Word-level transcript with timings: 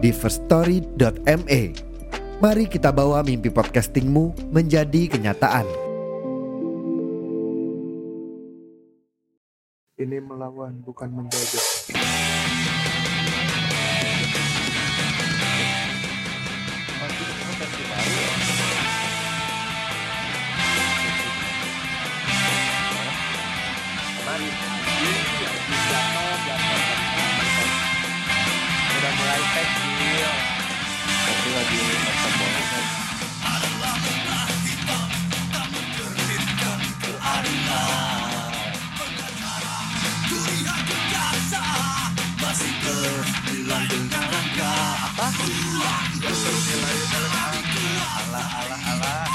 di 0.00 0.10
firststory.me. 0.10 1.62
Mari 2.40 2.64
kita 2.72 2.88
bawa 2.88 3.20
mimpi 3.20 3.52
podcastingmu 3.52 4.48
menjadi 4.48 5.12
kenyataan. 5.12 5.68
Ini 10.00 10.16
melawan 10.24 10.80
bukan 10.80 11.12
menjajah. 11.12 12.29
Festival 29.60 30.36
tapi 31.04 31.48
lagi 31.52 31.78
masa 32.00 32.28
banget 32.40 32.68
alah 48.30 48.48
alah 48.60 48.80
alah 48.90 49.26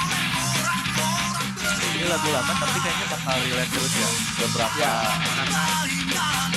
ini 1.96 2.04
lagu 2.12 2.28
lama 2.32 2.54
tapi 2.60 2.78
kayaknya 2.84 3.06
bakal 3.08 3.36
relate 3.40 3.72
terus 3.72 3.94
ya. 3.96 4.10
Beberapa 4.36 4.78
ya. 4.78 4.94
Karena 5.36 5.64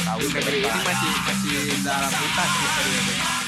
tahun 0.02 0.28
negeri 0.34 0.58
ini 0.66 0.80
masih 0.82 1.12
masih 1.24 1.56
dalam 1.86 2.10
hutan 2.10 2.48
sih 2.48 2.68
periode 2.74 3.47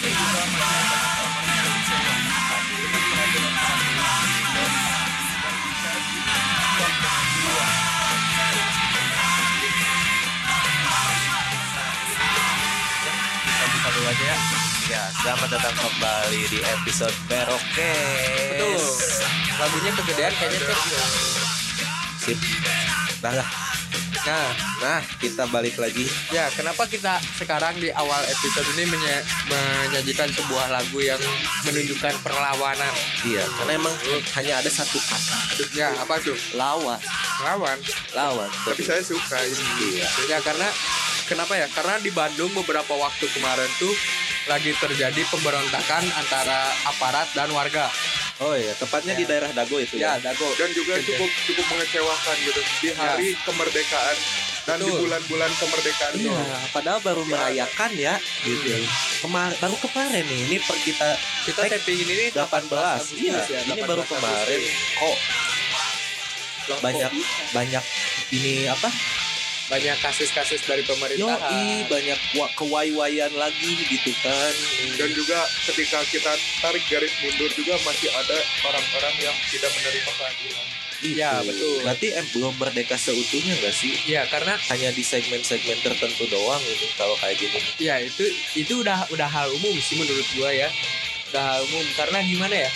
selamat 15.21 15.49
datang 15.53 15.75
kembali 15.77 16.41
di 16.49 16.59
episode 16.63 17.13
Beroke 17.29 17.93
betul. 18.57 18.81
Lagunya 19.61 19.91
kegedean 19.93 20.33
kayaknya 20.33 20.59
tuh 20.65 20.79
sip. 22.17 22.39
Nah 23.21 23.33
lah. 23.37 23.49
Nah. 24.21 24.51
Nah 24.81 25.01
kita 25.21 25.45
balik 25.49 25.77
lagi. 25.77 26.09
Ya 26.33 26.49
kenapa 26.53 26.89
kita 26.89 27.21
sekarang 27.37 27.77
di 27.77 27.93
awal 27.93 28.21
episode 28.25 28.65
ini 28.75 28.89
menye- 28.89 29.25
menyajikan 29.49 30.33
sebuah 30.33 30.73
lagu 30.73 30.97
yang 31.01 31.21
menunjukkan 31.65 32.15
perlawanan? 32.25 32.93
Iya 33.21 33.45
karena 33.61 33.73
emang 33.77 33.95
hanya 34.41 34.65
ada 34.65 34.71
satu 34.73 34.97
kata. 34.97 35.37
Ya 35.77 35.93
apa 36.01 36.17
tuh? 36.21 36.37
Lawan. 36.57 37.01
Lawan. 37.45 37.77
Lawan. 38.17 38.49
Tapi 38.65 38.81
saya 38.81 39.05
suka 39.05 39.37
ini. 39.45 40.01
iya. 40.01 40.09
Ya 40.33 40.39
karena 40.41 40.69
kenapa 41.29 41.61
ya? 41.61 41.69
Karena 41.69 42.01
di 42.01 42.09
Bandung 42.09 42.53
beberapa 42.57 42.97
waktu 42.97 43.29
kemarin 43.37 43.69
tuh 43.77 43.93
lagi 44.47 44.73
terjadi 44.73 45.21
pemberontakan 45.29 46.05
antara 46.15 46.73
aparat 46.87 47.29
dan 47.33 47.51
warga 47.51 47.91
oh 48.41 48.57
iya 48.57 48.73
tepatnya 48.73 49.13
Ya. 49.13 49.21
di 49.21 49.25
daerah 49.27 49.51
Dago 49.53 49.77
itu 49.77 50.01
ya 50.01 50.17
ya 50.17 50.33
dago 50.33 50.49
Dan 50.57 50.73
juga 50.73 50.97
cukup 50.97 51.29
cukup 51.45 51.67
mengecewakan 51.69 52.37
gitu 52.41 52.61
di 52.81 52.89
hari 52.95 53.29
kemerdekaan 53.43 54.17
dan 54.61 54.77
di 54.77 54.87
Betul. 54.87 55.01
bulan-bulan 55.03 55.51
kemerdekaan 55.57 56.13
itu. 56.15 56.29
Iya, 56.29 56.57
padahal 56.71 57.01
baru 57.01 57.23
merayakan 57.25 57.91
ya 57.97 58.15
gitu. 58.45 58.85
Kemar 59.25 59.57
baru 59.57 59.73
kemarin 59.81 60.21
nih, 60.23 60.41
ini 60.47 60.57
per 60.61 60.77
kita 60.79 61.09
kita 61.49 61.61
taping 61.65 61.97
ini 61.97 62.13
nih 62.13 62.29
18. 62.31 62.69
Agustus 62.69 63.17
Iya, 63.17 63.41
ya, 63.41 63.61
ini 63.67 63.81
18 63.81 63.89
baru 63.89 64.03
kemarin 64.05 64.61
kok 64.95 65.05
Loh, 65.09 65.17
kok 66.69 66.79
banyak 66.85 67.11
banyak 67.51 67.85
ini 68.31 68.53
apa? 68.69 68.89
Banyak 69.71 69.97
kasus-kasus 69.97 70.61
dari 70.63 70.83
Yoi, 70.83 70.91
pemerintahan 70.91 71.87
banyak 71.87 72.19
wa- 72.35 72.51
kewai-waian 72.53 73.31
lagi 73.33 73.73
gitu 73.87 74.11
kan. 74.19 74.55
Dan 74.99 75.15
juga 75.15 75.39
ketika 75.65 76.03
kita 76.05 76.33
tarik 76.59 76.83
garis 76.85 77.15
mundur 77.23 77.49
juga 77.51 77.79
masih 77.81 78.11
ada 78.11 78.35
orang-orang 78.67 79.15
yang 79.21 79.37
tidak 79.47 79.71
menerima 79.71 80.13
keadilan. 80.13 80.67
Iya, 81.01 81.33
betul. 81.41 81.81
Berarti 81.81 82.13
em 82.13 82.27
belum 82.29 82.55
merdeka 82.59 82.93
seutuhnya 82.95 83.57
nggak 83.57 83.73
sih? 83.73 83.95
Iya 84.05 84.29
karena 84.29 84.53
Hanya 84.69 84.91
di 84.91 85.01
segmen-segmen 85.01 85.81
tertentu 85.81 86.29
doang 86.29 86.61
ini 86.61 86.93
kalau 86.93 87.17
kayak 87.17 87.41
gini. 87.41 87.57
ya 87.81 87.97
itu 87.97 88.27
itu 88.53 88.85
udah 88.85 89.09
udah 89.09 89.25
hal 89.25 89.49
umum 89.51 89.73
sih 89.81 89.97
menurut 89.97 90.29
gua 90.37 90.53
ya 90.53 90.69
udah 91.33 91.41
hal 91.47 91.61
umum 91.65 91.87
karena 91.97 92.21
gimana 92.21 92.53
ya 92.53 92.71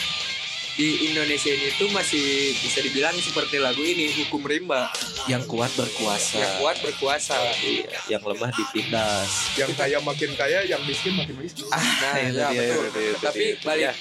di 0.75 1.07
Indonesia 1.07 1.49
ini 1.49 1.71
tuh 1.73 1.87
masih 1.89 2.25
bisa 2.57 2.79
dibilang 2.81 3.15
seperti 3.15 3.57
lagu 3.57 3.79
ini 3.79 4.11
hukum 4.17 4.43
rimba 4.43 4.91
Yang 5.25 5.47
kuat 5.47 5.71
berkuasa. 5.73 6.35
yang 6.35 6.53
kuat 6.59 6.77
berkuasa 6.79 7.39
Iya, 7.57 7.95
yang 8.11 8.23
lemah 8.23 8.51
ditindas. 8.51 9.55
Yang 9.55 9.71
kaya 9.75 9.99
makin 9.99 10.35
kaya, 10.35 10.63
yang 10.65 10.83
miskin 10.83 11.15
makin 11.15 11.39
miskin. 11.39 11.65
nah 11.71 12.19
itu 12.19 12.35
ya 12.35 12.49
dia, 12.51 12.61
betul 12.67 12.85
itu 12.85 12.91
dia, 12.93 13.07
itu 13.09 13.23
tapi 13.23 13.45
dia. 13.49 13.63
balik 13.63 13.83
Ya. 13.85 13.93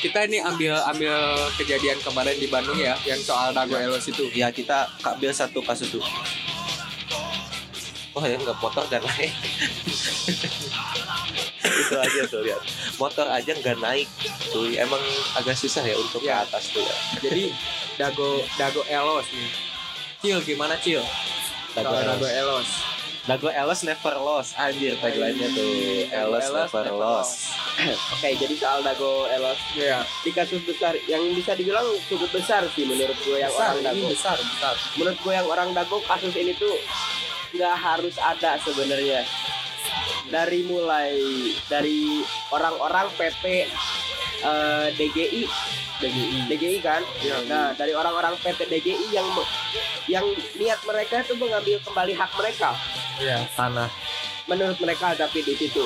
kita 0.00 0.18
ini 0.24 0.38
ambil 0.38 0.72
ambil 0.86 1.14
kejadian 1.54 1.98
kemarin 1.98 2.36
di 2.36 2.46
Bandung 2.46 2.76
ya 2.76 2.96
yang 3.02 3.18
soal 3.18 3.52
Dago 3.52 3.72
Elos 3.74 4.04
itu 4.04 4.24
Ya 4.30 4.48
kita 4.48 4.84
ambil 5.02 5.28
satu 5.30 5.60
kasus 5.60 5.88
dulu. 5.90 6.04
Oh 8.12 8.22
ya 8.22 8.34
nggak 8.34 8.56
motor 8.56 8.84
nggak 8.86 9.02
naik. 9.02 9.28
itu 11.94 12.00
aja 12.00 12.20
tuh 12.26 12.40
lihat. 12.42 12.62
Motor 12.96 13.26
aja 13.28 13.52
nggak 13.52 13.78
naik. 13.78 14.08
Tuh 14.48 14.66
emang 14.74 15.00
agak 15.34 15.54
susah 15.54 15.80
ya 15.80 15.94
untuk 15.94 16.20
Ya. 16.20 16.42
ke 16.42 16.50
atas 16.50 16.64
tuh 16.70 16.82
ya. 16.82 16.94
jadi 17.22 17.44
Dago 17.94 18.42
Dago 18.54 18.82
Elos 18.84 19.26
nih 19.30 19.50
Cil 20.18 20.38
gimana 20.42 20.74
Cil 20.76 20.98
Dago 21.72 21.90
soal 21.90 22.06
Dago 22.08 22.26
Elos. 22.26 22.34
Elos 22.34 22.68
Dago 23.24 23.48
Elos 23.48 23.80
never 23.82 24.14
lost. 24.16 24.52
Anjir 24.54 24.98
tagline-nya 24.98 25.48
tuh. 25.48 25.70
Dago 26.06 26.36
Elos 26.36 26.44
never 26.68 26.86
lost. 26.92 27.56
Oke, 28.14 28.28
jadi 28.34 28.54
soal 28.54 28.80
Dago 28.80 29.26
Elos 29.26 29.56
ya 29.72 30.02
di 30.20 30.30
kasus 30.30 30.60
besar 30.60 30.92
yang 31.04 31.22
bisa 31.32 31.54
dibilang 31.54 31.86
cukup 32.04 32.28
besar 32.30 32.62
sih 32.70 32.84
menurut 32.84 33.16
gue 33.16 33.38
yang 33.38 33.48
besar 33.48 33.72
orang 33.72 33.80
ini 33.80 33.86
Dago. 34.02 34.06
besar 34.10 34.36
besar 34.36 34.74
Menurut 34.94 35.18
gue 35.18 35.32
yang 35.32 35.46
orang 35.46 35.68
Dago 35.70 35.98
kasus 36.00 36.34
ini 36.34 36.52
tuh 36.54 36.74
nggak 37.52 37.74
harus 37.74 38.14
ada 38.16 38.58
sebenarnya. 38.60 39.22
Dari 40.28 40.64
mulai 40.64 41.14
dari 41.68 42.24
orang-orang 42.52 43.12
PT 43.16 43.44
eh, 44.44 44.86
DGI 44.96 45.42
DGI 46.00 46.38
DGI 46.50 46.78
kan. 46.82 47.02
Ya. 47.22 47.38
Nah, 47.48 47.72
dari 47.76 47.92
orang-orang 47.92 48.34
PT 48.40 48.66
DGI 48.68 49.12
yang 49.12 49.28
yang 50.08 50.26
niat 50.60 50.80
mereka 50.84 51.24
itu 51.24 51.34
mengambil 51.36 51.80
kembali 51.80 52.12
hak 52.12 52.30
mereka 52.36 52.76
ya 53.20 53.40
Tanah. 53.56 53.88
menurut 54.44 54.76
mereka 54.80 55.16
tapi 55.16 55.40
di 55.40 55.54
situ. 55.56 55.84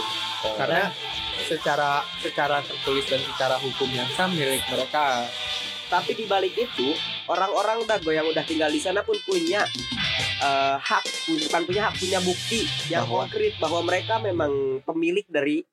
karena 0.54 0.90
secara 1.50 2.02
secara 2.22 2.62
tertulis 2.62 3.06
dan 3.10 3.18
secara 3.22 3.58
hukum 3.58 3.90
yang 3.90 4.06
sah 4.14 4.30
milik 4.30 4.62
mereka 4.70 5.26
Tapi 5.88 6.12
di 6.12 6.24
balik 6.24 6.52
itu, 6.52 6.92
orang-orang 7.26 7.82
Dago 7.82 8.08
yang 8.08 8.24
udah 8.24 8.44
tinggal 8.44 8.68
di 8.68 8.76
sana 8.76 9.00
pun 9.00 9.16
punya 9.18 9.64
eh, 10.38 10.76
hak, 10.76 11.04
bukan 11.26 11.62
punya 11.64 11.82
hak, 11.84 11.94
punya 11.96 12.20
bukti 12.20 12.62
yang 12.86 13.02
Bahwa- 13.02 13.24
konkret 13.24 13.52
bahwa 13.58 13.80
mereka 13.82 14.14
memang 14.18 14.52
pemilik 14.82 15.26
dari 15.26 15.64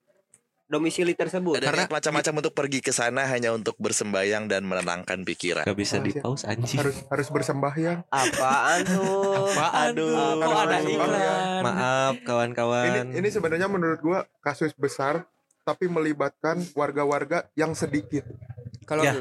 domisili 0.66 1.14
tersebut. 1.14 1.62
Ada 1.62 1.70
Karena- 1.70 1.90
macam-macam 1.92 2.34
untuk 2.40 2.54
pergi 2.56 2.80
ke 2.80 2.90
sana 2.90 3.30
hanya 3.30 3.54
untuk 3.54 3.78
bersembayang 3.78 4.50
dan 4.50 4.66
menenangkan 4.66 5.22
pikiran. 5.22 5.62
Gak 5.62 5.78
bisa 5.78 6.00
Oh, 6.00 6.02
di 6.02 6.12
siap. 6.12 6.24
pause 6.26 6.44
anjing. 6.44 6.80
Harus 6.82 6.98
harus 7.06 7.28
bersembahyang. 7.30 8.02
Apaan 8.10 8.80
tuh? 8.82 9.46
Aduh, 9.54 10.42
Kok 10.42 10.58
ada 10.58 10.78
iklan? 10.82 11.62
Maaf 11.62 12.16
kawan-kawan. 12.24 12.86
Ini 12.90 13.00
ini 13.14 13.28
sebenarnya 13.30 13.70
menurut 13.70 14.02
gua 14.02 14.26
kasus 14.40 14.74
besar 14.74 15.30
tapi 15.62 15.86
melibatkan 15.86 16.66
warga-warga 16.74 17.46
yang 17.54 17.74
sedikit. 17.74 18.26
Kalau 18.86 19.04
Ya. 19.04 19.14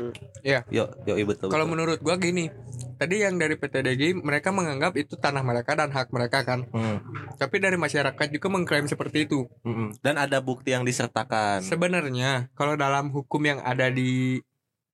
ya 0.45 0.61
Yo, 0.69 0.85
yo, 1.09 1.17
iya 1.17 1.27
betul. 1.27 1.49
kalau 1.49 1.65
betul. 1.65 1.73
menurut 1.77 1.99
gua 2.01 2.17
gini 2.17 2.53
tadi 2.95 3.25
yang 3.25 3.37
dari 3.37 3.59
PTDG 3.59 4.23
mereka 4.23 4.55
menganggap 4.55 4.95
itu 4.95 5.19
tanah 5.19 5.43
mereka 5.43 5.75
dan 5.75 5.91
hak 5.91 6.09
mereka 6.15 6.47
kan. 6.47 6.69
Hmm. 6.71 7.03
Tapi 7.35 7.57
dari 7.59 7.75
masyarakat 7.75 8.27
juga 8.31 8.47
mengklaim 8.49 8.87
seperti 8.87 9.27
itu. 9.27 9.51
Mm-mm. 9.67 9.99
Dan 9.99 10.15
ada 10.15 10.39
bukti 10.39 10.71
yang 10.71 10.87
disertakan. 10.87 11.61
Sebenarnya 11.61 12.49
kalau 12.55 12.79
dalam 12.79 13.11
hukum 13.11 13.43
yang 13.43 13.59
ada 13.61 13.91
di 13.91 14.39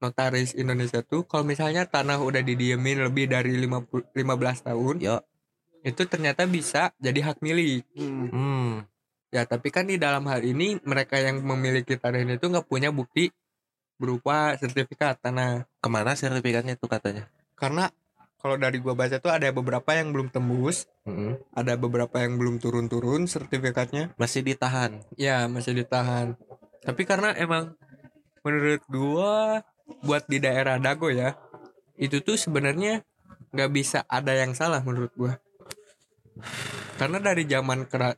notaris 0.00 0.56
Indonesia 0.56 1.04
tuh 1.04 1.28
kalau 1.28 1.44
misalnya 1.44 1.84
tanah 1.84 2.24
udah 2.24 2.40
didiemin 2.40 3.04
lebih 3.04 3.28
dari 3.28 3.52
50 3.60 4.16
15 4.16 4.64
tahun, 4.72 4.94
Yo. 4.96 5.20
itu 5.84 6.08
ternyata 6.08 6.48
bisa 6.48 6.96
jadi 6.96 7.20
hak 7.20 7.44
milik. 7.44 7.84
Hmm. 7.94 8.88
Ya, 9.30 9.44
tapi 9.46 9.70
kan 9.70 9.86
di 9.86 9.94
dalam 10.00 10.26
hal 10.26 10.42
ini 10.42 10.80
mereka 10.82 11.20
yang 11.20 11.44
memiliki 11.44 11.94
tanah 11.94 12.24
ini 12.24 12.34
tuh 12.40 12.50
nggak 12.50 12.66
punya 12.66 12.90
bukti 12.90 13.28
berupa 14.00 14.56
sertifikat 14.56 15.20
tanah. 15.20 15.68
Ke 15.84 15.88
mana 15.92 16.16
sertifikatnya 16.16 16.80
tuh 16.80 16.88
katanya? 16.88 17.28
Karena 17.52 17.92
kalau 18.40 18.56
dari 18.56 18.80
gua 18.80 18.96
baca 18.96 19.20
tuh 19.20 19.28
ada 19.28 19.52
beberapa 19.52 19.92
yang 19.92 20.16
belum 20.16 20.32
tembus, 20.32 20.88
Mm-mm. 21.04 21.36
ada 21.52 21.76
beberapa 21.76 22.24
yang 22.24 22.40
belum 22.40 22.56
turun-turun 22.56 23.28
sertifikatnya. 23.28 24.16
Masih 24.16 24.40
ditahan. 24.40 25.04
Ya, 25.20 25.44
masih 25.44 25.76
ditahan. 25.76 26.40
Tapi 26.80 27.04
karena 27.04 27.36
emang 27.36 27.76
menurut 28.40 28.80
gua 28.88 29.60
buat 30.00 30.24
di 30.24 30.40
daerah 30.40 30.80
Dago 30.80 31.12
ya, 31.12 31.36
itu 32.00 32.24
tuh 32.24 32.40
sebenarnya 32.40 33.04
nggak 33.52 33.70
bisa 33.76 34.08
ada 34.08 34.32
yang 34.32 34.56
salah 34.56 34.80
menurut 34.80 35.12
gua. 35.12 35.36
Karena 36.96 37.20
dari 37.20 37.44
zaman 37.44 37.84
kera 37.84 38.16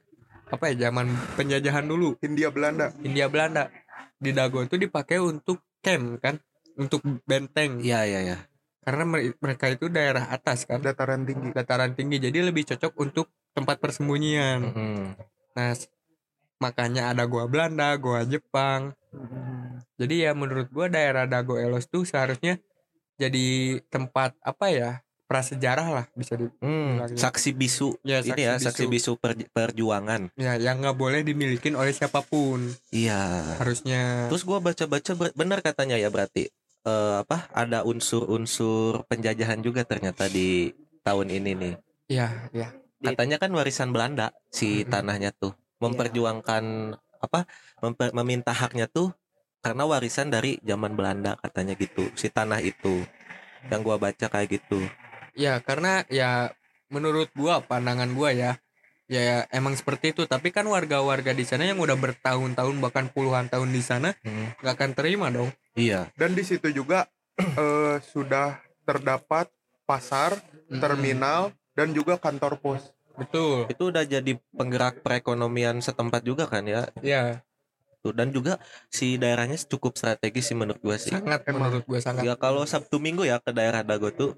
apa 0.53 0.69
ya 0.69 0.93
zaman 0.93 1.09
penjajahan 1.33 1.89
dulu 1.89 2.13
Hindia 2.21 2.53
Belanda 2.53 2.93
Hindia 3.01 3.33
Belanda 3.33 3.73
di 4.23 4.31
Dago 4.31 4.63
itu 4.63 4.79
dipakai 4.79 5.19
untuk 5.19 5.67
camp 5.83 6.23
kan, 6.23 6.39
untuk 6.79 7.03
benteng. 7.27 7.83
Iya, 7.83 8.07
iya, 8.07 8.21
iya. 8.23 8.39
Karena 8.83 9.03
mere- 9.07 9.35
mereka 9.43 9.67
itu 9.71 9.91
daerah 9.91 10.31
atas 10.31 10.63
kan, 10.63 10.79
dataran 10.79 11.27
tinggi 11.27 11.51
dataran 11.51 11.93
tinggi, 11.99 12.23
jadi 12.23 12.47
lebih 12.47 12.63
cocok 12.71 12.93
untuk 13.03 13.27
tempat 13.55 13.83
persembunyian. 13.83 14.59
Mm-mm. 14.63 14.99
Nah, 15.59 15.71
s- 15.75 15.91
makanya 16.63 17.11
ada 17.11 17.27
gua 17.27 17.51
Belanda, 17.51 17.95
gua 17.99 18.23
Jepang. 18.23 18.95
Jadi 19.99 20.25
ya 20.27 20.33
menurut 20.35 20.71
gua 20.71 20.87
daerah 20.87 21.27
Dago 21.27 21.59
Elos 21.59 21.87
tuh 21.91 22.07
seharusnya 22.07 22.59
jadi 23.19 23.79
tempat 23.91 24.35
apa 24.43 24.67
ya? 24.71 24.91
Prasejarah 25.33 25.89
lah 25.89 26.05
bisa 26.13 26.37
di 26.37 26.45
Hmm, 26.61 27.01
Bilangnya. 27.01 27.17
saksi 27.17 27.51
bisu. 27.57 27.97
ya, 28.05 28.21
Ini 28.21 28.37
ya 28.37 28.53
saksi 28.61 28.85
bisu 28.85 29.17
per- 29.17 29.49
perjuangan. 29.49 30.29
Ya, 30.37 30.61
yang 30.61 30.85
nggak 30.85 30.93
boleh 30.93 31.25
dimilikin 31.25 31.73
oleh 31.73 31.89
siapa 31.91 32.21
pun 32.21 32.69
Iya. 32.93 33.57
harusnya. 33.57 34.29
Terus 34.29 34.45
gua 34.45 34.61
baca-baca 34.61 35.11
benar 35.33 35.65
katanya 35.65 35.97
ya 35.97 36.13
berarti 36.13 36.53
eh, 36.83 37.15
apa 37.23 37.47
ada 37.51 37.81
unsur-unsur 37.83 39.07
penjajahan 39.07 39.63
juga 39.63 39.87
ternyata 39.87 40.27
di 40.27 40.75
tahun 41.01 41.31
ini 41.31 41.51
nih. 41.55 41.75
Iya, 42.11 42.29
iya. 42.53 42.69
Katanya 43.01 43.39
kan 43.39 43.51
warisan 43.51 43.91
Belanda 43.91 44.31
si 44.51 44.83
Mm-mm. 44.83 44.91
tanahnya 44.91 45.31
tuh 45.33 45.57
memperjuangkan 45.79 46.65
apa 47.19 47.47
memper- 47.81 48.11
meminta 48.13 48.51
haknya 48.51 48.87
tuh 48.87 49.15
karena 49.59 49.87
warisan 49.87 50.27
dari 50.27 50.59
zaman 50.61 50.93
Belanda 50.93 51.39
katanya 51.39 51.75
gitu 51.75 52.11
si 52.15 52.27
tanah 52.27 52.59
itu 52.59 53.07
yang 53.71 53.81
gua 53.81 53.95
baca 53.97 54.27
kayak 54.27 54.59
gitu. 54.59 54.83
Ya, 55.33 55.61
karena 55.65 56.05
ya 56.13 56.53
menurut 56.89 57.33
gua 57.33 57.65
pandangan 57.65 58.13
gua 58.13 58.31
ya 58.37 58.61
ya 59.09 59.45
emang 59.53 59.77
seperti 59.77 60.17
itu 60.17 60.25
tapi 60.25 60.49
kan 60.49 60.65
warga-warga 60.65 61.37
di 61.37 61.45
sana 61.45 61.69
yang 61.69 61.77
udah 61.81 61.97
bertahun-tahun 62.01 62.77
bahkan 62.81 63.07
puluhan 63.13 63.49
tahun 63.53 63.69
di 63.69 63.85
sana 63.85 64.17
Hmm. 64.25 64.53
nggak 64.61 64.73
akan 64.73 64.91
terima 64.97 65.29
dong 65.29 65.53
Iya. 65.77 66.09
dan 66.17 66.33
di 66.33 66.41
situ 66.41 66.73
juga 66.73 67.09
eh, 67.61 67.97
sudah 68.01 68.57
terdapat 68.89 69.53
pasar 69.85 70.37
terminal 70.71 71.53
dan 71.77 71.93
juga 71.93 72.17
kantor 72.17 72.57
pos 72.57 72.89
betul 73.13 73.69
Itu 73.69 73.93
udah 73.93 74.05
jadi 74.05 74.33
penggerak 74.57 75.05
perekonomian 75.05 75.85
setempat 75.85 76.25
juga 76.25 76.49
kan 76.49 76.65
ya. 76.65 76.89
ya 77.05 77.45
Tuh, 78.01 78.11
dan 78.11 78.33
juga 78.33 78.59
si 78.89 79.15
daerahnya 79.15 79.55
cukup 79.63 79.95
strategis 79.95 80.49
sih 80.49 80.57
menurut 80.57 80.81
gua 80.81 80.97
sih. 80.97 81.13
sangat 81.13 81.45
menurut 81.47 81.85
gua 81.85 82.01
sangat 82.01 82.25
Ya 82.25 82.35
kalau 82.35 82.65
Sabtu 82.65 82.97
Minggu 82.97 83.23
ya 83.23 83.39
ke 83.39 83.53
daerah 83.53 83.85
Dago 83.85 84.09
tuh 84.11 84.35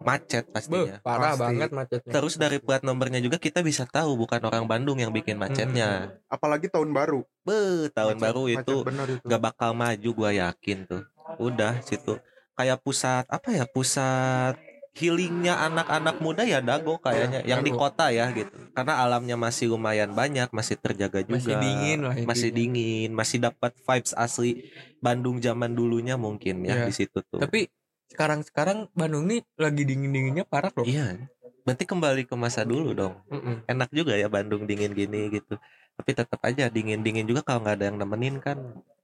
macet 0.00 0.44
Beuh, 0.44 0.54
pastinya. 0.54 0.96
parah 1.00 1.32
Pasti. 1.32 1.42
banget 1.42 1.70
macetnya 1.70 2.12
Terus 2.12 2.34
dari 2.34 2.56
plat 2.56 2.80
nomornya 2.80 3.18
juga 3.18 3.36
kita 3.36 3.60
bisa 3.60 3.84
tahu 3.84 4.16
bukan 4.16 4.40
orang 4.40 4.64
Bandung 4.64 4.96
yang 4.96 5.10
bikin 5.10 5.36
macetnya. 5.36 6.16
apalagi 6.26 6.66
tahun 6.66 6.90
baru 6.90 7.20
Be, 7.40 7.88
tahun 7.90 8.16
Macet- 8.16 8.24
baru 8.26 8.42
macet 8.46 8.60
itu 8.60 8.76
nggak 9.22 9.42
bakal 9.42 9.70
maju 9.72 10.10
gua 10.10 10.30
yakin 10.32 10.78
tuh. 10.84 11.02
Udah 11.36 11.78
situ 11.80 12.16
kayak 12.52 12.78
pusat 12.78 13.24
apa 13.26 13.48
ya 13.50 13.64
pusat 13.64 14.56
healingnya 14.90 15.54
anak-anak 15.62 16.18
muda 16.18 16.42
ya 16.42 16.58
Dago 16.58 16.98
kayaknya 16.98 17.40
yang 17.42 17.62
di 17.62 17.70
Dago. 17.70 17.80
kota 17.80 18.10
ya 18.10 18.26
gitu. 18.32 18.50
Karena 18.72 18.98
alamnya 18.98 19.32
masih 19.34 19.70
lumayan 19.70 20.12
banyak, 20.12 20.50
masih 20.50 20.76
terjaga 20.76 21.22
juga. 21.22 21.38
masih 21.38 21.54
dingin 21.56 21.98
lah 22.02 22.12
intinya. 22.12 22.28
Masih 22.28 22.50
dingin, 22.50 23.10
masih 23.10 23.38
dapat 23.40 23.72
vibes 23.78 24.12
asli 24.12 24.66
Bandung 24.98 25.38
zaman 25.38 25.70
dulunya 25.70 26.16
mungkin 26.16 26.64
ya 26.64 26.74
Iya. 26.74 26.84
di 26.84 26.92
situ 26.92 27.22
tuh. 27.22 27.38
tapi 27.38 27.70
sekarang 28.10 28.40
sekarang 28.42 28.78
Bandung 28.92 29.24
nih 29.24 29.40
lagi 29.56 29.82
dingin 29.82 30.10
dinginnya 30.10 30.44
parah 30.44 30.70
loh 30.70 30.84
Iya. 30.84 31.30
Berarti 31.60 31.84
kembali 31.84 32.24
ke 32.24 32.34
masa 32.34 32.64
dulu 32.64 32.90
dong. 32.90 33.14
Mm-mm. 33.28 33.62
Enak 33.64 33.92
juga 33.92 34.16
ya 34.16 34.26
Bandung 34.26 34.64
dingin 34.64 34.90
gini 34.90 35.28
gitu. 35.30 35.54
Tapi 35.94 36.10
tetap 36.12 36.40
aja 36.40 36.66
dingin-dingin 36.66 37.22
juga 37.24 37.44
kalau 37.44 37.62
nggak 37.62 37.76
ada 37.76 37.84
yang 37.88 37.98
nemenin 37.98 38.36
kan. 38.38 38.58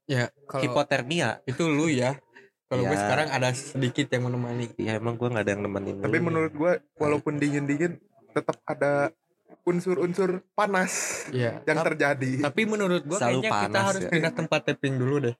ya 0.05 0.27
kalau 0.45 0.63
Hipotermia. 0.65 1.43
itu 1.43 1.63
lu 1.63 1.87
ya 1.87 2.15
kalau 2.67 2.83
gue 2.83 2.91
Ya. 2.91 2.99
sekarang 2.99 3.27
ada 3.29 3.49
sedikit 3.51 4.07
yang 4.09 4.23
menemani 4.25 4.71
Ya 4.75 4.95
emang 4.95 5.15
gua 5.15 5.27
nggak 5.29 5.43
ada 5.43 5.51
yang 5.53 5.63
nemenin. 5.63 5.95
tapi 5.99 6.17
menurut 6.17 6.51
gua 6.51 6.71
walaupun 6.95 7.35
dingin 7.37 7.63
dingin 7.63 7.99
tetap 8.31 8.55
ada 8.63 9.11
unsur-unsur 9.63 10.43
panas 10.51 11.23
ya 11.29 11.59
yang 11.63 11.83
terjadi 11.83 12.39
tapi 12.41 12.63
menurut 12.63 13.03
gue 13.03 13.15
Selalu 13.15 13.39
kayaknya 13.43 13.51
kita 13.51 13.67
panas 13.67 13.83
harus 13.85 14.03
ya. 14.03 14.11
pindah 14.11 14.33
tempat 14.33 14.59
tapping 14.63 14.95
dulu 14.95 15.15
deh 15.21 15.35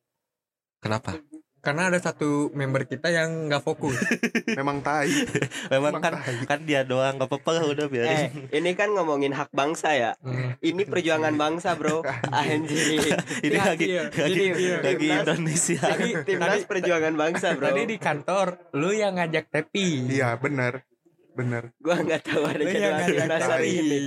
kenapa? 0.80 1.16
Karena 1.60 1.90
ada 1.90 1.98
satu 1.98 2.50
member 2.52 2.86
kita 2.86 3.08
yang 3.08 3.48
nggak 3.48 3.60
fokus 3.60 3.98
memang 4.60 4.80
tai 4.80 5.10
Memang 5.74 6.00
Emang 6.00 6.02
kan 6.02 6.14
tai. 6.18 6.36
kan 6.46 6.60
dia 6.64 6.82
doang 6.82 7.18
nggak 7.18 7.28
apa-apa 7.28 7.50
lah 7.54 7.64
udah 7.66 7.86
Eh, 7.86 7.92
biarin. 7.92 8.32
ini 8.50 8.72
kan 8.74 8.92
ngomongin 8.92 9.32
hak 9.32 9.52
bangsa 9.52 9.92
ya. 9.94 10.12
Hmm. 10.20 10.56
Ini 10.58 10.84
perjuangan 10.84 11.36
bangsa, 11.36 11.76
Bro. 11.76 12.04
Anjir. 12.32 13.20
Ini 13.42 13.58
lagi 13.58 13.88
lagi 13.96 14.14
Jadi, 14.14 14.44
lagi 14.80 15.08
Indonesia. 15.12 15.82
Tadi, 15.82 16.10
Timnas 16.24 16.64
perjuangan 16.64 17.14
bangsa, 17.14 17.48
Bro. 17.54 17.68
tadi 17.68 17.82
di 17.86 17.98
kantor 17.98 18.48
lu 18.74 18.92
yang 18.92 19.16
ngajak 19.16 19.50
tapping 19.50 20.08
iya 20.10 20.36
benar 20.36 20.84
benar 21.38 21.64
Gua 21.78 22.02
nggak 22.02 22.22
tahu 22.26 22.44
ada 22.50 22.64
jadwal 22.66 23.06
timnas 23.06 23.44
hari 23.46 23.70
ini. 23.78 23.98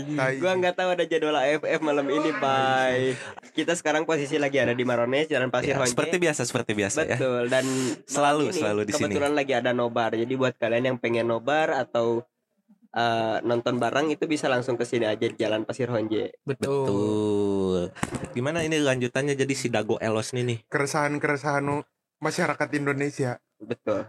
Gua 0.43 0.53
nggak 0.59 0.75
tahu 0.75 0.89
ada 0.99 1.05
jadwal 1.07 1.37
AFF 1.39 1.81
malam 1.81 2.07
ini, 2.11 2.31
Bye. 2.43 3.15
Kita 3.55 3.79
sekarang 3.79 4.03
posisi 4.03 4.37
lagi 4.37 4.59
ada 4.59 4.75
di 4.75 4.83
Marones, 4.83 5.31
Jalan 5.31 5.49
Pasir 5.55 5.79
Ya, 5.79 5.87
seperti 5.87 6.19
biasa 6.19 6.43
seperti 6.43 6.73
biasa 6.75 7.07
ya. 7.07 7.15
Betul 7.15 7.47
dan 7.47 7.67
Selalu, 8.11 8.51
ini 8.51 8.59
selalu 8.59 8.81
di 8.85 8.93
sini. 8.93 9.15
Kebetulan 9.15 9.33
lagi 9.39 9.53
ada 9.55 9.71
nobar. 9.71 10.11
Jadi 10.19 10.35
buat 10.35 10.59
kalian 10.59 10.85
yang 10.91 10.99
pengen 10.99 11.31
nobar 11.31 11.71
atau 11.71 12.27
eh, 12.91 13.37
nonton 13.47 13.79
bareng 13.79 14.11
itu 14.11 14.27
bisa 14.27 14.51
langsung 14.51 14.75
ke 14.75 14.83
sini 14.83 15.07
aja 15.07 15.23
di 15.23 15.37
Jalan 15.39 15.63
Pasir 15.63 15.87
Honje. 15.95 16.35
betul, 16.43 16.85
Betul. 16.85 17.83
Gimana 18.35 18.67
ini 18.67 18.83
lanjutannya 18.83 19.39
jadi 19.39 19.55
si 19.55 19.71
Dago 19.71 19.97
Elos 20.03 20.35
nih 20.35 20.43
nih? 20.43 20.59
keresahan-keresahan 20.67 21.65
masyarakat 22.19 22.69
Indonesia 22.77 23.39
Betul. 23.61 24.09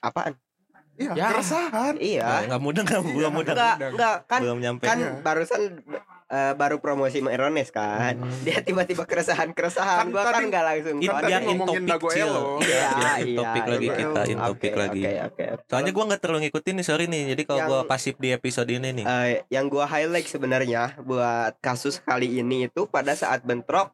Apaan? 0.00 0.36
Iya 1.00 1.12
Ya. 1.16 1.26
keresahan 1.30 1.94
Iya. 1.96 2.26
Nggak 2.46 2.60
mudah 2.60 2.82
nggak 2.84 3.02
belum 3.08 3.32
mudah 3.32 3.54
Enggak, 3.54 3.76
enggak 3.90 4.16
kan 4.28 4.40
belum 4.40 4.58
nyampe. 4.60 4.84
kan 4.84 4.96
Iya. 4.96 5.10
barusan 5.18 5.60
eh, 6.30 6.54
baru 6.54 6.78
promosi 6.78 7.18
Merones 7.18 7.74
kan. 7.74 8.14
Hmm. 8.14 8.30
Dia 8.44 8.62
tiba-tiba 8.62 9.02
keresahan-keresahan. 9.02 9.98
Kan 9.98 10.08
Gua 10.10 10.22
kan 10.22 10.34
tadi- 10.36 10.46
nggak 10.46 10.62
langsung 10.62 10.96
Kan 11.00 11.26
in 11.26 11.42
ngomongin 11.42 11.84
chill. 12.06 12.30
Elo. 12.30 12.42
Iya, 12.60 12.86
in 13.18 13.26
iya, 13.26 13.34
topik 13.34 13.58
iya, 13.58 13.66
lagi 13.66 13.82
iya. 13.82 13.96
kita, 13.96 14.20
in 14.22 14.38
topik 14.38 14.72
lagi. 14.74 15.00
Oke, 15.02 15.12
oke. 15.26 15.44
Soalnya 15.66 15.90
gua 15.90 16.04
nggak 16.06 16.20
terlalu 16.20 16.38
ngikutin 16.44 16.74
nih 16.76 16.86
sorry 16.86 17.04
nih. 17.08 17.22
Jadi 17.34 17.42
kalau 17.42 17.60
gua 17.66 17.80
pasif 17.82 18.14
di 18.14 18.28
episode 18.30 18.68
ini 18.68 18.88
nih. 18.92 19.04
Eh, 19.04 19.42
yang 19.50 19.66
gua 19.66 19.88
highlight 19.88 20.28
sebenarnya 20.28 20.94
buat 21.00 21.58
kasus 21.58 21.98
kali 21.98 22.38
ini 22.38 22.68
itu 22.68 22.86
pada 22.86 23.10
saat 23.12 23.42
bentrok 23.42 23.90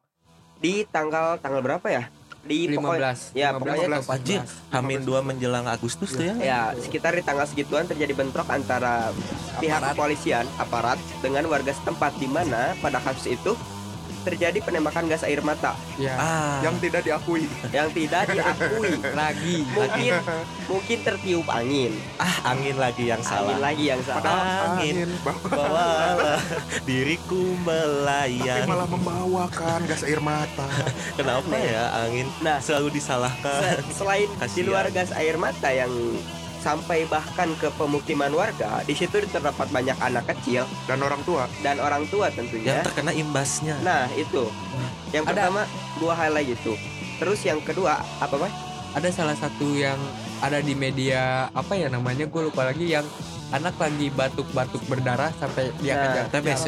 di 0.57 0.85
tanggal 0.85 1.37
tanggal 1.37 1.61
berapa 1.63 1.87
ya? 1.87 2.05
Di 2.45 2.69
pokoknya 2.75 3.13
15 3.15 3.33
ya, 3.33 3.47
15 3.55 3.59
pokoknya 3.59 3.87
atau 3.87 4.13
Anjir, 4.13 4.41
14. 4.45 4.73
Hamin 4.75 5.01
2 5.03 5.29
menjelang 5.29 5.65
Agustus 5.67 6.09
tuh 6.15 6.25
ya. 6.25 6.35
ya 6.37 6.61
sekitar 6.77 7.11
di 7.17 7.23
tanggal 7.25 7.47
segituan 7.49 7.85
terjadi 7.87 8.13
bentrok 8.13 8.47
antara 8.51 9.11
pihak 9.57 9.81
Aparat. 9.81 9.93
kepolisian 9.95 10.45
aparat 10.61 10.99
dengan 11.19 11.43
warga 11.49 11.73
setempat 11.73 12.15
di 12.21 12.27
mana 12.29 12.77
pada 12.79 13.01
kasus 13.01 13.35
itu 13.35 13.57
terjadi 14.27 14.59
penembakan 14.59 15.07
gas 15.07 15.23
air 15.23 15.39
mata 15.39 15.71
ya 15.95 16.13
Ah, 16.13 16.59
yang 16.61 16.75
tidak 16.77 17.01
diakui 17.01 17.47
yang 17.69 17.87
tidak 17.89 18.27
diakui 18.27 18.91
lagi 19.19 19.63
mungkin 19.65 20.11
mungkin 20.65 20.97
tertiup 21.01 21.47
angin 21.47 21.95
ah 22.17 22.35
angin 22.47 22.75
lagi 22.75 23.07
yang 23.07 23.19
angin 23.19 23.31
salah. 23.47 23.57
lagi 23.57 23.83
yang 23.85 24.01
salah 24.01 24.19
padahal 24.19 24.43
Angin. 24.73 24.95
angin 24.97 25.09
bahwa 25.21 25.47
Bawalah 25.47 26.41
diriku 26.87 27.43
tapi 27.47 27.63
melayang. 27.63 28.65
malah 28.65 28.87
membawakan 28.87 29.79
gas 29.85 30.03
air 30.03 30.19
mata 30.19 30.67
Kenapa 31.17 31.55
ya 31.55 31.83
angin 32.01 32.27
nah 32.39 32.59
selalu 32.59 32.91
disalahkan? 32.93 33.61
se- 33.79 33.95
selain 33.95 34.27
di 34.27 34.35
Kasihan. 34.37 34.65
luar 34.65 34.85
gas 34.89 35.09
air 35.11 35.35
mata 35.35 35.69
yang 35.69 35.89
sampai 36.67 37.07
bahkan 37.07 37.47
ke 37.55 37.71
pemukiman 37.79 38.27
warga 38.35 38.83
di 38.83 38.91
situ 38.91 39.23
terdapat 39.23 39.71
banyak 39.71 39.95
anak 40.03 40.27
kecil. 40.35 40.67
Dan 40.83 40.99
orang 40.99 41.23
tua. 41.23 41.47
Dan 41.63 41.79
orang 41.79 42.03
tua 42.11 42.27
yang 42.27 42.43
tentunya 42.43 42.83
terkena 42.83 43.15
imbasnya. 43.15 43.79
Nah 43.79 44.11
itu. 44.19 44.51
Yang 45.15 45.31
Ada. 45.31 45.31
pertama 45.31 45.61
gua 45.95 46.13
highlight 46.19 46.51
itu. 46.59 46.75
Terus 47.23 47.39
yang 47.47 47.63
kedua 47.63 48.03
apa 48.19 48.35
pak 48.35 48.51
ada 48.97 49.09
salah 49.13 49.37
satu 49.37 49.77
yang 49.77 49.97
ada 50.41 50.57
di 50.57 50.73
media 50.73 51.47
apa 51.53 51.77
ya 51.77 51.85
namanya 51.85 52.25
gue 52.25 52.41
lupa 52.49 52.65
lagi 52.65 52.97
yang 52.97 53.05
anak 53.53 53.77
lagi 53.77 54.09
batuk-batuk 54.09 54.81
berdarah 54.89 55.29
sampai 55.37 55.69
dia 55.81 55.93
Nah, 55.93 56.03
kejar 56.09 56.25
TBC 56.33 56.65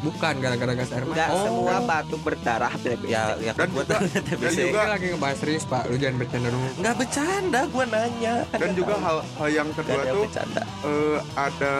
bukan 0.00 0.34
gara-gara 0.36 0.72
gas 0.72 0.90
air 0.90 1.04
Enggak 1.04 1.28
mata 1.28 1.42
semua 1.42 1.74
batuk 1.82 2.20
berdarah 2.20 2.72
ya 3.04 3.22
ya 3.36 3.52
Dan 3.52 3.68
gua 3.70 3.84
juga- 3.84 4.00
dan 4.16 4.22
TBC 4.26 4.58
juga- 4.66 4.88
lagi 4.88 5.06
ngebahas 5.10 5.36
serius 5.36 5.64
pak. 5.64 5.82
Lu 5.86 5.96
jangan 5.96 6.16
bercanda 6.18 6.48
dulu 6.48 6.68
nggak 6.76 6.94
bercanda 6.96 7.60
gua 7.68 7.84
nanya. 7.86 8.34
Dan 8.48 8.58
nggak 8.58 8.72
juga 8.74 8.92
tahu. 8.92 9.04
hal 9.04 9.16
hal 9.36 9.48
yang 9.50 9.68
kedua 9.70 10.00
tuh 10.02 10.22
bercanda. 10.24 10.62
eh, 10.82 11.18
ada 11.34 11.74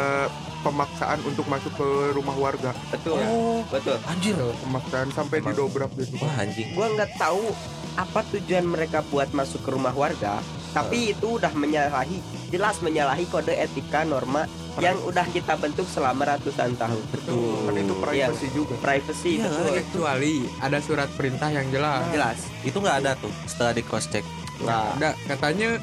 pemaksaan 0.61 1.19
untuk 1.25 1.45
masuk 1.47 1.73
ke 1.73 1.89
rumah 2.12 2.37
warga. 2.37 2.77
Betul. 2.93 3.17
Oh. 3.23 3.65
Betul. 3.67 3.97
Anjir. 4.05 4.37
Pemaksaan 4.37 5.09
sampai 5.11 5.41
Emang. 5.41 5.57
didobrak 5.57 5.89
gitu 5.97 6.21
wah 6.21 6.35
anjing. 6.37 6.69
Gua 6.77 6.87
nggak 6.93 7.17
tahu 7.17 7.49
apa 7.97 8.21
tujuan 8.31 8.65
mereka 8.65 9.03
buat 9.05 9.33
masuk 9.33 9.61
ke 9.61 9.71
rumah 9.73 9.91
warga 9.91 10.39
tapi 10.71 11.11
itu 11.11 11.35
udah 11.35 11.50
menyalahi 11.50 12.19
jelas 12.49 12.79
menyalahi 12.79 13.27
kode 13.27 13.50
etika 13.53 14.03
norma 14.03 14.47
yang 14.79 14.95
udah 15.03 15.27
kita 15.27 15.55
bentuk 15.55 15.85
selama 15.85 16.31
ratusan 16.31 16.75
tahun. 16.75 17.03
Betul. 17.11 17.67
Kan 17.67 17.75
itu 17.77 17.95
privacy 17.97 18.47
juga. 18.50 18.75
privacy 18.79 19.33
Iya, 19.37 19.50
betul. 19.50 19.75
kecuali 19.77 20.35
ada 20.57 20.79
surat 20.79 21.11
perintah 21.11 21.50
yang 21.50 21.67
jelas. 21.69 22.07
Jelas. 22.09 22.39
Itu 22.62 22.79
nggak 22.79 22.97
ada 23.00 23.12
tuh 23.15 23.31
setelah 23.45 23.73
di 23.73 23.83
cross 23.83 24.07
check 24.07 24.23
nah 24.61 24.93
ada. 24.93 25.17
Katanya 25.27 25.81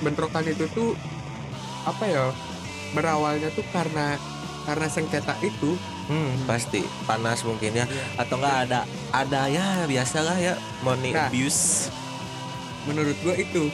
bentrokan 0.00 0.44
itu 0.44 0.66
tuh 0.68 0.92
apa 1.84 2.04
ya 2.04 2.24
berawalnya 2.90 3.48
tuh 3.50 3.64
karena 3.70 4.20
karena 4.64 4.86
sengketa 4.86 5.36
itu. 5.40 5.76
Hmm, 6.04 6.36
pasti. 6.44 6.84
Panas 7.04 7.40
mungkin 7.42 7.72
ya. 7.72 7.88
Iya. 7.88 8.04
atau 8.20 8.36
nggak 8.36 8.56
ada 8.68 8.80
ada 9.10 9.48
ya 9.48 9.88
biasalah 9.88 10.36
ya. 10.36 10.54
Money 10.80 11.16
Nah. 11.16 11.32
abuse. 11.32 11.88
Menurut 12.84 13.16
gua 13.20 13.32
itu 13.34 13.72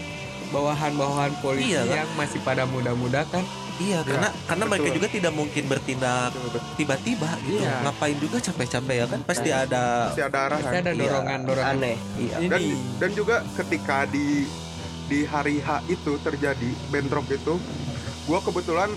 bawahan-bawahan 0.50 1.32
polisi 1.38 1.72
Iya, 1.72 1.82
kan? 1.82 1.96
yang 1.96 2.08
masih 2.14 2.38
pada 2.40 2.62
muda-muda 2.64 3.22
kan 3.24 3.42
iya 3.78 4.02
karena 4.02 4.28
karena 4.44 4.64
mereka 4.66 4.88
juga 4.90 5.08
tidak 5.08 5.32
mungkin 5.32 5.64
bertindak 5.64 6.36
tiba-tiba 6.74 7.30
gitu 7.42 7.58
Iya. 7.58 7.80
ngapain 7.82 8.16
juga 8.16 8.36
capek-capek 8.38 8.94
ya 8.94 9.06
kan 9.06 9.20
pasti 9.22 9.48
ada 9.48 9.82
masih 10.10 10.24
ada 10.26 10.38
arahan 10.44 10.62
pasti 10.62 10.76
ada 10.78 10.90
Iya. 10.90 11.00
dorongan-dorongan 11.00 11.74
aneh 11.74 11.96
iya 12.16 12.36
ini 12.38 12.48
dan 12.48 12.60
dan 12.98 13.10
juga 13.14 13.36
ketika 13.54 14.04
di 14.04 14.44
di 15.06 15.24
hari 15.24 15.58
H 15.58 15.68
itu 15.88 16.12
terjadi 16.20 16.70
bentrok 16.86 17.26
itu 17.28 17.54
gua 18.24 18.38
kebetulan 18.40 18.90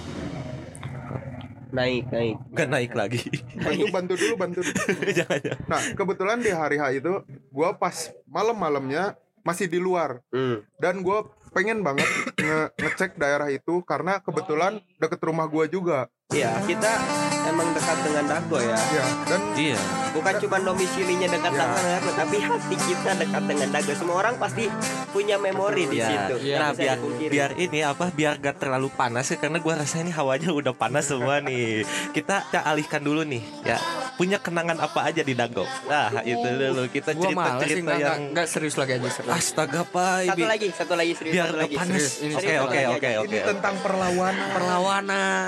naik 1.72 2.06
naik 2.08 2.36
nggak 2.52 2.70
naik 2.70 2.92
lagi 2.94 3.22
bantu 3.56 3.86
bantu 3.90 4.14
dulu 4.16 4.34
bantu 4.38 4.60
dulu. 4.62 4.78
jangan 5.18 5.40
jangan. 5.40 5.60
nah 5.66 5.82
kebetulan 5.96 6.38
di 6.38 6.52
hari 6.52 6.78
H 6.78 6.84
itu 6.94 7.14
gua 7.50 7.74
pas 7.74 7.96
malam-malamnya 8.28 9.16
masih 9.42 9.66
di 9.66 9.76
luar 9.78 10.22
Hmm. 10.30 10.62
dan 10.78 11.02
gua 11.02 11.26
pengen 11.54 11.86
banget 11.86 12.10
nge- 12.36 12.72
ngecek 12.82 13.16
daerah 13.16 13.48
itu 13.54 13.86
karena 13.86 14.20
kebetulan 14.20 14.82
deket 15.04 15.20
rumah 15.22 15.46
gua 15.46 15.66
juga 15.66 16.08
Iya, 16.32 16.50
kita 16.64 16.90
emang 17.46 17.70
dekat 17.72 17.98
dengan 18.02 18.26
Dago 18.26 18.58
ya. 18.58 18.74
ya 18.90 19.06
dan 19.28 19.42
iya 19.54 19.78
Bukan 20.14 20.34
cuma 20.40 20.58
domisilinya 20.60 21.26
dekat 21.28 21.52
Ya. 21.52 21.58
dengan 21.60 21.82
Dago, 21.98 22.10
tapi 22.16 22.38
hati 22.40 22.76
kita 22.80 23.12
dekat 23.16 23.44
dengan 23.44 23.70
Dago. 23.72 23.92
Semua 23.94 24.16
orang 24.20 24.36
pasti 24.38 24.70
punya 25.10 25.38
memori 25.38 25.86
di 25.86 25.98
Iya. 25.98 26.08
situ. 26.08 26.36
Iya. 26.44 26.58
nah 26.60 26.70
biar 26.72 26.98
biar 27.28 27.50
ini 27.56 27.80
apa 27.82 28.10
biar 28.10 28.34
gak 28.38 28.58
terlalu 28.58 28.90
panas 28.90 29.26
ya 29.28 29.38
karena 29.38 29.58
gua 29.58 29.74
rasa 29.76 30.00
ini 30.00 30.10
hawanya 30.10 30.50
udah 30.52 30.74
panas 30.74 31.06
semua 31.08 31.38
nih 31.40 31.82
kita 32.14 32.46
kita 32.46 32.62
alihkan 32.64 32.98
dulu 33.00 33.22
nih 33.24 33.42
ya 33.64 33.78
punya 34.14 34.38
kenangan 34.38 34.78
apa 34.78 35.00
aja 35.04 35.22
di 35.22 35.34
Dago 35.34 35.66
nah 35.84 36.14
itu 36.24 36.42
dulu 36.46 36.86
kita 36.88 37.12
gua 37.12 37.26
cerita 37.28 37.38
malas 37.40 37.60
sih 37.60 37.70
cerita 37.72 37.86
nggak 37.88 37.98
yang 38.00 38.22
nggak- 38.32 38.48
serius 38.48 38.76
lagi 38.76 38.92
aja 38.96 39.10
serius 39.12 39.34
astaga 39.34 39.82
pak 39.84 40.16
satu 40.28 40.46
lagi, 40.46 40.68
satu 40.72 40.94
lagi 40.94 41.14
serius 41.14 41.34
biar 41.34 41.48
satu 41.48 41.58
lagi. 41.60 41.76
panas 41.76 42.06
oke 42.32 42.54
oke 42.60 42.80
oke 42.92 43.10
oke 43.20 43.32
ini 43.32 43.40
tentang 43.44 43.76
perlawanan 43.80 44.48
perlawanan 44.52 44.93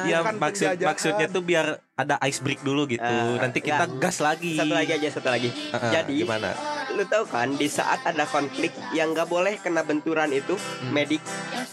ya 0.03 0.19
Bukan 0.19 0.35
maksud 0.35 0.65
penjajahan. 0.67 0.87
maksudnya 0.87 1.27
tuh 1.29 1.41
biar 1.41 1.65
ada 1.93 2.15
ice 2.23 2.39
break 2.39 2.59
dulu 2.59 2.87
gitu 2.87 3.05
Ah, 3.05 3.37
nanti 3.37 3.59
kita 3.59 3.85
ya. 3.85 3.95
gas 3.95 4.17
lagi 4.19 4.55
Satu 4.55 4.73
lagi 4.73 4.91
aja, 4.91 5.07
satu 5.09 5.29
lagi. 5.29 5.49
Heeh, 5.51 5.91
Jadi, 5.91 6.15
gimana 6.17 6.49
Lu 6.91 7.03
tahu 7.03 7.23
kan 7.25 7.51
di 7.51 7.67
saat 7.67 7.99
ada 8.03 8.23
konflik 8.25 8.71
yang 8.91 9.11
nggak 9.11 9.25
boleh 9.25 9.59
kena 9.59 9.81
benturan 9.81 10.31
itu 10.31 10.55
Hmm. 10.55 10.91
medik, 10.91 11.19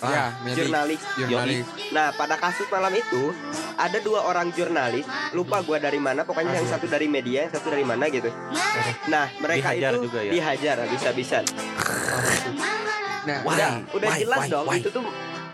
ya 0.01 0.35
medik, 0.43 0.67
jurnalis. 0.67 1.01
jurnalis 1.17 1.63
Nah, 1.91 2.11
pada 2.13 2.35
kasus 2.35 2.67
malam 2.67 2.91
itu 2.91 3.31
ada 3.73 3.99
dua 3.99 4.21
orang 4.23 4.51
jurnalis, 4.51 5.07
lupa 5.31 5.63
gua 5.63 5.79
dari 5.79 5.97
mana, 5.97 6.23
pokoknya 6.23 6.55
yang 6.55 6.67
satu 6.67 6.87
dari 6.87 7.07
media, 7.07 7.47
yang 7.47 7.53
satu 7.53 7.71
dari 7.71 7.83
mana 7.83 8.07
gitu. 8.09 8.29
Nah, 9.07 9.31
mereka 9.39 9.71
Dihajar 9.73 9.91
itu 9.93 9.99
juga 10.05 10.21
ya? 10.21 10.33
dihajar 10.33 10.77
habis-habisan. 10.83 11.45
nah 13.23 13.39
Why? 13.41 13.55
Udah, 13.55 13.71
udah 13.93 14.09
Why? 14.09 14.19
jelas 14.19 14.39
Why? 14.41 14.51
dong 14.51 14.67
Why? 14.67 14.79
itu 14.79 14.91
tuh 14.91 15.03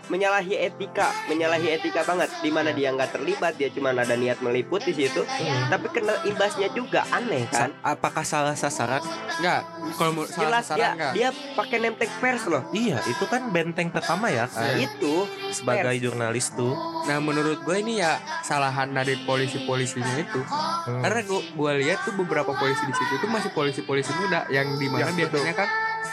menyalahi 0.09 0.57
etika, 0.59 1.09
menyalahi 1.25 1.67
etika 1.71 2.01
banget. 2.01 2.29
Di 2.39 2.49
mana 2.49 2.69
dia 2.69 2.89
nggak 2.89 3.13
terlibat, 3.13 3.53
dia 3.55 3.69
cuma 3.69 3.89
ada 3.91 4.13
niat 4.13 4.41
meliput 4.41 4.81
di 4.81 4.91
situ. 4.91 5.21
Tapi 5.69 5.87
kena 5.89 6.17
imbasnya 6.23 6.69
juga 6.69 7.05
aneh 7.09 7.45
kan? 7.47 7.69
Sa- 7.71 7.77
apakah 7.89 8.23
salah 8.23 8.53
sasaran 8.53 9.01
enggak 9.39 9.63
kalau 9.95 10.11
mau 10.11 10.25
salah 10.25 10.41
Jelas 10.51 10.65
dia 10.65 10.67
sasaran 10.67 10.91
enggak 10.91 11.11
dia 11.13 11.27
pakai 11.55 11.77
name 11.79 11.95
tag 11.95 12.11
pers 12.17 12.43
loh. 12.45 12.63
iya 12.71 12.99
itu 13.05 13.23
kan 13.23 13.47
benteng 13.49 13.87
pertama 13.87 14.27
ya 14.27 14.45
Nah, 14.49 14.75
itu 14.75 15.23
sebagai 15.49 15.95
jurnalis 15.95 16.51
tuh 16.51 16.75
Nah 17.05 17.17
menurut 17.17 17.61
gue 17.61 17.75
ini 17.77 17.97
ya 17.97 18.17
kesalahan 18.41 18.91
dari 18.91 19.15
polisi-polisinya 19.23 20.15
itu 20.19 20.41
Karena 20.85 21.21
gue 21.21 21.41
gua 21.53 21.71
lihat 21.73 22.03
tuh 22.03 22.13
beberapa 22.13 22.51
polisi 22.51 22.83
di 22.83 22.91
situ 22.91 23.13
tuh 23.17 23.29
masih 23.29 23.51
polisi-polisi 23.51 24.11
muda 24.13 24.43
Yang 24.47 24.67
di 24.75 24.87
mana 24.87 24.99
Ya, 24.99 25.13
betul. 25.15 25.39
biasanya 25.39 25.55
kan 25.55 25.67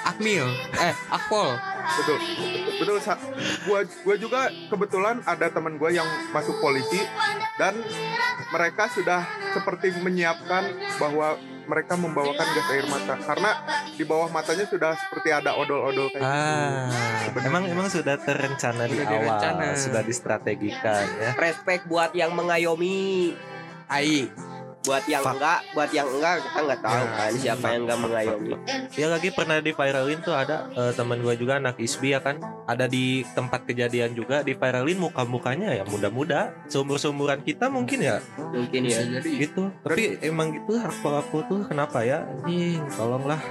Akmil. 0.07 0.47
Eh 0.73 0.95
Akpol. 1.11 1.59
Betul. 1.99 2.19
Betul 2.77 2.97
Sa. 2.99 3.15
gua 3.67 3.83
gua 4.03 4.17
juga 4.17 4.41
kebetulan 4.71 5.23
ada 5.23 5.51
teman 5.51 5.75
gua 5.77 5.91
yang 5.91 6.07
masuk 6.31 6.59
polisi 6.59 7.03
dan 7.59 7.75
mereka 8.49 8.87
sudah 8.87 9.23
seperti 9.51 9.91
menyiapkan 9.99 10.71
bahwa 10.97 11.35
mereka 11.67 11.99
membawakan 11.99 12.47
gas 12.47 12.69
air 12.71 12.87
mata. 12.87 13.19
Karena 13.19 13.51
di 13.91 14.05
bawah 14.07 14.31
matanya 14.31 14.71
sudah 14.71 14.95
seperti 14.95 15.35
ada 15.35 15.59
odol-odol 15.59 16.07
kayak 16.15 16.23
gitu. 16.23 17.39
ah 17.39 17.43
emang 17.43 17.67
emang 17.67 17.89
sudah 17.91 18.15
terencana 18.23 18.87
di 18.87 19.03
Sudah 19.03 19.09
awal 19.11 19.19
direncana. 19.19 19.65
sudah 19.75 20.03
distrategikan 20.07 21.05
ya? 21.19 21.31
Respect 21.35 21.91
buat 21.91 22.15
yang 22.15 22.31
mengayomi, 22.39 23.35
AI 23.91 24.31
buat 24.87 25.05
yang 25.05 25.21
Fuck. 25.21 25.35
enggak, 25.37 25.59
buat 25.75 25.91
yang 25.91 26.09
enggak 26.09 26.35
kita 26.41 26.59
nggak 26.63 26.81
tahu 26.81 26.95
Ya, 26.97 27.11
kan 27.11 27.33
siapa 27.35 27.67
yang 27.75 27.83
enggak 27.85 27.99
mengayomi. 27.99 28.53
ya 28.95 29.07
lagi 29.11 29.29
pernah 29.35 29.59
di 29.59 29.71
viralin 29.71 30.21
tuh 30.23 30.33
ada 30.33 30.57
eh, 30.71 30.93
teman 30.95 31.19
gue 31.19 31.35
juga 31.35 31.59
anak 31.59 31.75
ISBI 31.77 32.15
ya 32.15 32.21
kan? 32.23 32.39
Ada 32.65 32.87
di 32.87 33.27
tempat 33.35 33.67
kejadian 33.67 34.15
juga 34.15 34.41
di 34.41 34.55
viralin 34.55 34.97
muka 34.97 35.27
mukanya 35.27 35.75
ya 35.75 35.83
muda-muda. 35.83 36.55
Seumur 36.67 36.97
seumuran 36.97 37.43
kita 37.43 37.67
mungkin 37.67 37.99
ya. 38.01 38.23
Mungkin 38.39 38.87
ya. 38.87 39.03
jadi. 39.03 39.31
Gitu. 39.43 39.63
Tapi 39.83 40.23
emang 40.23 40.55
gitu 40.55 40.79
aku 40.79 41.07
aku 41.11 41.37
tuh 41.45 41.61
kenapa 41.67 42.07
ya? 42.07 42.23
Anjing 42.47 42.87
tolonglah. 42.95 43.43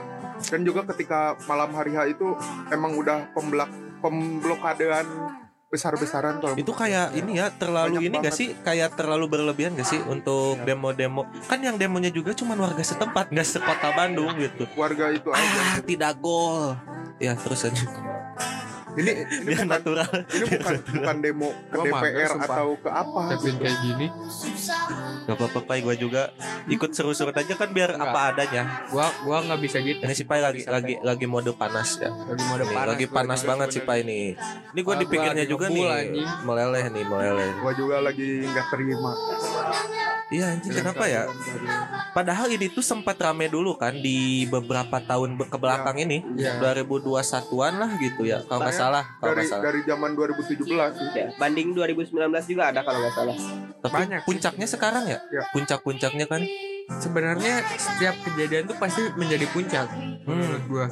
Dan 0.48 0.64
juga 0.64 0.84
ketika 0.92 1.36
malam 1.48 1.72
hari 1.72 1.96
H 1.96 2.12
itu 2.12 2.32
emang 2.68 2.96
udah 2.96 3.28
pembelak 3.32 3.72
pemblokadean 4.00 5.08
besar-besaran 5.76 6.40
kalau 6.40 6.56
itu 6.56 6.72
kayak 6.72 7.12
ini 7.20 7.44
ya 7.44 7.52
terlalu 7.52 8.00
Banyak 8.00 8.08
ini 8.08 8.16
gak 8.24 8.32
banget. 8.32 8.40
sih? 8.40 8.50
Kayak 8.64 8.90
terlalu 8.96 9.26
berlebihan 9.28 9.76
gak 9.76 9.88
sih 9.92 10.00
untuk 10.08 10.64
demo-demo? 10.64 11.28
Kan 11.52 11.60
yang 11.60 11.76
demonya 11.76 12.10
juga 12.16 12.32
cuma 12.32 12.56
warga 12.56 12.80
setempat 12.80 13.36
nggak 13.36 13.48
sekota 13.48 13.92
Bandung 13.92 14.32
gitu. 14.40 14.64
Warga 14.80 15.12
itu 15.12 15.30
aja 15.36 15.60
ah 15.60 15.84
tidak 15.84 16.16
gol 16.24 16.80
ya 17.20 17.36
terus 17.36 17.68
aja 17.68 17.84
ini 18.96 19.12
ini 19.36 19.44
biar 19.44 19.58
bukan 19.58 19.68
natural. 19.68 20.10
ini 20.26 20.46
bukan 20.52 20.74
bukan 20.94 21.16
demo 21.20 21.50
ke 21.52 21.76
Gua 21.76 21.86
DPR 21.86 22.32
atau 22.40 22.68
ke 22.76 22.90
apa. 22.90 23.20
Capin 23.32 23.56
kayak 23.58 23.78
gini. 23.82 24.08
Gak 25.26 25.36
apa-apa 25.36 25.60
Pai. 25.62 25.80
Gue 25.80 25.96
juga 25.96 26.32
ikut 26.66 26.90
seru-seru 26.92 27.30
aja 27.30 27.54
kan 27.54 27.70
biar 27.70 27.94
Enggak. 27.94 28.10
apa 28.10 28.20
adanya. 28.32 28.64
Gua 28.88 29.06
gua 29.22 29.38
nggak 29.42 29.60
bisa 29.60 29.78
gitu 29.80 30.00
ini 30.00 30.14
si 30.14 30.24
Pai 30.24 30.40
lagi 30.40 30.62
Bisa 30.62 30.72
lagi 30.72 30.96
lagi 31.00 31.26
mode 31.26 31.52
panas 31.54 31.98
ya. 31.98 32.10
Lagi 32.10 32.44
mode 32.46 32.64
Nih, 32.64 32.72
panas. 32.72 32.90
lagi 32.90 33.06
gua 33.06 33.16
panas 33.16 33.40
juga 33.40 33.50
banget 33.52 33.68
si. 33.70 33.80
Pai 33.82 34.00
nih. 34.02 34.26
Ini 34.72 34.80
gue 34.80 34.96
di 34.96 35.06
gua 35.06 35.12
pikirnya 35.12 35.44
lagi 35.44 35.52
juga 35.52 35.66
nih. 35.68 35.86
anjing. 35.86 36.28
meleleh 36.42 36.84
nih 36.90 37.04
meleleh. 37.06 37.50
Gua 37.60 37.74
juga 37.74 37.96
lagi 38.00 38.28
nggak 38.44 38.66
terima. 38.70 39.12
Iya 40.26 40.46
anjing 40.52 40.74
kenapa 40.74 41.06
ya? 41.06 41.30
Padahal 42.12 42.50
ini 42.50 42.66
tuh 42.68 42.82
sempat 42.82 43.14
rame 43.16 43.46
dulu 43.46 43.76
kan 43.76 43.94
di 43.94 44.18
beberapa 44.46 44.98
tahun 45.00 45.38
ke 45.38 45.54
belakang 45.56 46.00
ini, 46.00 46.26
Iya. 46.34 46.58
2021-an 46.58 47.74
lah 47.76 47.92
gitu 48.00 48.26
ya. 48.26 48.42
Kalau 48.42 48.60
nggak 48.60 48.74
salah, 48.86 49.04
kalau 49.18 49.34
dari 49.34 49.46
salah. 49.46 49.64
dari 49.64 49.82
zaman 49.82 50.12
2017 50.14 50.62
sih 50.94 51.08
Ya, 51.12 51.28
banding 51.36 51.70
2019 51.72 52.14
juga 52.46 52.64
ada 52.70 52.82
kalau 52.82 53.00
nggak 53.00 53.14
salah. 53.14 53.38
Tapi 53.82 53.94
banyak 54.00 54.20
sih. 54.20 54.28
puncaknya 54.28 54.68
sekarang 54.68 55.04
ya? 55.06 55.20
Ya. 55.28 55.44
Puncak-puncaknya 55.50 56.26
kan. 56.26 56.42
Sebenarnya 56.96 57.66
setiap 57.76 58.14
kejadian 58.24 58.66
tuh 58.66 58.78
pasti 58.78 59.02
menjadi 59.16 59.50
puncak 59.50 59.90
Hmm. 59.90 60.22
Menurut 60.32 60.64
gua 60.68 60.86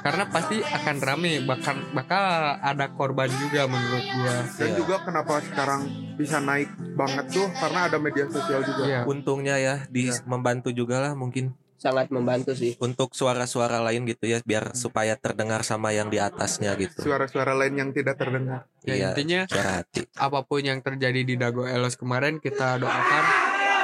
karena 0.00 0.28
pasti 0.28 0.60
akan 0.60 0.96
rame 1.00 1.40
bahkan 1.42 1.80
bakal 1.90 2.20
ada 2.60 2.92
korban 2.92 3.26
juga 3.32 3.64
menurut 3.64 4.04
gua 4.12 4.34
Dan 4.52 4.68
Iya. 4.68 4.76
juga 4.76 4.96
kenapa 5.00 5.40
sekarang 5.40 5.80
bisa 6.14 6.38
naik 6.38 6.68
banget 6.92 7.24
tuh 7.30 7.48
karena 7.50 7.88
ada 7.88 7.96
media 7.96 8.26
sosial 8.28 8.60
juga. 8.62 8.82
Iya. 8.84 9.00
Untungnya 9.04 9.56
ya 9.56 9.74
di 9.88 10.10
Iya. 10.10 10.20
membantu 10.24 10.70
juga 10.70 11.00
lah 11.00 11.12
mungkin 11.14 11.56
sangat 11.84 12.08
membantu 12.08 12.56
sih 12.56 12.72
untuk 12.80 13.12
suara-suara 13.12 13.76
lain 13.78 14.08
gitu 14.08 14.24
ya 14.24 14.40
biar 14.40 14.72
supaya 14.72 15.12
terdengar 15.14 15.60
sama 15.60 15.92
yang 15.92 16.08
di 16.08 16.16
atasnya 16.16 16.72
gitu. 16.74 17.04
Suara-suara 17.04 17.52
lain 17.52 17.76
yang 17.76 17.90
tidak 17.92 18.16
terdengar. 18.16 18.64
ya 18.80 18.94
Iya, 18.96 19.08
intinya 19.12 19.40
suara 19.44 19.84
hati. 19.84 20.08
apa 20.16 20.40
pun 20.40 20.64
yang 20.64 20.80
terjadi 20.80 21.20
di 21.20 21.36
Dago 21.36 21.68
Elos 21.68 21.94
kemarin 21.94 22.40
kita 22.40 22.80
doakan 22.80 23.24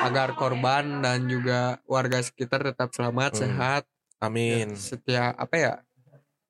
agar 0.01 0.33
korban 0.33 1.05
dan 1.05 1.29
juga 1.29 1.77
warga 1.85 2.19
sekitar 2.19 2.65
tetap 2.65 2.89
selamat 2.91 3.37
Hmm. 3.37 3.41
sehat 3.45 3.83
Amin. 4.17 4.73
setiap 4.73 5.37
apa 5.37 5.55
ya 5.55 5.73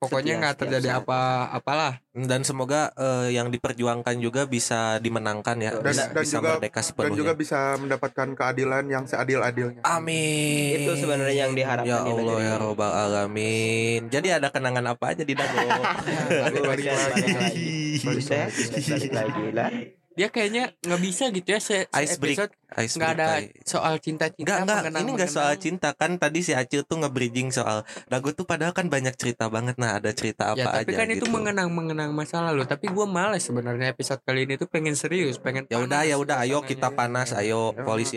pokoknya 0.00 0.24
Setiap- 0.26 0.40
nggak 0.40 0.54
setiap 0.54 0.62
terjadi 0.66 0.88
saat. 0.88 1.00
apa-apalah 1.02 1.94
Dan 2.10 2.40
semoga 2.42 2.90
eh, 2.92 3.30
yang 3.30 3.48
diperjuangkan 3.48 4.16
juga 4.16 4.42
bisa 4.44 4.98
dimenangkan 4.98 5.54
ya, 5.56 5.70
Dan- 5.72 5.84
bisa, 5.86 6.04
dan 6.08 6.20
bisa 6.20 6.34
juga- 6.34 6.50
merdeka 6.56 6.74
Dan 6.74 6.86
sepenuhnya. 6.88 7.18
juga 7.20 7.32
bisa 7.34 7.58
mendapatkan 7.76 8.28
keadilan 8.32 8.84
yang 8.86 9.04
seadil-adilnya. 9.04 9.82
Amin. 9.84 10.80
itu 10.80 10.92
sebenarnya 10.96 11.36
yang 11.38 11.52
diharapkan 11.52 11.86
Ya 11.86 12.00
Allah 12.02 12.38
ya 12.40 12.54
robbal 12.56 12.90
alamin. 12.90 14.08
Jadi 14.08 14.28
ada 14.30 14.48
kenangan 14.48 14.88
apa 14.88 15.12
aja 15.12 15.22
di 15.22 15.32
Dago? 15.32 15.54
Balik 16.42 16.62
Balik 16.64 16.86
lagi. 16.88 17.22
lagi. 17.30 17.76
Buset, 18.00 18.48
balik 18.80 19.12
lagi 19.12 19.44
lah. 19.52 19.70
Dia 20.10 20.26
kayaknya 20.26 20.74
nggak 20.76 21.00
bisa 21.00 21.30
gitu 21.30 21.48
ya 21.48 21.58
se, 21.58 21.86
se 21.86 22.00
Ice 22.02 22.18
break. 22.18 22.34
episode. 22.34 22.52
Ice 22.76 22.94
nggak 22.94 23.12
ada 23.12 23.26
soal 23.62 23.94
cinta-cinta 23.96 24.42
Enggak, 24.42 24.58
enggak, 24.60 24.78
mengenang- 24.84 25.02
ini 25.02 25.10
enggak 25.12 25.30
soal 25.30 25.52
cinta. 25.56 25.88
Kan 25.92 26.10
tadi 26.16 26.38
si 26.40 26.52
Acil 26.52 26.82
tuh 26.82 26.98
nge-bridging 26.98 27.50
soal 27.50 27.82
Dago 28.06 28.30
tuh 28.30 28.44
padahal 28.44 28.70
kan 28.70 28.86
banyak 28.86 29.14
cerita 29.14 29.46
banget. 29.46 29.74
Nah 29.76 29.96
ada 29.96 30.10
cerita 30.10 30.50
apa 30.50 30.60
ya 30.60 30.66
tapi 30.76 30.90
aja 30.90 30.98
kan 30.98 31.08
itu 31.08 31.18
gitu. 31.20 31.30
mengenang 31.30 31.68
mengenang 31.68 32.10
masa 32.10 32.42
lalu. 32.42 32.62
Tapi 32.64 32.86
gue 32.86 33.06
males 33.06 33.40
sebenarnya 33.40 33.90
episode 33.90 34.20
kali 34.20 34.44
ini 34.44 34.54
tuh 34.54 34.66
pengen 34.66 34.94
serius 34.94 35.36
pengen 35.36 35.66
Ya 35.66 35.78
udah 35.78 36.02
ya 36.02 36.14
udah. 36.14 36.42
Ayo 36.42 36.60
kita 36.60 36.90
panas. 36.90 37.32
Ayo 37.32 37.72
Ya. 37.72 37.82
polisi 37.82 38.14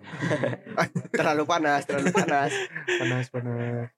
Terlalu 1.12 1.44
panas, 1.44 1.82
terlalu 1.84 2.10
panas. 2.10 2.50
Panas-panas. 2.90 3.88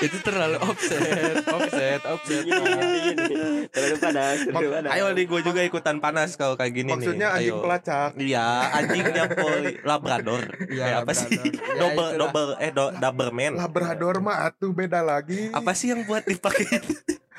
itu 0.00 0.16
terlalu 0.20 0.56
offset 0.58 1.00
offset 1.46 2.02
offset 2.04 2.42
Dingin, 2.42 2.62
dingin, 2.62 2.86
dingin, 2.86 3.16
dingin. 3.18 3.54
Terlalu 3.68 3.96
panas, 3.98 4.36
terlalu 4.42 4.68
panas. 4.72 4.90
Ayo 4.90 5.04
nih 5.10 5.24
gue 5.24 5.40
juga 5.42 5.60
ikutan 5.62 5.96
panas 5.98 6.34
kalau 6.34 6.54
kayak 6.54 6.72
gini 6.72 6.90
Maksudnya 6.90 7.28
nih. 7.30 7.36
anjing 7.36 7.52
Ayo. 7.52 7.62
pelacak. 7.62 8.10
Iya, 8.16 8.46
anjingnya 8.72 9.24
poli 9.30 9.72
labrador. 9.82 10.42
Iya, 10.66 10.84
Eh, 10.84 10.94
apa 10.98 11.12
sih? 11.12 11.28
Ya, 11.72 11.78
double 11.78 12.08
itulah. 12.08 12.20
double 12.22 12.50
eh 12.58 12.70
do, 12.70 12.84
doberman. 12.92 13.52
Labrador 13.54 14.16
mah 14.18 14.46
atuh 14.46 14.70
beda 14.70 15.00
lagi. 15.00 15.48
Apa 15.50 15.72
sih 15.72 15.90
yang 15.90 16.04
buat 16.04 16.24
dipakai? 16.24 16.80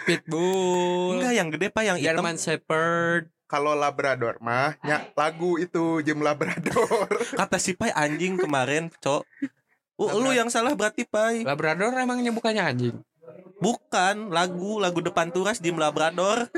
pitbull 0.04 1.16
Enggak 1.16 1.34
yang 1.34 1.48
gede 1.48 1.68
pak 1.70 1.84
yang 1.84 1.96
hitam. 1.96 2.20
German 2.20 2.36
Shepherd 2.36 3.32
Kalau 3.46 3.78
Labrador 3.78 4.40
mah 4.42 4.80
nya 4.82 5.12
lagu 5.14 5.60
itu 5.62 6.02
Jim 6.02 6.24
Labrador. 6.24 7.08
Kata 7.40 7.58
si 7.62 7.78
Pai 7.78 7.94
anjing 7.94 8.40
kemarin, 8.40 8.90
Cok. 9.04 9.24
Uh, 9.94 10.10
lu 10.18 10.34
yang 10.34 10.50
salah 10.50 10.74
berarti 10.74 11.06
Pai. 11.06 11.46
Labrador 11.46 11.94
emangnya 11.94 12.34
bukannya 12.34 12.66
anjing 12.66 12.98
Bukan 13.62 14.34
lagu 14.34 14.82
lagu 14.82 15.00
depan 15.00 15.30
turas 15.30 15.62
Jim 15.62 15.78
Labrador. 15.78 16.50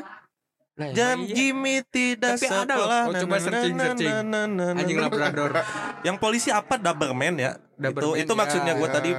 Emang 0.76 0.92
Jam 0.92 1.24
iya. 1.24 1.32
Jimmy 1.32 1.88
tidak 1.88 2.36
Tapi 2.36 2.52
ada 2.52 2.76
loh. 2.76 2.84
sekolah. 2.84 3.04
Oh, 3.08 3.14
coba 3.16 3.36
searching, 3.40 3.76
searching. 3.80 4.12
anjing 4.76 5.00
Labrador 5.00 5.52
Yang 6.04 6.18
polisi 6.20 6.50
apa 6.52 6.76
Doberman 6.76 7.40
ya? 7.40 7.56
Doberman, 7.80 8.20
itu 8.20 8.28
itu 8.28 8.34
ya. 8.36 8.40
maksudnya 8.44 8.74
gue 8.76 8.90
tadi 8.92 9.12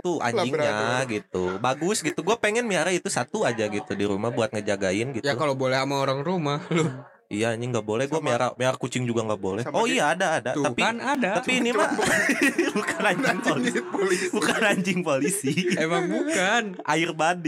tuh 0.00 0.16
anjingnya 0.18 0.70
Labrador. 0.70 1.10
gitu. 1.10 1.44
Bagus 1.58 1.98
gitu. 2.00 2.20
Gue 2.20 2.36
pengen 2.36 2.64
miara 2.64 2.88
itu 2.88 3.08
satu 3.08 3.42
aja 3.42 3.66
gitu 3.66 3.92
di 3.92 4.04
rumah 4.04 4.28
buat 4.28 4.48
ngejagain 4.48 5.12
gitu. 5.12 5.22
ya 5.22 5.34
kalau 5.34 5.54
boleh 5.54 5.74
sama 5.74 5.98
orang 5.98 6.20
rumah 6.20 6.62
lu 6.70 6.86
Iya 7.28 7.52
anjing 7.52 7.68
nggak 7.70 7.84
boleh. 7.84 8.04
Gue 8.06 8.20
miara 8.20 8.56
miara 8.56 8.72
kucing 8.74 9.04
juga 9.04 9.20
nggak 9.22 9.36
boleh. 9.38 9.60
Sama 9.60 9.76
Oh 9.76 9.84
di- 9.84 9.94
iya 9.94 10.16
ada 10.16 10.40
ada. 10.40 10.50
tuh 10.52 10.64
tapi 10.64 10.80
kan 10.80 10.96
ada 10.96 11.36
tapi 11.36 11.60
ini 11.60 11.70
mah 11.70 11.92
bukan 12.72 13.02
anjing 13.04 13.38
polisi. 13.42 13.80
polisi. 13.84 14.26
Bukan 14.32 14.60
anjing 14.62 14.98
polisi. 15.02 15.52
emang 15.76 16.08
bukan 16.08 16.62
Air 16.82 17.12
bad 17.12 17.44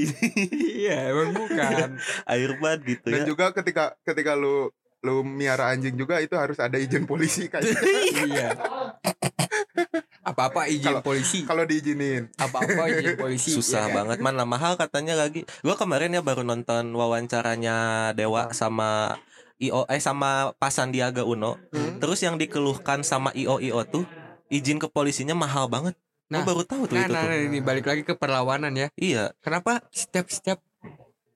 iya 0.52 1.09
emang 1.09 1.32
bukan 1.32 1.97
Air 2.26 2.52
bad 2.56 2.78
gitu 2.82 3.08
Dan 3.08 3.25
ya. 3.25 3.26
juga 3.26 3.52
ketika 3.52 3.97
ketika 4.02 4.36
lu 4.36 4.69
lu 5.00 5.25
miara 5.25 5.73
anjing 5.73 5.97
juga 5.97 6.21
itu 6.21 6.36
harus 6.36 6.60
ada 6.60 6.76
izin 6.76 7.08
polisi 7.08 7.49
kayak 7.49 7.65
iya 8.28 8.52
apa-apa 10.21 10.69
izin 10.69 10.93
Kalau- 10.93 11.02
polisi 11.02 11.39
kalau 11.43 11.65
diizinin. 11.65 12.28
apa-apa 12.37 12.83
izin 12.89 13.17
polisi 13.17 13.50
Susah 13.50 13.85
ya 13.85 13.89
kan? 13.89 13.97
banget 14.04 14.19
mana 14.21 14.45
mahal 14.45 14.76
katanya 14.76 15.17
lagi. 15.17 15.49
Gua 15.61 15.75
kemarin 15.75 16.13
ya 16.13 16.21
baru 16.21 16.43
nonton 16.43 16.93
wawancaranya 16.93 17.76
Dewa 18.13 18.52
sama 18.52 19.17
IO 19.56 19.85
eh 19.87 19.97
sama 19.99 20.52
Pak 20.54 20.71
Sandiaga 20.71 21.23
Uno. 21.23 21.56
Hmm. 21.71 21.97
Terus 21.99 22.21
yang 22.21 22.37
dikeluhkan 22.37 23.00
sama 23.00 23.33
IO 23.33 23.59
IO 23.59 23.80
tuh 23.85 24.04
izin 24.49 24.76
ke 24.76 24.87
polisinya 24.87 25.33
mahal 25.33 25.67
banget. 25.67 25.97
Nah, 26.28 26.41
Gua 26.41 26.52
baru 26.52 26.63
tahu 26.63 26.83
tuh 26.87 26.95
nah, 26.95 27.04
itu 27.04 27.13
nah, 27.13 27.23
tuh. 27.23 27.30
nah, 27.30 27.39
ini 27.41 27.59
balik 27.59 27.87
lagi 27.87 28.02
ke 28.02 28.15
perlawanan 28.15 28.71
ya 28.73 28.87
Iya, 28.95 29.35
kenapa 29.41 29.83
setiap 29.91 30.30
setiap 30.30 30.63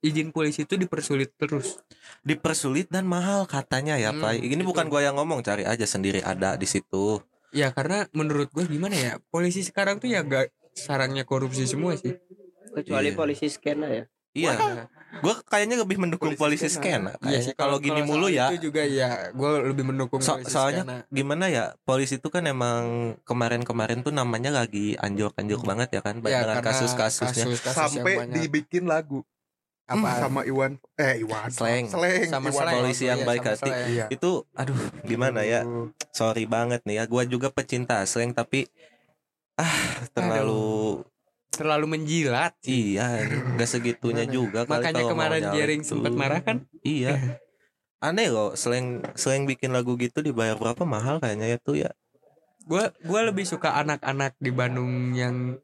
izin 0.01 0.31
polisi 0.31 0.62
itu 0.62 0.77
dipersulit 0.77 1.35
terus 1.35 1.81
dipersulit 2.20 2.87
dan 2.87 3.03
mahal 3.03 3.42
katanya 3.44 3.97
ya, 3.97 4.12
Hmm, 4.12 4.20
Pak. 4.20 4.37
Ini 4.37 4.55
gitu. 4.55 4.64
bukan 4.64 4.87
gua 4.87 5.01
yang 5.01 5.16
ngomong, 5.16 5.40
cari 5.40 5.64
aja 5.64 5.83
sendiri 5.83 6.20
ada 6.20 6.55
di 6.55 6.64
situ. 6.64 7.18
Ya 7.54 7.70
karena 7.70 8.04
menurut 8.10 8.50
gue 8.50 8.66
gimana 8.66 8.92
ya 8.92 9.12
polisi 9.28 9.62
sekarang 9.62 9.96
tuh 9.96 10.06
ya 10.06 10.20
gak 10.20 10.50
sarangnya 10.72 11.22
korupsi 11.22 11.64
semua 11.64 11.94
sih 11.94 12.18
Kecuali 12.74 13.08
Iya. 13.08 13.16
polisi 13.16 13.46
skena 13.46 13.86
ya. 13.86 14.04
Iya. 14.34 14.90
Gua 15.22 15.38
kayaknya 15.46 15.78
lebih 15.78 15.94
mendukung 15.94 16.34
polisi, 16.34 16.66
Polisi 16.66 16.68
scan. 16.68 17.06
Iya 17.06 17.14
Kayaknya 17.22 17.54
kalau 17.54 17.78
gini 17.78 18.02
mulu 18.02 18.26
ya. 18.26 18.50
itu 18.50 18.66
juga 18.66 18.82
ya 18.82 19.30
gue 19.30 19.50
lebih 19.70 19.86
mendukung 19.86 20.18
So- 20.18 20.34
polisi 20.34 20.50
soalnya 20.50 20.82
karena- 20.82 21.06
gimana 21.08 21.44
ya 21.46 21.64
polisi 21.80 22.18
itu 22.18 22.28
kan 22.28 22.42
emang 22.42 22.82
kemarin-kemarin 23.22 24.02
tuh 24.02 24.10
namanya 24.10 24.50
lagi 24.50 24.98
anjlok-anjlok 24.98 25.62
banget 25.62 25.88
ya 25.92 26.00
kan 26.02 26.18
ya, 26.18 26.42
dengan 26.42 26.50
karena 26.50 26.66
kasus-kasusnya 26.66 27.44
kasus-kasus 27.46 27.78
yang 27.78 27.88
Sampai 27.94 28.14
banyak. 28.18 28.34
dibikin 28.42 28.84
lagu 28.84 29.22
apa 29.85 30.09
sama 30.16 30.40
Iwan? 30.49 30.81
Eh 30.97 31.20
Iwan. 31.20 31.53
Slang. 31.53 31.92
Slang 31.92 32.25
sama 32.33 32.49
Iwan. 32.49 32.73
polisi 32.73 33.05
yang 33.05 33.20
Iya, 33.20 33.29
baik 33.29 33.42
sama 33.44 33.53
hati. 33.53 33.70
Iya. 33.92 34.05
itu 34.09 34.31
aduh 34.57 34.81
gimana 35.05 35.44
ya? 35.44 35.61
Sorry 36.11 36.49
banget 36.49 36.81
nih 36.88 37.01
ya. 37.01 37.05
Gua 37.05 37.29
juga 37.29 37.53
pecinta 37.53 38.01
slang 38.09 38.33
tapi 38.33 38.64
ah 39.55 39.77
terlalu 40.16 41.05
terlalu 41.53 41.87
menjilat. 42.01 42.57
Iya 42.64 43.29
nggak 43.55 43.68
segitunya 43.68 44.25
Gimana? 44.25 44.35
juga 44.35 44.61
kali 44.64 44.73
makanya 44.73 45.03
kemarin 45.05 45.42
Jering 45.53 45.81
tuh. 45.85 45.88
sempat 46.01 46.12
marah 46.16 46.40
kan? 46.40 46.64
Iya. 46.81 47.14
Aneh 48.09 48.29
loh 48.33 48.57
slang 48.57 49.05
slang 49.16 49.44
bikin 49.44 49.70
lagu 49.70 50.01
gitu 50.01 50.25
dibayar 50.25 50.57
berapa? 50.57 50.83
Mahal 50.83 51.20
kayaknya 51.20 51.61
itu 51.61 51.77
ya. 51.79 51.92
Gue 52.64 52.88
gua 53.05 53.20
lebih 53.29 53.44
suka 53.44 53.77
anak-anak 53.77 54.40
di 54.40 54.49
Bandung 54.49 55.12
yang 55.12 55.61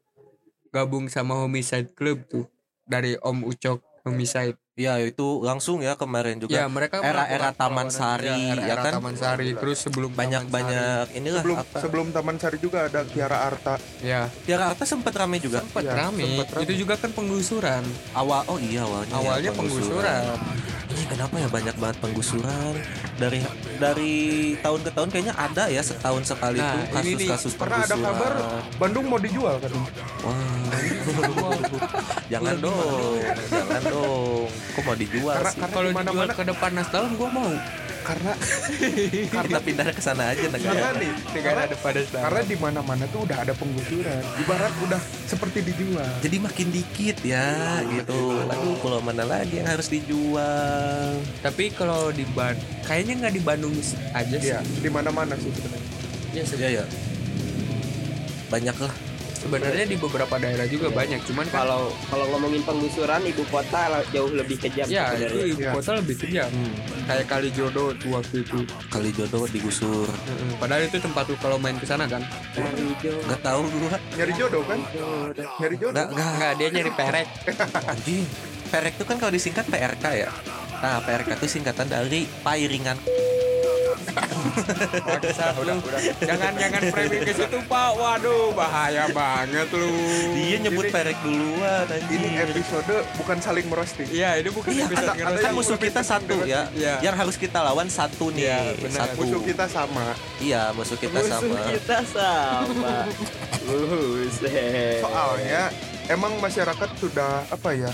gabung 0.69 1.09
sama 1.09 1.41
Homicide 1.41 1.97
Club 1.97 2.21
tuh. 2.29 2.45
Dari 2.85 3.15
Om 3.17 3.45
Ucok 3.45 3.79
Homicide 4.05 4.57
ya 4.73 4.95
itu 4.97 5.43
langsung 5.43 5.83
ya 5.83 5.93
kemarin 5.93 6.39
juga 6.39 6.55
ya 6.55 6.65
mereka 6.65 7.03
era-era 7.03 7.51
Taman 7.51 7.91
perlawanan. 7.91 7.91
Sari, 7.91 8.23
Ya, 8.25 8.35
era-era 8.55 8.63
ya 8.63 8.75
kan? 8.79 8.93
Taman 8.95 9.15
Sari 9.15 9.47
terus 9.53 9.77
sebelum 9.81 10.09
Taman 10.09 10.19
banyak-banyak 10.21 11.05
inilah 11.11 11.43
sebelum 11.43 11.57
apa 11.59 11.77
sebelum 11.77 12.07
Taman 12.09 12.35
Sari 12.37 12.57
juga 12.57 12.87
ada 12.87 13.03
Kiara 13.03 13.37
Arta 13.45 13.75
Sari. 13.75 14.07
ya 14.07 14.31
Tiara 14.41 14.71
Arta 14.71 14.83
sempat 14.85 15.11
rame 15.13 15.37
juga 15.37 15.59
sempat 15.59 15.83
Iya, 15.83 15.93
rame. 15.97 16.23
sempat 16.23 16.47
rame. 16.49 16.63
itu 16.63 16.73
juga 16.79 16.93
kan 16.95 17.11
penggusuran 17.11 17.83
awal 18.13 18.47
oh 18.47 18.57
iya 18.57 18.81
awalnya 18.81 19.11
ya, 19.11 19.19
awalnya 19.21 19.51
penggusuran 19.51 20.23
Ini 20.91 21.07
kenapa 21.09 21.35
ya 21.37 21.47
banyak 21.47 21.75
banget 21.77 21.97
penggusuran 21.99 22.73
dari 23.17 23.39
dari 23.77 24.13
tahun 24.57 24.79
ke 24.81 24.91
tahun 24.91 25.07
kayaknya 25.09 25.33
ada 25.33 25.63
ya 25.67 25.79
setahun 25.81 26.23
sekali 26.25 26.59
Nah, 26.59 26.73
tuh 26.73 26.83
kasus-kasus 26.93 27.53
pernah 27.55 27.79
ada 27.81 27.91
penggusuran. 27.91 28.07
kabar 28.09 28.33
Bandung 28.75 29.05
mau 29.05 29.15
dijual 29.17 29.55
kan 29.57 29.71
Wah, 30.21 30.35
jangan 32.31 32.55
dong, 32.57 33.19
jangan 33.49 33.81
dong. 33.83 34.45
Kok 34.71 34.81
mau 34.81 34.95
dijual 34.95 35.35
Karena- 35.35 35.51
sih? 35.51 35.59
karena 35.59 35.73
kalau 35.73 35.83
di 35.83 35.91
dijual 35.91 36.07
mana-mana- 36.07 36.35
ke 36.35 36.43
depan 36.45 36.71
Nasdalem 36.71 37.11
gue 37.13 37.29
mau 37.29 37.51
karena 38.01 38.33
Kita 39.45 39.59
pindah 39.61 39.87
ke 39.87 40.01
sana 40.01 40.23
aja 40.27 40.41
karena 40.41 40.57
negara. 40.57 40.89
nih 40.97 41.11
negara 41.29 41.53
karena, 41.53 41.63
depan 41.69 41.91
Nasdalem 41.93 42.23
karena 42.23 42.41
di 42.41 42.55
mana-mana 42.57 43.03
tuh 43.05 43.19
udah 43.21 43.37
ada 43.37 43.53
penggusuran 43.53 44.21
ibarat 44.37 44.73
udah 44.81 45.01
seperti 45.23 45.59
dijual 45.63 46.09
Jadi 46.19 46.37
makin 46.39 46.67
dikit 46.71 47.17
ya 47.21 47.51
gitu. 47.87 48.41
Aduh, 48.43 48.73
pulau 48.79 48.99
mana 48.99 49.21
lagi 49.21 49.61
yang 49.61 49.69
harus 49.69 49.85
dijual? 49.87 51.13
tapi 51.39 51.69
kalau 51.69 52.09
di 52.09 52.25
Bandung 52.27 52.65
kayaknya 52.81 53.13
nggak 53.19 53.33
di 53.33 53.41
Bandung 53.41 53.73
aja 54.11 54.35
sih 54.35 54.49
Iya, 54.49 54.59
di 54.63 54.89
mana-mana 54.89 55.33
sih 55.35 55.51
sebenarnya. 55.51 55.89
Iya, 56.31 56.43
Ya 56.57 56.69
ya. 56.73 56.85
Banyak 58.49 58.77
lah. 58.77 58.93
Sebenarnya 59.41 59.85
di 59.85 59.97
beberapa 59.97 60.35
daerah 60.37 60.65
juga 60.65 60.87
banyak 60.87 61.19
cuman 61.25 61.45
kan 61.45 61.59
Kalau 61.61 61.81
kalau 62.07 62.25
ngomongin 62.29 62.61
penggusuran 62.61 63.21
ibu 63.23 63.43
kota 63.47 63.81
jauh 64.07 64.29
lebih 64.29 64.57
kejam 64.57 64.85
ya 64.85 65.09
sebenarnya. 65.09 65.27
itu 65.27 65.39
ibu 65.49 65.61
Iya. 65.61 65.71
kota 65.73 65.91
lebih 65.97 66.15
kejam 66.17 66.49
kayak 67.03 67.25
kali 67.27 67.49
jodoh 67.51 67.89
tuh 67.95 68.09
waktu 68.11 68.35
itu 68.39 68.59
Kali 68.87 69.09
jodoh 69.11 69.43
digusur. 69.47 70.05
Heeh, 70.05 70.51
padahal 70.55 70.85
itu 70.85 70.97
tempat 70.97 71.23
tuh 71.25 71.37
kalau 71.37 71.57
main 71.57 71.75
ke 71.75 71.85
sana 71.85 72.05
kan 72.05 72.21
Gak 73.01 73.41
tahu 73.41 73.61
gua. 73.67 73.97
Nyari 74.13 74.33
jodoh 74.33 74.63
kan? 74.63 74.79
Nyari 75.57 75.75
jodoh. 75.75 75.95
Gak, 75.95 76.07
gak. 76.11 76.29
enggak 76.29 76.53
dia 76.55 76.67
nyari 76.69 76.91
perek 76.91 77.27
Anjing. 77.91 78.23
PRK 78.67 78.93
itu 78.93 79.03
kan 79.03 79.17
kalau 79.17 79.31
disingkat 79.31 79.65
PRK 79.67 80.05
ya. 80.17 80.29
Nah, 80.79 81.03
PRK 81.03 81.35
itu 81.35 81.47
singkatan 81.49 81.85
dari 81.85 82.23
pairingan. 82.39 82.95
Bangsat 85.01 85.55
lu. 85.57 85.75
jangan 86.19 86.51
jangan 86.53 86.81
framing 86.89 87.21
ke 87.21 87.33
situ 87.33 87.57
pak 87.65 87.89
waduh 87.93 88.51
bahaya 88.51 89.05
banget 89.09 89.69
lu 89.71 89.91
Dia 90.33 90.57
nyebut 90.59 90.85
Ini- 90.85 90.93
PRK 90.93 91.19
duluan 91.21 91.85
anjing. 91.85 92.19
Ini 92.19 92.29
episode 92.43 92.95
bukan 93.15 93.37
saling 93.39 93.65
merosting. 93.65 94.07
Iya 94.07 94.29
ini 94.37 94.49
bukan 94.49 94.69
Iya, 94.71 94.83
episode 94.85 95.11
ngerosting. 95.13 95.43
Kan 95.43 95.53
musuh 95.53 95.77
kita 95.77 96.01
satu 96.01 96.35
ya. 96.43 96.61
Iya. 96.71 96.95
Yang 97.01 97.15
harus 97.17 97.35
kita 97.35 97.59
lawan 97.61 97.87
satu 97.87 98.25
nih. 98.29 98.43
Iya, 98.43 98.59
benar. 98.77 98.99
satu. 99.07 99.19
Musuh 99.21 99.41
kita 99.41 99.65
sama. 99.67 100.05
Iya, 100.37 100.63
musuh 100.73 100.97
kita 100.97 101.17
Musuh 101.17 101.31
sama. 101.37 101.59
kita 101.69 101.97
sama. 102.07 102.95
Soalnya 104.99 105.61
emang 106.07 106.33
masyarakat 106.37 106.89
sudah 106.97 107.45
apa 107.47 107.69
ya? 107.71 107.91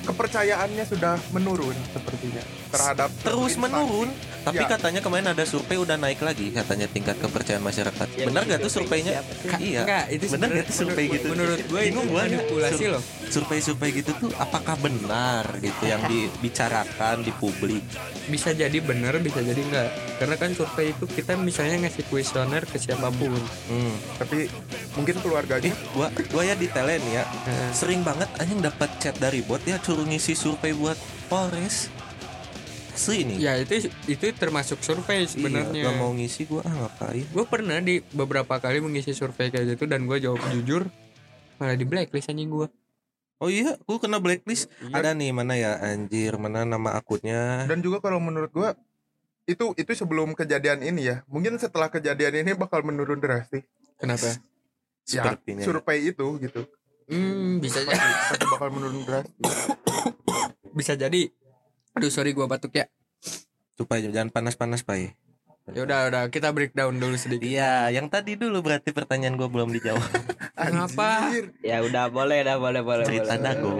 Kepercayaannya 0.00 0.84
sudah 0.86 1.20
menurun 1.30 1.76
sepertinya 1.92 2.40
terhadap 2.70 3.12
Terus 3.20 3.52
instansi. 3.52 3.60
menurun. 3.60 4.08
Tapi 4.40 4.56
Iya. 4.58 4.68
katanya 4.70 5.00
kemarin 5.00 5.26
ada 5.28 5.44
survei 5.44 5.76
udah 5.76 5.94
naik 5.94 6.18
lagi 6.18 6.48
katanya 6.48 6.86
tingkat 6.86 7.16
kepercayaan 7.16 7.60
masyarakat. 7.60 8.06
Yang 8.10 8.26
Benar 8.26 8.42
gak 8.46 8.58
tuh 8.60 8.72
surveinya? 8.72 9.12
Ka- 9.44 9.60
Iya. 9.60 9.82
Enggak, 9.84 10.04
itu 10.10 10.24
sebenarnya 10.26 10.54
nggak 10.54 10.66
tuh 10.66 10.76
survei 10.76 11.04
gitu? 11.06 11.26
Menurut 11.28 11.58
gue 11.60 11.80
itu 11.82 12.00
gua 12.02 12.22
ya. 12.22 12.24
manipulasi 12.30 12.74
Sur- 12.78 12.90
loh. 12.90 13.02
Survei-survei 13.30 13.90
gitu 13.92 14.10
tuh 14.16 14.30
apakah 14.34 14.74
benar 14.76 15.44
gitu 15.58 15.82
yang 15.84 16.02
dibicarakan 16.04 17.20
di 17.20 17.32
publik? 17.32 17.84
Bisa 18.26 18.50
jadi 18.52 18.74
benar, 18.80 19.18
bisa 19.18 19.38
jadi 19.38 19.60
enggak. 19.60 19.88
Karena 20.16 20.34
kan 20.34 20.50
survei 20.50 20.90
itu 20.90 21.04
kita 21.06 21.36
misalnya 21.36 21.86
ngasih 21.86 22.04
kuesioner 22.06 22.64
ke 22.64 22.76
siapa 22.76 23.08
pun. 23.10 23.36
Hmm. 23.66 23.94
tapi 24.16 24.50
mungkin 24.92 25.16
keluarganya 25.18 25.68
Eh, 25.68 25.74
gua 25.92 26.08
gua 26.26 26.42
ya 26.42 26.54
di 26.54 26.66
tele 26.66 26.98
nih 26.98 27.12
ya. 27.14 27.24
Sering 27.70 28.00
banget 28.00 28.26
anjing 28.36 28.58
dapat 28.58 28.88
chat 28.98 29.14
dari 29.16 29.40
bot 29.40 29.60
ya 29.62 29.76
suruh 29.78 30.02
ngisi 30.02 30.32
survei 30.32 30.72
buat 30.72 30.96
Polres. 31.26 31.86
Asli 33.00 33.24
ini. 33.24 33.34
Ya 33.40 33.56
itu 33.56 33.72
itu 34.04 34.24
termasuk 34.32 34.76
survei 34.80 35.24
Iya, 35.24 35.32
sebenarnya. 35.32 35.82
gak 35.82 35.96
mau 35.96 36.12
ngisi 36.12 36.44
gua 36.44 36.60
ah, 36.62 36.74
ngapain? 36.84 37.24
Gue 37.26 37.44
pernah 37.44 37.80
di 37.80 38.04
beberapa 38.06 38.54
kali 38.54 38.78
mengisi 38.78 39.10
survei 39.10 39.48
kayak 39.48 39.72
gitu 39.72 39.84
dan 39.84 40.04
gue 40.04 40.20
jawab 40.20 40.36
jujur 40.52 40.84
malah 41.56 41.72
di 41.72 41.84
blacklist 41.84 42.28
anjing 42.28 42.48
gue. 42.48 42.68
Oh 43.36 43.48
iya, 43.48 43.80
gua 43.80 43.96
kena 43.96 44.20
blacklist. 44.20 44.68
Iya. 44.78 44.92
Ada 44.94 45.10
nih 45.12 45.32
mana 45.32 45.56
ya 45.56 45.80
anjir, 45.80 46.36
mana 46.36 46.62
nama 46.62 46.92
akunnya? 46.92 47.64
dan 47.64 47.80
juga 47.80 48.00
kalau 48.00 48.20
menurut 48.20 48.48
gua 48.50 48.76
itu 49.44 49.72
itu 49.74 49.92
sebelum 49.94 50.30
kejadian 50.30 50.78
ini 50.80 51.08
ya 51.08 51.16
mungkin 51.26 51.56
setelah 51.56 51.88
kejadian 51.88 52.38
ini 52.38 52.52
bakal 52.52 52.84
menurun 52.84 53.18
drastis 53.18 53.64
Kenapa? 53.96 54.28
ya 55.02 55.24
Sepertinya. 55.24 55.64
survei 55.64 56.06
itu 56.06 56.26
gitu 56.38 56.68
Hmm, 57.08 57.58
bisa 57.58 57.82
jadi. 57.82 57.98
bakal 58.46 58.68
menurun 58.70 59.02
drastis 59.02 59.34
bisa 60.70 60.94
jadi. 60.94 61.32
Aduh 61.92 62.08
sorry 62.08 62.30
gue 62.30 62.44
batuk 62.44 62.72
ya. 62.72 62.86
Supaya 63.74 64.02
jangan 64.02 64.28
panas-panas, 64.28 64.82
Pak. 64.82 65.16
Ya 65.70 65.80
udah 65.80 65.98
udah 66.06 66.22
kita 66.28 66.50
breakdown 66.50 66.96
dulu 66.96 67.14
sedikit. 67.14 67.46
Iya, 67.46 67.88
yang 67.90 68.06
tadi 68.06 68.34
dulu 68.34 68.58
berarti 68.60 68.90
pertanyaan 68.90 69.34
gua 69.34 69.46
belum 69.46 69.70
dijawab. 69.70 70.02
Kenapa? 70.58 71.30
Ya 71.62 71.78
udah 71.80 72.10
boleh 72.10 72.42
dah 72.42 72.58
boleh 72.58 72.82
boleh. 72.82 73.04
Cerita 73.04 73.32
boleh. 73.32 73.44
dago. 73.44 73.74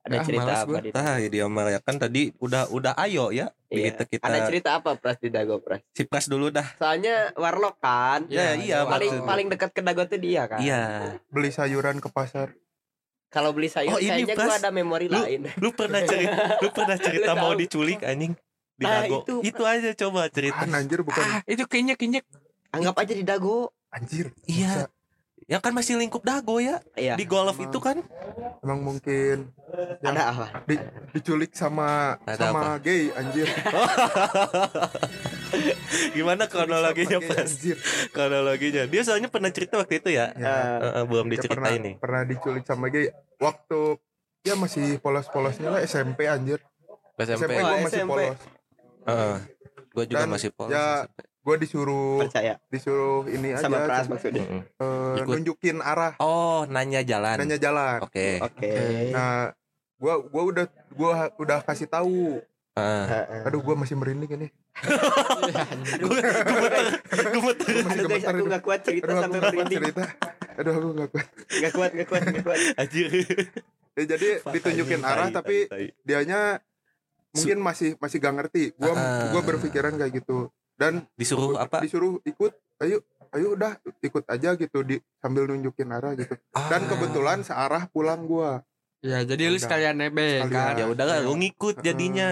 Ada 0.00 0.14
Ah, 0.14 0.24
cerita 0.24 0.52
apa 0.56 0.76
di 0.78 0.88
Ah, 0.94 1.16
ya 1.18 1.28
dia 1.28 1.44
Omar 1.44 1.68
ya 1.68 1.80
kan 1.82 1.98
tadi 1.98 2.32
udah 2.38 2.70
udah 2.70 2.94
ayo 2.98 3.28
ya. 3.28 3.50
Iya. 3.68 3.92
Begitu 3.92 4.02
kita 4.14 4.24
Ada 4.24 4.38
cerita 4.46 4.70
apa 4.72 4.94
Pras 4.94 5.18
di 5.18 5.28
Dago 5.28 5.58
Pras? 5.58 5.82
si 5.90 6.02
Pras 6.02 6.24
dulu 6.24 6.48
dah. 6.48 6.64
Soalnya 6.78 7.34
warlock 7.34 7.76
kan. 7.76 8.24
Ya, 8.26 8.54
iya, 8.54 8.86
paling 8.86 9.12
maksud- 9.12 9.26
paling 9.26 9.46
dekat 9.48 9.70
ke 9.70 9.82
Dago 9.82 10.06
tuh 10.06 10.16
dia 10.16 10.46
kan. 10.46 10.62
Iya. 10.62 11.18
beli 11.28 11.50
sayuran 11.50 11.98
ke 11.98 12.08
pasar 12.08 12.54
Kalau 13.28 13.52
beli 13.52 13.68
sayur 13.68 13.92
Oh, 13.92 14.00
ini, 14.00 14.24
kayaknya 14.24 14.34
gua 14.34 14.56
ada 14.56 14.70
memori 14.70 15.06
Lu- 15.06 15.20
lain. 15.20 15.40
Lu 15.60 15.68
pernah 15.70 16.00
cerita 16.00 16.32
lu 16.64 16.68
pernah 16.72 16.96
cerita 16.96 17.30
Lu 17.32 17.38
mau 17.38 17.52
tahu. 17.52 17.60
diculik 17.60 18.00
anjing 18.00 18.32
di 18.74 18.84
Nah, 18.84 19.04
Dago. 19.04 19.18
itu, 19.20 19.34
Itu, 19.44 19.62
aja 19.62 19.90
coba 19.92 20.20
cerita. 20.28 20.64
ah 20.64 20.70
anjir 20.72 21.00
bukan 21.02 21.20
Ah, 21.20 21.40
itu 21.44 21.64
kayaknya 21.64 21.94
kayaknya 21.94 22.20
Anggap 22.68 22.96
aja 22.96 23.12
di 23.12 23.24
Dago. 23.24 23.68
anjir 23.88 24.32
Iya. 24.44 24.88
Ya 25.48 25.58
kan 25.58 25.72
masih 25.72 25.96
lingkup 25.96 26.22
Dago 26.22 26.60
ya. 26.60 26.84
Iya. 26.92 27.16
Di 27.16 27.24
golf 27.24 27.56
itu 27.56 27.80
kan. 27.80 28.04
emang 28.60 28.84
mungkin 28.84 29.48
Ya. 29.98 30.10
Ada 30.10 30.22
apa? 30.28 30.46
di, 30.64 30.74
diculik 31.12 31.52
sama 31.52 32.16
Ada 32.24 32.50
sama 32.50 32.76
gay 32.78 33.10
anjir 33.12 33.44
Gimana 36.14 36.46
kronologinya 36.46 37.18
anjir 37.22 37.76
Kronologinya. 38.10 38.84
Dia 38.84 39.02
soalnya 39.02 39.28
pernah 39.28 39.48
cerita 39.48 39.76
waktu 39.76 39.98
itu 39.98 40.08
ya. 40.10 40.32
ya, 40.34 40.36
Eh, 40.36 40.76
Eh, 40.78 40.92
eh, 41.00 41.04
belum 41.04 41.26
diceritain 41.28 41.80
nih. 41.80 41.94
pernah 41.96 42.22
diculik 42.24 42.62
sama 42.62 42.88
gay 42.88 43.10
waktu 43.36 43.96
dia 44.40 44.54
masih 44.54 44.98
polos-polosnya 44.98 45.68
lah 45.70 45.80
SMP 45.80 46.26
anjir 46.26 46.58
SMP. 47.16 47.38
SMP 47.38 47.52
gue 47.54 47.76
masih 47.80 47.98
SMP. 47.98 48.10
polos 48.10 48.38
gue 49.88 50.04
juga 50.06 50.22
Dan, 50.22 50.28
masih 50.30 50.48
polos. 50.50 50.70
ya, 50.70 51.02
SMP. 51.02 51.18
Gue 51.48 51.56
disuruh 51.58 52.20
percaya 52.20 52.60
disuruh 52.68 53.24
ini 53.24 53.50
aja 53.50 53.64
sama 53.64 53.80
Pras 53.80 54.04
coba, 54.04 54.12
maksudnya. 54.14 54.44
Eh, 54.44 55.14
Ikut. 55.18 55.32
nunjukin 55.32 55.80
arah 55.80 56.12
Oh, 56.18 56.68
nanya 56.68 57.00
jalan. 57.00 57.40
nanya 57.40 57.56
jalan 57.56 58.04
Oke. 58.04 58.36
Oke. 58.38 58.68
nah 59.10 59.56
gua 59.96 60.20
gua 60.20 60.42
udah 60.46 60.64
gua 60.92 61.10
udah 61.34 61.58
kasih 61.62 61.86
tahu 61.86 62.44
Ah. 62.74 63.08
Heeh. 63.08 63.42
aduh 63.42 63.58
gua 63.58 63.74
masih 63.74 63.96
merinding 63.96 64.30
ini 64.30 64.48
Gue 65.98 66.14
gemeter, 66.14 66.84
gemeter. 67.26 67.66
masih 67.80 67.98
Aduh 67.98 68.06
guys, 68.06 68.22
gemetar 68.22 68.32
aku 68.32 68.44
gak 68.46 68.62
kuat 68.62 68.80
cerita 68.82 69.06
aduh 69.08 69.18
sampai 69.20 69.40
merinding. 69.42 69.78
cerita 69.82 70.02
aduh 70.54 70.72
aku 70.72 70.88
gak 70.94 71.10
kuat 71.10 71.26
Gak 71.58 71.72
kuat, 71.72 71.90
gak 71.92 72.06
kuat, 72.06 72.22
gak 72.28 72.44
kuat. 72.44 72.58
Anjir. 72.76 73.06
ya, 73.96 74.02
jadi 74.06 74.28
ditunjukin 74.46 75.00
arah 75.02 75.28
tapi 75.32 75.66
tai. 75.66 75.90
dianya 76.00 76.62
mungkin 77.28 77.58
masih 77.58 77.90
masih 77.96 78.16
gak 78.16 78.34
ngerti 78.36 78.62
gua 78.74 78.92
Ah. 78.92 79.26
gua 79.30 79.42
berpikiran 79.42 79.94
kayak 79.94 80.12
gitu 80.16 80.46
dan 80.78 81.04
disuruh 81.12 81.58
apa? 81.58 81.82
disuruh 81.82 82.22
ikut 82.22 82.54
ayo 82.78 83.02
ayo 83.30 83.52
udah 83.52 83.74
ikut 84.00 84.24
aja 84.24 84.54
gitu 84.54 84.80
di 84.80 84.96
sambil 85.18 85.44
nunjukin 85.44 85.90
arah 85.90 86.14
gitu 86.14 86.32
dan 86.64 86.80
Ah. 86.80 86.88
kebetulan 86.88 87.38
searah 87.42 87.84
pulang 87.86 88.24
gua 88.24 88.62
Ya 88.98 89.22
jadi 89.22 89.46
lu 89.46 89.54
Udah. 89.54 89.62
sekalian 89.62 89.94
nebeng 89.96 90.50
kan. 90.50 90.74
ya 90.74 90.86
udah 90.86 91.04
lah, 91.04 91.18
lu 91.20 91.34
ngikut 91.36 91.78
jadinya. 91.80 92.30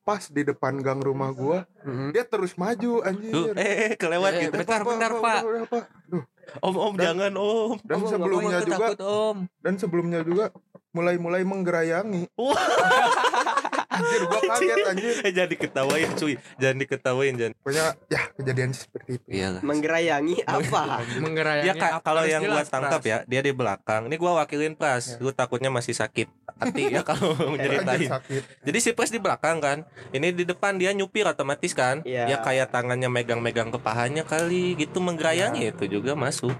pas 0.00 0.24
di 0.24 0.42
depan 0.42 0.76
gang 0.76 0.96
rumah 0.96 1.28
gua 1.30 1.68
Mm-mm. 1.82 2.08
dia 2.10 2.24
terus 2.24 2.56
maju 2.56 3.04
anjir 3.04 3.52
eh, 3.52 3.68
eh, 3.86 3.92
kelewat 3.94 4.32
Eh, 4.34 4.40
gitu. 4.42 4.56
bentar, 4.56 4.80
Apa, 4.80 4.88
bentar, 4.88 5.10
apa, 5.10 5.20
Pak. 5.20 5.38
udah, 5.38 5.50
udah, 5.52 5.64
Pak. 5.66 5.84
Duh, 6.06 6.24
Om, 6.58 6.74
om, 6.74 6.94
Dan- 6.94 7.04
jangan 7.04 7.32
om. 7.36 7.76
dan 7.80 7.96
Om, 7.96 8.08
sebelumnya 8.08 8.40
mau, 8.54 8.64
juga 8.64 8.76
aku 8.80 8.88
takut, 8.88 9.00
om. 9.02 9.36
dan 9.58 9.74
sebelumnya 9.76 10.20
juga 10.22 10.44
mulai-mulai 10.90 11.42
menggerayangi 11.42 12.22
Wah. 12.32 12.56
anjir 14.00 14.22
gua 14.24 14.40
kaget 14.42 14.78
anjir 14.86 15.12
Eh, 15.20 15.30
jangan 15.30 15.50
diketawain 15.50 16.10
cuy, 16.14 16.34
jangan 16.56 16.76
diketawain 16.78 17.34
jangan. 17.34 17.52
pokoknya 17.54 17.84
ya 18.06 18.20
kejadian 18.32 18.70
seperti 18.72 19.10
itu 19.14 19.26
Iya 19.30 19.46
lah. 19.52 19.62
Menggerayangi 19.62 20.36
apa? 20.42 20.80
Menggerayangi 21.16 21.68
Ya 21.68 21.74
kak, 21.74 21.90
kalau 22.00 22.22
Harus 22.22 22.32
yang 22.32 22.42
gua 22.42 22.62
tangkap 22.62 22.98
Pras. 22.98 23.06
ya, 23.06 23.18
dia 23.24 23.40
di 23.40 23.52
belakang. 23.52 24.02
Ini 24.06 24.16
gua 24.16 24.32
wakilin 24.38 24.72
Pras. 24.72 25.16
Lu 25.18 25.30
takutnya 25.30 25.68
masih 25.68 25.92
sakit 25.92 26.28
hati 26.56 26.82
ya 26.88 27.00
kalau 27.00 27.32
anjir 27.36 27.48
menceritain. 27.48 28.08
sakit 28.10 28.42
Jadi 28.62 28.78
si 28.78 28.90
Pras 28.90 29.08
di 29.08 29.18
belakang 29.18 29.58
kan. 29.58 29.78
Ini 30.10 30.32
di 30.32 30.42
depan 30.42 30.74
dia 30.74 30.90
nyupir 30.90 31.24
otomatis 31.24 31.70
kan. 31.70 32.00
Iya. 32.02 32.26
Ya 32.26 32.36
kayak 32.38 32.70
tangannya 32.70 33.06
megang-megang 33.06 33.68
ke 33.68 33.78
pahanya 33.78 34.22
kali 34.22 34.74
gitu 34.74 34.98
menggerayangi 34.98 35.70
itu 35.70 35.84
juga 35.90 36.12
masuk. 36.14 36.56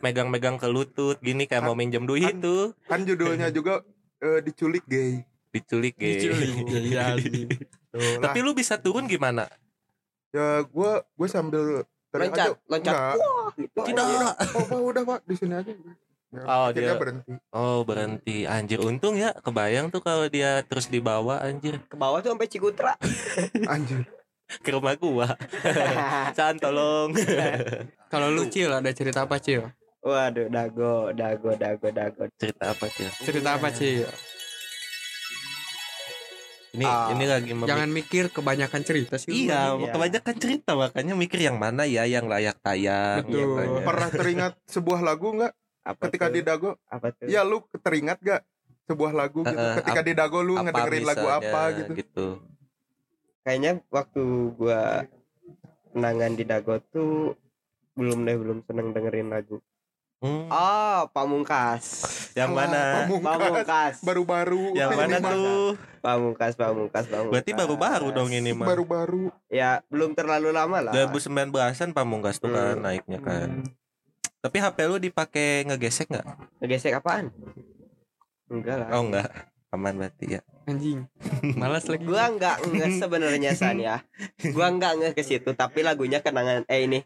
Megang-megang 0.00 0.56
ke 0.56 0.66
lutut 0.66 1.18
gini 1.18 1.44
kayak 1.44 1.62
mau 1.62 1.72
minjem 1.72 2.02
duit 2.02 2.28
Kan- 2.28 2.42
tuh. 2.42 2.64
kan 2.84 3.00
judulnya 3.02 3.48
juga 3.52 3.82
eh, 4.18 4.40
diculik 4.40 4.82
gay 4.84 5.22
Diculik 5.52 5.94
iya. 6.00 7.12
Tuh, 7.92 8.00
lah. 8.18 8.20
Tapi 8.24 8.38
lu 8.40 8.52
bisa 8.52 8.76
turun 8.76 9.04
gimana? 9.04 9.46
ya 10.32 10.64
gua 10.64 11.04
gua 11.12 11.28
sambil 11.28 11.84
Loncat, 12.10 12.56
aja, 12.56 12.56
loncat. 12.66 12.94
Wah, 13.14 13.48
gitu. 13.54 13.80
Tidak. 13.84 14.04
oh 14.50 14.64
Pak, 14.64 14.80
udah 14.82 15.02
pak 15.02 15.20
di 15.24 15.34
sini 15.34 15.52
aja 15.52 15.68
ya, 15.68 15.92
Oh, 16.42 16.68
dia- 16.68 16.96
berhenti 16.96 17.32
Oh 17.50 17.84
berhenti 17.84 18.36
Anjir 18.44 18.80
untung 18.80 19.12
ya 19.14 19.32
Kebayang 19.34 19.88
tuh 19.88 20.00
kalau 20.00 20.24
dia 20.26 20.60
terus 20.62 20.88
dibawa 20.88 21.40
anjir 21.40 21.76
Ke 21.84 21.92
bawah 21.92 22.20
tuh 22.20 22.32
sampai 22.32 22.48
Cikutra. 22.48 22.96
anjir 23.68 24.08
Ke 24.60 24.72
rumah 24.72 24.96
gua 24.96 25.36
Can 26.36 26.56
tolong 26.56 27.12
Kalau 28.08 28.28
lu 28.28 28.48
Cil 28.48 28.68
ada 28.68 28.88
cerita 28.90 29.24
apa 29.24 29.36
Cil? 29.36 29.68
Waduh, 30.00 30.48
dago, 30.48 31.12
dago, 31.12 31.52
dago, 31.54 31.88
dago. 31.88 32.22
Cerita 32.34 32.72
apa 32.72 32.88
sih 32.88 33.08
Cerita 33.20 33.48
apa 33.52 33.68
Cil? 33.68 34.08
Ini 36.72 36.82
Ah, 36.82 37.12
ini 37.12 37.24
lagi 37.24 37.52
memik- 37.52 37.68
Jangan 37.68 37.90
mikir 37.90 38.24
kebanyakan 38.28 38.80
cerita 38.80 39.14
sih. 39.16 39.28
Iya 39.44 39.76
Iya. 39.76 39.92
kebanyakan 39.92 40.34
cerita 40.34 40.72
Makanya 40.72 41.12
mikir 41.12 41.40
yang 41.42 41.56
mana 41.56 41.84
ya 41.84 42.04
Yang 42.04 42.26
layak 42.26 42.56
tayang 42.58 43.20
Betul. 43.22 43.36
ya 43.36 43.46
kan, 43.46 43.66
ya. 43.68 43.82
pernah 43.84 44.08
teringat 44.10 44.52
sebuah 44.66 45.00
lagu 45.00 45.28
nggak 45.32 45.52
Apa 45.82 46.00
ketika 46.06 46.26
tuh? 46.26 46.32
di 46.32 46.40
dago 46.40 46.70
apa 46.86 47.06
tuh? 47.10 47.26
ya 47.26 47.42
lu 47.42 47.60
teringat 47.74 48.18
gak 48.20 48.40
sebuah 48.84 49.12
lagu 49.12 49.42
gitu 49.42 49.66
ketika 49.78 50.00
ap- 50.00 50.06
di 50.06 50.14
dago 50.14 50.38
lu 50.40 50.54
ngedengerin 50.56 51.04
lagu 51.04 51.22
misalnya 51.22 51.42
apa 51.44 51.62
gitu 51.74 51.92
gitu. 51.94 52.26
Kayaknya 53.42 53.72
waktu 53.88 54.22
gua 54.54 54.80
kenangan 55.88 56.32
di 56.32 56.44
Dago 56.44 56.78
tuh 56.88 57.34
belum 57.92 58.22
deh 58.22 58.32
belum 58.34 58.58
seneng 58.62 58.90
dengerin 58.90 59.28
lagu. 59.28 59.58
Hmm, 60.22 60.46
Oh, 60.46 61.10
Pamungkas. 61.10 61.82
yang 62.32 62.54
mana? 62.54 63.10
Pamungkas 63.10 63.26
Pamungkas. 63.26 63.94
baru-baru 64.00 64.70
Yang 64.70 64.90
mana 64.94 65.16
tuh? 65.18 65.74
Pamungkas, 65.98 66.54
Pamungkas, 66.54 67.04
Pamungkas. 67.06 67.32
Berarti 67.34 67.50
baru-baru 67.52 68.06
dong 68.14 68.30
ini 68.30 68.54
mah. 68.54 68.70
baru-baru 68.70 69.34
Ya, 69.46 69.82
belum 69.90 70.14
terlalu 70.14 70.54
lama 70.54 70.78
lah. 70.78 70.94
2019-an 70.94 71.90
pamungkas 71.90 72.38
tuh 72.38 72.48
kan 72.48 72.78
Hmm. 72.78 72.86
naiknya 72.86 73.18
kan. 73.18 73.48
Hmm. 73.60 73.66
Tapi 74.38 74.56
HP 74.58 74.78
lu 74.86 74.98
dipakai 74.98 75.66
ngegesek 75.66 76.06
nggak? 76.08 76.26
Ngegesek 76.58 76.94
apaan? 76.96 77.34
Enggak 78.46 78.76
lah. 78.78 78.88
Oh 78.94 79.02
enggak. 79.02 79.30
Aman 79.70 79.96
berarti 79.96 80.36
ya. 80.36 80.40
Anjing. 80.64 81.06
Malas 81.58 81.86
lagi. 81.86 82.02
Gua 82.02 82.28
enggak 82.28 82.62
enggak 82.62 82.90
sebenarnya 82.94 83.50
San 83.52 83.78
ya. 83.78 84.02
Gua 84.50 84.68
enggak 84.68 84.98
nge 84.98 85.08
ke 85.14 85.22
situ, 85.22 85.50
tapi 85.52 85.82
lagunya 85.82 86.20
kenangan 86.20 86.62
eh 86.66 86.86
ini 86.86 87.02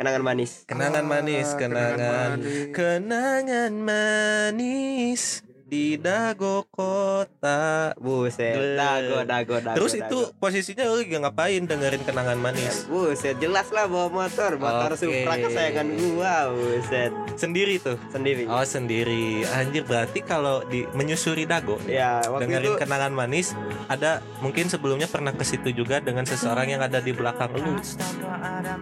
kenangan 0.00 0.24
manis. 0.24 0.64
Kenangan 0.64 1.04
manis, 1.04 1.48
Ah, 1.52 1.58
kenangan. 1.60 2.36
manis. 2.40 2.72
Kenangan 2.72 3.72
manis 3.84 5.22
di 5.70 5.94
dago 5.94 6.66
kota. 6.66 7.94
Buset, 7.94 8.58
dago, 8.74 9.22
dago, 9.22 9.56
dago. 9.62 9.76
Terus 9.78 9.94
dago. 9.94 10.02
itu 10.02 10.18
posisinya 10.34 10.82
lu 10.84 10.98
lagi 10.98 11.14
ngapain 11.14 11.62
dengerin 11.62 12.02
kenangan 12.02 12.34
manis? 12.36 12.90
Buset, 12.90 13.38
jelas 13.38 13.70
lah 13.70 13.86
bawa 13.86 14.10
motor, 14.10 14.58
motor 14.58 14.90
Oke. 14.90 14.98
Supra 14.98 15.38
kesayangan 15.38 15.86
gua, 15.94 16.50
buset. 16.50 17.14
Sendiri 17.38 17.78
tuh. 17.78 17.94
Sendiri. 18.10 18.50
Oh 18.50 18.66
sendiri. 18.66 19.46
Anjir 19.46 19.86
berarti 19.86 20.20
kalau 20.20 20.66
di 20.66 20.82
menyusuri 20.90 21.46
dago 21.46 21.78
Ya, 21.86 22.18
waktu 22.26 22.50
dengerin 22.50 22.66
itu 22.66 22.72
kenangan 22.76 23.12
manis 23.14 23.54
ada 23.86 24.18
mungkin 24.42 24.66
sebelumnya 24.66 25.06
pernah 25.06 25.30
ke 25.30 25.46
situ 25.46 25.70
juga 25.70 26.02
dengan 26.02 26.26
seseorang 26.26 26.66
yang 26.66 26.82
ada 26.82 26.98
di 26.98 27.14
belakang 27.14 27.54
lu. 27.54 27.78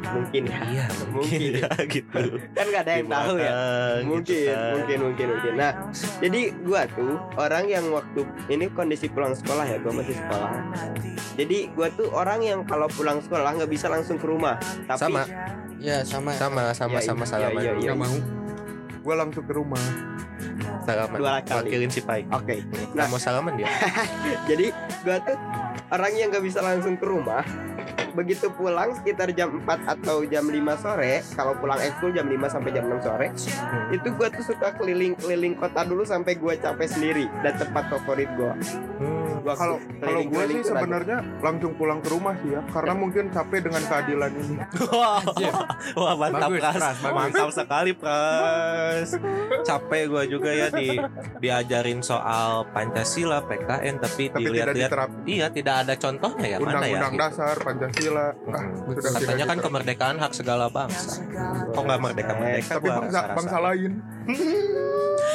mungkin 0.09 0.43
ya. 0.47 0.59
Iya, 0.65 0.87
mungkin 1.13 1.37
Mungkin. 1.37 1.53
ya 1.61 1.69
gitu. 1.85 2.23
Kan 2.57 2.65
gak 2.67 2.83
ada 2.83 2.93
Di 2.93 2.99
yang 2.99 3.09
tahu 3.09 3.35
ya. 3.37 3.51
belakang, 3.53 3.99
gitu 3.99 4.09
Mungkin, 4.09 4.47
kan. 4.49 4.71
mungkin, 4.73 4.99
mungkin, 5.05 5.27
mungkin. 5.29 5.53
Nah, 5.53 5.73
jadi 6.19 6.41
gua 6.65 6.78
tuh 6.87 7.19
orang 7.35 7.67
yang 7.67 7.89
waktu 7.89 8.23
ini 8.47 8.69
kondisi 8.69 9.09
pulang 9.09 9.33
sekolah 9.33 9.65
ya, 9.65 9.77
gua 9.79 9.97
masih 9.97 10.15
sekolah. 10.15 10.51
Jadi 11.35 11.59
gua 11.73 11.89
tuh 11.91 12.09
orang 12.11 12.41
yang 12.41 12.61
kalau 12.63 12.87
pulang 12.87 13.19
sekolah 13.19 13.57
nggak 13.57 13.67
bisa 13.67 13.87
langsung 13.87 14.15
ke 14.15 14.27
rumah, 14.27 14.55
tapi 14.85 15.01
Sama, 15.01 15.23
Ya 15.79 16.03
sama. 16.03 16.35
sama, 16.35 16.63
sama, 16.71 16.99
Iya, 16.99 17.07
sama 17.07 17.23
iya, 17.23 17.31
salaman. 17.31 17.63
iya, 17.63 17.73
iya. 17.79 17.91
Gak 17.91 17.99
mau. 17.99 18.17
gue 18.99 19.15
langsung 19.17 19.41
ke 19.41 19.55
rumah 19.55 19.81
Salaman. 20.85 21.17
Dua 21.17 21.35
kali. 21.41 21.69
Wakilin 21.71 21.89
si 21.89 22.01
Pai. 22.01 22.29
Oke. 22.29 22.61
Nah, 22.93 23.05
Nah, 23.05 23.07
mau 23.09 23.17
salaman 23.17 23.57
dia. 23.57 23.69
jadi 24.51 24.69
gua 25.01 25.17
tuh 25.21 25.37
orang 25.89 26.13
yang 26.13 26.29
nggak 26.29 26.45
bisa 26.45 26.61
langsung 26.61 26.97
ke 26.97 27.05
rumah. 27.05 27.41
Begitu 28.19 28.51
pulang 28.51 28.99
sekitar 28.99 29.31
jam 29.31 29.63
4 29.63 29.87
atau 29.87 30.27
jam 30.27 30.43
5 30.43 30.75
sore, 30.75 31.23
kalau 31.39 31.55
pulang 31.55 31.79
ekskul 31.79 32.11
jam 32.11 32.27
5 32.27 32.51
sampai 32.51 32.75
jam 32.75 32.91
6 32.91 32.99
sore, 32.99 33.31
Hmm. 33.31 33.95
itu 33.95 34.11
gua 34.19 34.27
tuh 34.27 34.43
suka 34.43 34.75
keliling-keliling 34.75 35.55
kota 35.55 35.87
dulu 35.87 36.03
sampai 36.03 36.35
gua 36.35 36.59
capek 36.59 36.91
sendiri 36.91 37.31
dan 37.47 37.55
tempat 37.55 37.87
favorit 37.87 38.27
gua. 38.35 38.59
Hmm. 38.99 39.18
Kalau 39.55 39.77
kalau 39.99 40.21
gue 40.25 40.43
sih 40.51 40.61
sebenarnya 40.63 41.19
langsung 41.39 41.73
pulang 41.75 42.01
ke 42.03 42.09
rumah 42.11 42.35
sih 42.41 42.51
ya 42.51 42.61
karena 42.69 42.93
mungkin 42.93 43.25
capek 43.31 43.61
dengan 43.65 43.83
keadilan 43.83 44.31
ini 44.35 44.55
Wah, 44.99 45.21
wah 45.95 46.15
mantap 46.19 46.51
Bagus, 46.51 46.61
Pras. 46.61 46.77
Pras, 46.77 46.97
bagus. 46.99 47.15
mantap 47.15 47.49
sekali 47.55 47.91
Pras. 47.95 49.09
Capek 49.63 50.03
gua 50.07 50.23
juga 50.25 50.51
ya 50.51 50.69
di 50.69 50.99
diajarin 51.39 52.01
soal 52.01 52.67
Pancasila 52.69 53.41
PKN 53.43 53.95
tapi, 53.99 54.29
tapi 54.29 54.43
dilihat-lihat 54.43 54.91
iya 55.25 55.47
tidak 55.49 55.87
ada 55.87 55.95
contohnya 55.95 56.47
ya 56.47 56.57
mana 56.59 56.85
ya. 56.85 56.99
undang-undang 56.99 57.13
gitu. 57.15 57.23
dasar 57.23 57.55
pancasila 57.57 58.27
ah, 58.29 58.35
Hmm. 58.59 58.91
sudah 58.91 59.11
Katanya 59.15 59.45
kan 59.47 59.59
kemerdekaan 59.61 60.17
hak 60.19 60.33
segala 60.35 60.67
bangsa. 60.67 61.21
Kok 61.71 61.83
nggak 61.85 62.01
merdeka 62.01 62.33
merdeka? 62.35 62.73
tapi 62.75 62.89
bangsa 62.89 63.21
bangsa 63.31 63.57
lain 63.61 63.93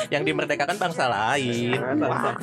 Yang 0.10 0.23
dimerdekakan 0.28 0.76
bangsa 0.78 1.06
lain. 1.08 1.80
Wah, 1.99 2.36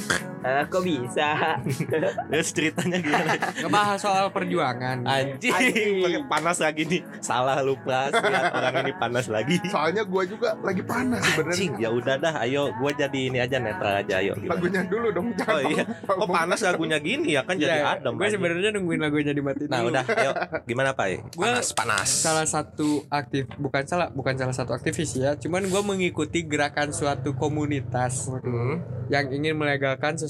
ah, 0.42 0.64
kok 0.64 0.80
bisa? 0.80 1.58
Terus 2.30 2.48
ceritanya 2.50 2.98
gimana? 2.98 3.32
Ngebahas 3.56 3.98
soal 3.98 4.26
perjuangan. 4.28 5.02
Anjing, 5.02 5.50
Anjing. 5.50 5.94
pakai 6.00 6.22
panas 6.26 6.56
lagi 6.58 6.82
nih. 6.84 7.00
Salah 7.18 7.60
lu 7.60 7.76
Pras. 7.76 8.12
Lihat 8.12 8.50
orang 8.50 8.74
ini 8.80 8.92
panas 8.94 9.26
lagi. 9.26 9.56
soalnya 9.66 10.02
gue 10.02 10.22
juga 10.26 10.56
lagi 10.58 10.80
panas 10.80 11.20
sebenarnya 11.24 11.68
ya 11.76 11.88
udah 11.88 12.14
dah. 12.16 12.34
Ayo, 12.40 12.72
gua 12.74 12.90
jadi 12.90 13.20
ini 13.26 13.38
aja 13.38 13.56
netral 13.56 14.00
aja. 14.00 14.18
Ayo. 14.18 14.32
Gimana? 14.34 14.52
lagunya 14.52 14.80
dulu 14.84 15.06
dong 15.10 15.28
jangan 15.34 15.52
Oh 15.52 15.62
iya. 15.62 15.84
Kok 16.02 16.28
panas 16.28 16.60
lagunya 16.60 16.98
gini 16.98 17.28
ya 17.32 17.42
kan 17.42 17.54
jadi 17.54 17.82
adem. 17.82 18.14
Gue 18.14 18.22
anjing. 18.22 18.34
sebenarnya 18.36 18.70
nungguin 18.72 19.00
lagunya 19.00 19.32
dimatiin 19.32 19.68
Nah 19.68 19.80
dulu. 19.80 19.90
udah, 19.90 20.04
ayo 20.06 20.30
gimana 20.64 20.90
Pak? 20.92 21.06
Gua 21.32 21.46
Panas, 21.50 21.68
panas. 21.72 22.08
salah 22.08 22.46
satu 22.46 23.04
aktif 23.08 23.50
bukan 23.56 23.82
salah 23.82 24.08
bukan 24.08 24.34
salah 24.34 24.52
satu 24.52 24.70
aktivis 24.70 25.12
ya 25.14 25.34
cuman 25.34 25.66
gue 25.66 25.82
mengikuti 25.82 26.42
gerakan 26.42 26.90
suatu 26.90 27.34
komunitas 27.34 28.28
Hmm. 28.30 28.78
yang 29.06 29.26
ingin 29.28 29.52
melegalkan 29.52 30.14
sesuatu 30.14 30.29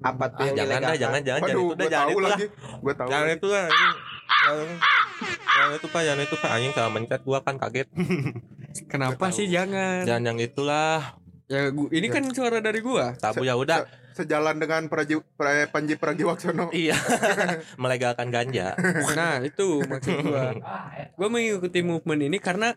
Apa 0.00 0.26
tuh 0.26 0.42
Ah, 0.42 0.48
yang 0.48 0.56
jangan 0.58 0.80
dah, 0.80 0.94
jangan, 0.94 0.96
jangan, 0.96 1.20
jangan 1.22 1.40
Waduh, 1.44 1.54
itu 1.64 1.74
dah, 1.74 1.76
gue 1.76 1.88
jangan 1.88 2.04
tahu 2.04 2.10
itu 2.10 2.20
lah. 2.20 2.30
lagi 2.30 2.46
gue 2.76 2.92
tahu 2.94 3.08
Jangan 3.08 3.24
lagi. 3.24 3.36
itu 3.36 3.46
lah. 3.46 3.66
Jangan, 4.34 4.66
jangan 5.46 5.70
itu 5.72 5.86
Pak, 5.86 6.00
jangan 6.02 6.22
itu 6.22 6.36
Pak. 6.36 6.50
Anjing 6.50 6.72
salah 6.72 6.90
mencet 6.90 7.22
gua 7.22 7.38
kan 7.40 7.54
kaget. 7.56 7.88
kenapa 8.90 9.24
sih 9.30 9.46
jangan 9.46 10.02
Jangan 10.02 10.24
yang 10.26 10.38
itulah. 10.38 11.00
ya 11.44 11.68
gua, 11.68 11.88
ini 11.90 12.06
kan 12.08 12.24
suara 12.28 12.58
dari 12.58 12.80
gua 12.80 13.12
Tabu 13.14 13.42
ya 13.42 13.54
udah. 13.54 13.84
sejalan 14.10 14.56
dengan 14.56 14.86
Praji, 14.86 15.18
pra, 15.34 15.66
Panji 15.66 15.94
Pragiwaksono 15.94 16.70
Iya. 16.76 16.94
Melegalkan 17.82 18.28
ganja. 18.28 18.72
nah 19.12 19.38
itu 19.40 19.80
maksud 19.80 20.22
gua 20.22 20.54
gua 21.12 21.28
mengikuti 21.28 21.80
movement 21.80 22.22
ini 22.22 22.38
karena 22.38 22.72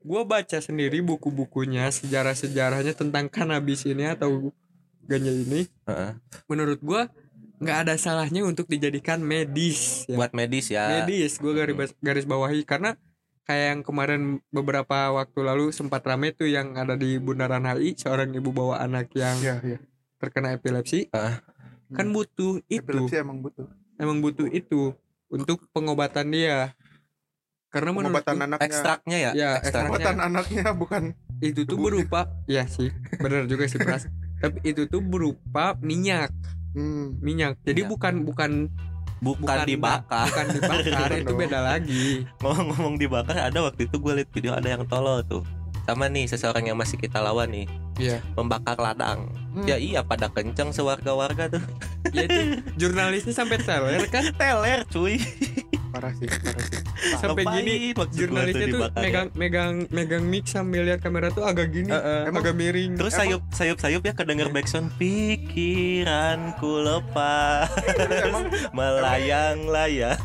gua 0.00 0.22
baca 0.22 0.56
sendiri 0.56 1.00
buku-bukunya 1.00 1.90
sejarah-sejarahnya 1.90 2.92
tentang 2.92 3.26
kanabis 3.26 3.82
ini 3.84 4.06
atau 4.06 4.54
ganja 5.06 5.30
ini 5.30 5.64
Heeh. 5.84 6.10
menurut 6.46 6.78
gua 6.80 7.08
nggak 7.56 7.78
ada 7.82 7.94
salahnya 7.96 8.44
untuk 8.44 8.66
dijadikan 8.66 9.18
medis 9.18 10.04
ya. 10.04 10.14
Buat 10.14 10.32
medis 10.32 10.68
ya. 10.68 10.92
medis 10.92 11.36
gue 11.36 11.52
garis 11.52 11.72
garis 11.98 12.24
bawahi 12.24 12.62
karena 12.62 13.00
kayak 13.42 13.66
yang 13.70 13.80
kemarin 13.80 14.20
beberapa 14.50 15.08
waktu 15.10 15.40
lalu 15.40 15.70
sempat 15.70 16.02
rame 16.02 16.30
tuh 16.30 16.44
yang 16.44 16.74
ada 16.74 16.92
di 16.94 17.16
Bundaran 17.16 17.64
HI 17.64 17.96
seorang 17.96 18.28
ibu 18.30 18.50
bawa 18.50 18.78
anak 18.78 19.08
yang 19.14 19.38
Iya, 19.38 19.56
iya. 19.64 19.78
terkena 20.16 20.52
epilepsi 20.52 21.08
Ah. 21.10 21.40
kan 21.88 22.10
butuh 22.10 22.60
itu 22.66 22.82
Epilepsi 22.82 23.16
emang 23.16 23.40
butuh. 23.40 23.70
emang 23.96 24.18
butuh 24.18 24.50
itu 24.50 24.92
untuk 25.28 25.64
pengobatan 25.70 26.28
dia 26.28 26.74
karena 27.68 27.90
Pengobatan 27.90 28.34
menurutku 28.34 28.46
anaknya. 28.46 28.66
Ekstraknya 28.66 29.18
ya. 29.18 29.30
Ya, 29.32 29.50
ekstrak. 29.58 29.80
Pengobatan 29.86 30.16
anaknya 30.18 30.64
bukan 30.72 31.02
itu 31.38 31.62
tuh 31.62 31.76
berupa 31.76 32.28
ya 32.44 32.64
sih 32.64 32.88
benar 33.14 33.44
juga 33.44 33.64
sih 33.64 33.76
Pras 33.76 34.04
tapi 34.46 34.58
itu 34.62 34.82
tuh 34.86 35.02
berupa 35.02 35.74
minyak 35.82 36.30
hmm, 36.72 37.18
minyak 37.18 37.58
jadi 37.66 37.82
Minyak. 37.82 37.90
bukan 37.90 38.14
bukan 38.22 38.52
Bukan, 39.16 39.64
dibakar. 39.64 40.28
bukan 40.28 40.46
dibakar 40.60 41.10
itu 41.16 41.32
beda 41.32 41.58
lagi 41.64 42.28
Ngomong-ngomong 42.44 43.00
dibakar 43.00 43.48
ada 43.48 43.64
waktu 43.64 43.88
itu 43.88 43.96
gue 43.96 44.12
liat 44.22 44.28
video 44.28 44.52
ada 44.52 44.68
yang 44.76 44.84
tolol 44.84 45.24
tuh. 45.24 45.40
Sama 45.88 46.12
nih 46.12 46.28
seseorang 46.28 46.68
yang 46.68 46.76
masih 46.76 47.00
kita 47.00 47.24
lawan 47.24 47.48
nih. 47.48 47.64
Iya. 47.96 48.20
Membakar 48.36 48.76
ladang. 48.76 49.32
Hmm. 49.56 49.64
Ya 49.64 49.80
iya 49.80 50.04
pada 50.04 50.28
kenceng 50.28 50.68
sewarga-warga 50.68 51.48
tuh. 51.48 51.64
ya 52.12 52.28
itu 52.28 52.60
jurnalisnya 52.76 53.32
sampai 53.32 53.56
teler 53.56 54.04
kan 54.12 54.28
Teler 54.40 54.84
cuy. 54.92 55.16
Parah 55.96 56.12
sih, 56.14 56.28
parah 56.28 56.62
sih. 56.62 56.80
sampai 57.20 57.44
gini 57.54 57.74
jurnalisnya 57.94 58.66
tuh 58.66 58.80
dibakar 58.82 58.98
ya? 58.98 59.02
megang 59.02 59.28
megang 59.34 59.74
megang 59.88 60.24
mic 60.24 60.44
sambil 60.44 60.82
lihat 60.82 61.00
kamera 61.00 61.28
tuh 61.28 61.42
agak 61.42 61.70
gini 61.70 61.88
Heeh. 61.88 62.28
agak 62.28 62.52
miring 62.52 62.92
Terus 62.94 63.12
sayup 63.12 63.42
sayup 63.50 63.78
sayup 63.78 64.02
ya 64.02 64.12
kedenger 64.12 64.48
backsound 64.48 64.92
pikiranku 64.96 66.66
lepas 66.78 67.70
emang 68.26 68.44
melayang-layang. 68.76 70.18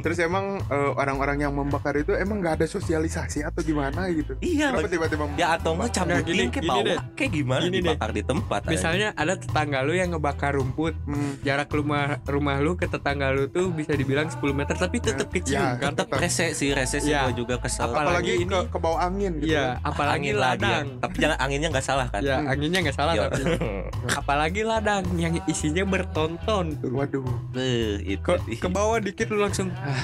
terus 0.00 0.18
emang 0.18 0.60
eh, 0.62 0.90
orang-orang 0.94 1.40
yang 1.40 1.52
membakar 1.52 1.94
itu 1.94 2.12
emang 2.12 2.38
nggak 2.38 2.62
ada 2.62 2.66
sosialisasi 2.66 3.42
atau 3.42 3.60
gimana 3.60 4.06
gitu. 4.08 4.36
Iya. 4.38 4.70
Kenapa 4.72 4.88
tiba-tiba 4.88 5.24
Ya 5.36 5.54
atau 5.54 5.74
enggak 5.74 5.94
Nah, 6.06 6.22
gini- 6.22 6.48
ke 6.48 6.60
bawah 6.62 6.84
deh. 6.84 6.98
kayak 7.14 7.32
gimana 7.32 7.62
Gini 7.62 7.72
deh. 7.74 7.82
dibakar 7.82 8.10
di 8.10 8.22
tempat 8.22 8.60
aja. 8.62 8.70
misalnya 8.70 9.08
ada 9.12 9.34
tetangga 9.34 9.82
lu 9.82 9.92
yang 9.92 10.12
ngebakar 10.12 10.54
rumput 10.54 10.94
Hmm, 11.02 11.38
jarak 11.40 11.68
rumah 11.68 12.20
rumah 12.24 12.56
lu 12.58 12.74
ke 12.74 12.86
tetangga 12.86 13.30
lu 13.30 13.48
tuh 13.48 13.70
bisa 13.70 13.92
dibilang 13.92 14.28
10 14.28 14.38
meter 14.52 14.74
tapi 14.76 14.98
tetap 15.16 15.30
kecil 15.30 15.54
Ya, 15.56 15.66
kan 15.74 15.90
tetap 15.90 16.08
rese 16.14 16.46
sih 16.52 16.68
rese 16.70 16.98
sih 16.98 17.08
Iya. 17.08 17.22
gua 17.22 17.34
juga 17.34 17.54
kesel 17.56 17.84
Apalagi 17.86 18.06
apalagi 18.06 18.32
ini- 18.36 18.46
ke, 18.46 18.58
ke 18.66 18.78
bawah 18.78 19.00
angin 19.00 19.32
gitu. 19.36 19.48
iya 19.48 19.66
apalagi 19.80 20.14
angin 20.22 20.36
lagi 20.36 20.62
ya. 20.62 20.68
ladang 20.70 20.86
tapi 20.98 21.16
jangan 21.18 21.38
anginnya 21.38 21.68
nggak 21.70 21.86
salah 21.86 22.06
kan 22.06 22.20
ya 22.20 22.36
Hmm. 22.36 22.48
anginnya 22.48 22.78
nggak 22.80 22.96
salah 22.96 23.12
Yo. 23.12 23.22
tapi 23.24 23.40
apalagi 24.20 24.60
ladang 24.62 25.04
yang 25.16 25.32
isinya 25.44 25.84
bertonton 25.84 26.64
tuh 26.76 26.90
Waduh. 26.92 27.24
Beuh, 27.48 27.96
itu 28.00 28.20
ke, 28.20 28.34
ke 28.56 28.68
bawah 28.68 28.98
dikit 28.98 29.26
lu 29.28 29.38
langsung 29.38 29.72
ah, 29.78 30.00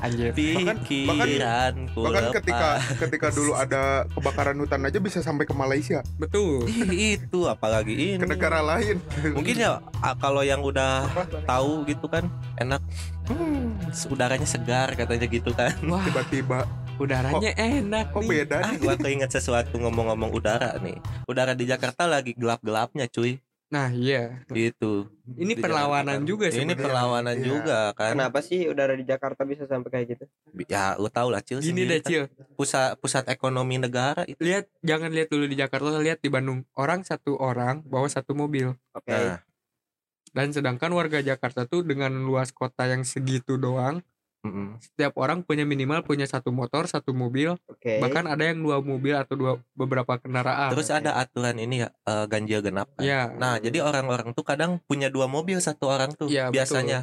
Anjir. 0.00 0.32
Pikiranku 0.32 2.00
bahkan 2.00 2.24
lepas. 2.32 2.36
ketika 2.40 2.68
ketika 3.04 3.28
dulu 3.32 3.52
ada 3.52 4.08
kebakaran 4.16 4.56
hutan 4.56 4.80
aja 4.88 4.98
bisa 4.98 5.20
sampai 5.20 5.44
ke 5.44 5.52
Malaysia. 5.52 6.00
Betul. 6.16 6.64
Itu 7.16 7.46
apalagi 7.46 8.16
ini. 8.16 8.20
Ke 8.20 8.28
negara 8.28 8.64
lain. 8.64 8.96
Mungkin 9.36 9.54
ya 9.60 9.84
kalau 10.16 10.40
yang 10.40 10.64
udah 10.64 11.04
tahu 11.44 11.84
gitu 11.84 12.08
kan 12.08 12.28
enak. 12.56 12.80
Hmm, 13.28 13.78
udaranya 14.10 14.48
segar 14.48 14.96
katanya 14.96 15.28
gitu 15.28 15.52
kan. 15.52 15.76
Tiba-tiba. 15.80 16.64
Udaranya 17.00 17.56
enak 17.56 18.12
kok 18.12 18.20
nih. 18.20 18.28
beda? 18.44 18.56
Ah 18.60 18.72
nih 18.76 18.80
gua 18.80 18.94
keinget 19.00 19.30
sesuatu 19.32 19.80
ngomong-ngomong 19.80 20.32
udara 20.36 20.76
nih. 20.84 21.00
Udara 21.24 21.56
di 21.56 21.64
Jakarta 21.64 22.04
lagi 22.04 22.36
gelap-gelapnya 22.36 23.08
cuy 23.08 23.40
Nah, 23.70 23.86
iya. 23.88 24.42
gitu 24.50 25.06
Ini 25.30 25.54
Di 25.54 25.62
perlawanan 25.62 26.18
Jakarta. 26.18 26.26
juga 26.26 26.46
ini 26.46 26.54
sebenarnya. 26.74 26.82
perlawanan 26.82 27.36
Iya. 27.38 27.46
juga 27.46 27.78
kan 27.94 28.12
Kenapa 28.18 28.38
sih 28.42 28.66
udara 28.66 28.98
di 28.98 29.06
Jakarta 29.06 29.46
bisa 29.46 29.62
sampai 29.64 29.88
kayak 29.88 30.06
gitu? 30.10 30.24
ya 30.66 30.98
lu 30.98 31.06
tau 31.06 31.30
lah 31.30 31.38
cil 31.38 31.62
Gini 31.62 31.86
deh, 31.86 32.02
kan. 32.02 32.10
Cil. 32.10 32.24
pusat 32.58 32.98
pusat 32.98 33.30
ekonomi 33.30 33.78
negara 33.78 34.26
itu 34.26 34.42
Lihat, 34.42 34.66
jangan 34.82 35.14
lihat 35.14 35.30
dulu 35.30 35.46
di 35.46 35.54
Jakarta, 35.54 35.86
lihat 35.96 36.18
di 36.18 36.26
Bandung. 36.26 36.66
Orang 36.74 37.06
satu 37.06 37.38
orang 37.38 37.86
bawa 37.86 38.10
satu 38.10 38.34
mobil. 38.34 38.74
Oke. 38.90 39.06
nah 39.06 39.38
Dan 40.30 40.50
sedangkan 40.50 40.90
warga 40.90 41.18
Jakarta 41.20 41.66
tuh 41.66 41.82
dengan 41.82 42.10
luas 42.20 42.50
kota 42.50 42.86
yang 42.86 43.02
segitu 43.02 43.54
doang, 43.54 43.98
mm-mm. 44.40 44.80
setiap 44.80 45.12
orang 45.16 45.40
punya 45.40 45.62
minimal 45.62 46.00
punya 46.02 46.24
satu 46.24 46.48
motor, 46.50 46.88
satu 46.88 47.12
mobil, 47.12 47.56
Oke. 47.66 48.00
bahkan 48.00 48.24
ada 48.24 48.40
yang 48.48 48.60
dua 48.60 48.80
mobil 48.80 49.12
atau 49.12 49.36
dua 49.36 49.52
beberapa 49.72 50.16
kendaraan. 50.16 50.72
terus 50.72 50.88
ada 50.88 51.16
aturan 51.16 51.56
ini 51.56 51.84
ya 51.84 51.88
eh, 52.06 52.26
ganjil 52.26 52.60
genap 52.60 52.88
kan 52.96 53.04
ya, 53.04 53.28
nah 53.32 53.56
jadi 53.56 53.84
orang-orang 53.84 54.32
tuh 54.32 54.44
kadang 54.44 54.80
punya 54.84 55.12
dua 55.12 55.28
mobil 55.28 55.60
satu 55.60 55.88
orang 55.88 56.12
tuh 56.16 56.28
Iya, 56.28 56.48
betul. 56.48 56.54
biasanya 56.60 57.00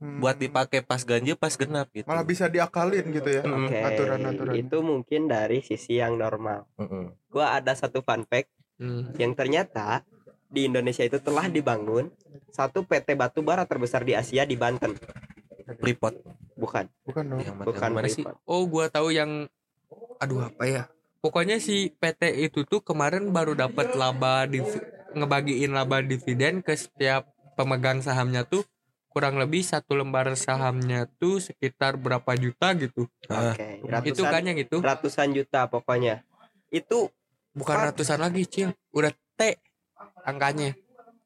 Hmm. 0.00 0.16
buat 0.16 0.40
dipakai 0.40 0.80
pas 0.80 1.04
ganjil 1.04 1.36
pas 1.36 1.52
genap 1.52 1.92
gitu 1.92 2.08
malah 2.08 2.24
bisa 2.24 2.48
diakalin 2.48 3.04
gitu 3.12 3.36
ya 3.36 3.44
Mm. 3.44 3.68
Oke. 3.68 3.78
aturan-aturan 3.84 4.54
Itu 4.56 4.80
mungkin 4.80 5.28
dari 5.28 5.60
sisi 5.60 6.00
yang 6.00 6.16
normal. 6.16 6.64
Mm-mm. 6.80 7.12
Gua 7.28 7.60
ada 7.60 7.76
satu 7.76 8.00
fun 8.00 8.24
fact 8.24 8.48
hmm, 8.80 9.20
yang 9.20 9.36
ternyata 9.36 10.00
di 10.48 10.72
Indonesia 10.72 11.04
itu 11.04 11.20
telah 11.20 11.52
dibangun 11.52 12.08
satu 12.48 12.80
PT 12.82 13.12
batu 13.12 13.44
bara 13.44 13.68
terbesar 13.68 14.00
di 14.00 14.16
Asia 14.16 14.48
di 14.48 14.56
Banten. 14.56 14.96
Freeport 15.76 16.16
Bukan, 16.60 16.84
bukan 17.08 17.24
dong 17.24 17.40
yang, 17.40 17.56
bukan 17.64 17.88
yang 17.88 17.96
mana 17.96 18.08
sih 18.12 18.24
oh 18.44 18.62
gua 18.68 18.92
tahu 18.92 19.08
yang, 19.16 19.48
aduh 20.20 20.44
apa 20.44 20.64
ya? 20.68 20.82
Pokoknya 21.20 21.56
si 21.60 21.92
PT 21.96 22.32
itu 22.48 22.64
tuh 22.68 22.84
kemarin 22.84 23.32
baru 23.32 23.56
dapat 23.56 23.96
laba 23.96 24.44
div- 24.44 24.84
ngebagiin 25.16 25.72
laba 25.72 26.04
dividen 26.04 26.60
ke 26.60 26.76
setiap 26.76 27.28
pemegang 27.56 28.00
sahamnya 28.00 28.44
tuh 28.44 28.64
kurang 29.10 29.36
lebih 29.42 29.60
satu 29.66 29.98
lembar 29.98 30.32
sahamnya 30.38 31.10
tuh 31.18 31.42
sekitar 31.42 31.98
berapa 31.98 32.30
juta 32.38 32.72
gitu. 32.78 33.10
Oke, 33.26 33.82
Itu 33.82 33.90
ratusan 34.24 34.30
kan 34.30 34.42
yang 34.46 34.58
itu 34.60 34.76
ratusan 34.78 35.28
juta 35.34 35.66
pokoknya. 35.66 36.22
Itu 36.70 37.10
bukan 37.52 37.76
Pak. 37.76 37.86
ratusan 37.92 38.22
lagi, 38.22 38.46
Cil. 38.46 38.70
Udah 38.94 39.10
T 39.34 39.58
angkanya. 40.22 40.78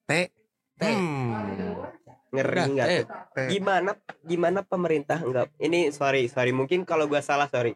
T. 0.09 0.33
T. 0.75 0.83
hmm. 0.83 2.04
Ngeri 2.35 2.63
nggak 2.75 2.87
tuh? 2.89 3.07
Gimana 3.49 3.91
gimana 4.21 4.61
pemerintah 4.61 5.19
enggak? 5.19 5.49
Ini 5.57 5.89
sorry 5.91 6.27
sorry 6.27 6.51
mungkin 6.51 6.83
kalau 6.83 7.07
gua 7.07 7.23
salah 7.23 7.47
sorry. 7.47 7.73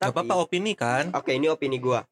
Gak 0.00 0.10
Tapi- 0.10 0.26
apa-apa 0.26 0.34
opini 0.42 0.72
kan 0.74 1.14
Oke, 1.14 1.30
ini 1.30 1.46
opini 1.46 1.78
gua. 1.78 2.02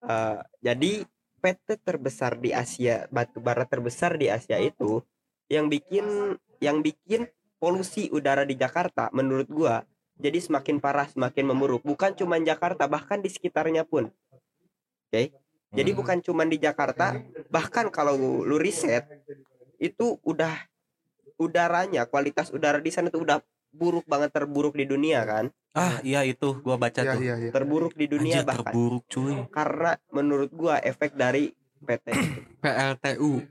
Eh, 0.00 0.38
jadi 0.62 1.04
PT 1.36 1.76
terbesar 1.78 2.38
di 2.38 2.50
Asia, 2.50 3.04
batu 3.08 3.38
bara 3.38 3.66
terbesar 3.66 4.16
di 4.16 4.30
Asia 4.30 4.56
itu 4.56 5.02
yang 5.46 5.68
bikin 5.68 6.34
yang 6.58 6.80
bikin 6.80 7.28
polusi 7.56 8.08
udara 8.08 8.42
di 8.42 8.54
Jakarta 8.54 9.12
menurut 9.12 9.46
gua 9.46 9.84
jadi 10.16 10.40
semakin 10.40 10.80
parah, 10.80 11.04
semakin 11.06 11.44
memburuk. 11.44 11.84
Bukan 11.84 12.16
cuma 12.16 12.40
Jakarta, 12.40 12.88
bahkan 12.88 13.20
di 13.20 13.28
sekitarnya 13.28 13.84
pun. 13.84 14.08
Oke. 15.06 15.36
Jadi 15.76 15.90
Hmm. 15.92 15.98
bukan 16.00 16.18
cuma 16.24 16.48
di 16.48 16.56
Jakarta, 16.56 17.20
bahkan 17.52 17.92
kalau 17.92 18.16
lu 18.40 18.56
riset 18.56 19.04
itu 19.76 20.16
udah 20.24 20.56
udaranya, 21.36 22.04
kualitas 22.04 22.48
udara 22.50 22.80
di 22.80 22.88
sana 22.88 23.08
tuh 23.08 23.22
udah 23.22 23.40
buruk 23.70 24.08
banget 24.08 24.32
terburuk 24.32 24.72
di 24.72 24.84
dunia 24.84 25.20
kan? 25.22 25.52
ah 25.76 26.00
iya 26.00 26.24
itu 26.24 26.56
gua 26.64 26.80
baca 26.80 27.04
iya 27.04 27.12
tuh. 27.12 27.20
iya 27.20 27.34
iya. 27.36 27.50
Terburuk 27.52 27.92
di 27.92 28.08
dunia 28.08 28.40
Anjir, 28.40 28.48
bahkan. 28.48 28.72
terburuk 28.72 29.04
cuy. 29.06 29.36
Karena 29.52 29.92
menurut 30.08 30.48
gua 30.48 30.80
efek 30.80 31.12
dari 31.12 31.52
PT. 31.84 32.06
PLTU. 32.64 33.44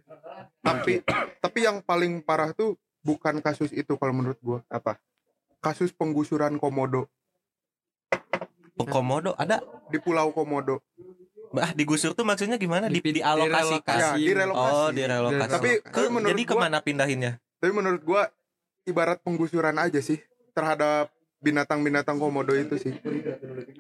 tapi 0.60 1.06
tapi 1.38 1.60
yang 1.62 1.86
paling 1.86 2.26
parah 2.26 2.50
tuh 2.50 2.74
bukan 3.06 3.38
kasus 3.38 3.70
itu 3.70 3.94
kalau 3.94 4.10
menurut 4.10 4.42
gua. 4.42 4.60
Apa? 4.66 4.98
Kasus 5.62 5.94
penggusuran 5.94 6.58
komodo. 6.58 7.06
Komodo 8.76 9.38
ada? 9.38 9.62
Di 9.88 10.02
Pulau 10.02 10.34
Komodo. 10.34 10.82
Ah 11.56 11.72
digusur 11.72 12.12
tuh 12.12 12.26
maksudnya 12.26 12.58
gimana? 12.58 12.90
Di, 12.90 13.00
Di- 13.00 13.22
dialokasikan. 13.22 13.96
Ya 13.96 14.18
Kasih. 14.18 14.26
direlokasi. 14.26 14.74
Oh 14.76 14.90
direlokasi. 14.92 15.54
Tapi 15.54 15.70
Ke- 15.80 15.94
tapi 15.94 16.08
menurut 16.10 16.32
jadi 16.34 16.42
gua 16.44 16.50
ke 16.50 16.56
mana 16.58 16.78
pindahinnya 16.82 17.32
tapi 17.66 17.74
menurut 17.74 18.06
gua 18.06 18.30
ibarat 18.86 19.18
penggusuran 19.20 19.74
aja 19.76 19.98
sih 19.98 20.22
terhadap 20.54 21.10
binatang-binatang 21.42 22.14
komodo 22.16 22.54
itu 22.54 22.78
sih 22.78 22.94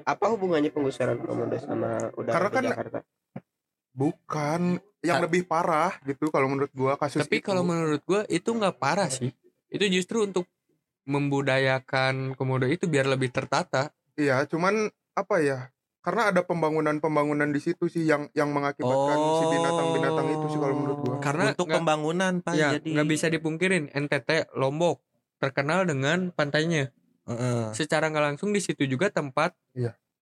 apa 0.02 0.26
hubungannya 0.28 0.74
penggusuran 0.74 1.21
komodo 1.21 1.54
sama 1.62 2.10
udara 2.17 2.34
Karena 2.34 2.50
di 2.50 2.56
kan- 2.58 2.65
Jakarta 2.67 3.00
bukan 3.93 4.62
yang 5.00 5.21
Sa- 5.21 5.24
lebih 5.24 5.45
parah 5.45 5.93
gitu 6.02 6.34
kalau 6.34 6.50
menurut 6.50 6.74
gua 6.74 6.98
kasus 6.98 7.21
Tapi 7.21 7.38
itu. 7.38 7.45
kalau 7.45 7.62
menurut 7.62 8.02
gua 8.02 8.26
itu 8.26 8.50
nggak 8.50 8.76
parah 8.76 9.06
sih. 9.06 9.30
Itu 9.69 9.86
justru 9.86 10.26
untuk 10.26 10.50
membudayakan 11.06 12.34
komodo 12.34 12.65
itu 12.65 12.89
biar 12.89 13.06
lebih 13.06 13.30
tertata. 13.30 13.93
iya 14.15 14.41
cuman 14.43 14.88
apa 15.13 15.36
ya 15.38 15.69
karena 16.06 16.30
ada 16.30 16.46
pembangunan-pembangunan 16.46 17.50
di 17.50 17.58
situ 17.58 17.89
sih 17.89 18.06
yang 18.06 18.30
yang 18.32 18.48
mengakibatkan 18.48 19.18
si 19.18 19.44
binatang-binatang 19.50 20.28
itu 20.30 20.46
sih 20.48 20.60
kalau 20.60 20.76
menurut 20.76 20.98
gua 21.02 21.15
Karena 21.18 21.44
untuk 21.50 21.65
nggak- 21.65 21.78
pembangunan 21.82 22.34
pak 22.39 22.54
Ya, 22.54 22.70
jadi 22.78 22.86
nggak 22.94 23.08
bisa 23.10 23.26
dipungkirin 23.28 23.89
NTT 23.89 24.30
Lombok 24.54 25.02
terkenal 25.36 25.84
dengan 25.84 26.30
pantainya. 26.30 26.94
Heeh. 27.26 27.74
Secara 27.74 28.08
nggak 28.08 28.26
langsung 28.32 28.54
di 28.54 28.62
situ 28.62 28.86
juga 28.86 29.10
tempat 29.10 29.58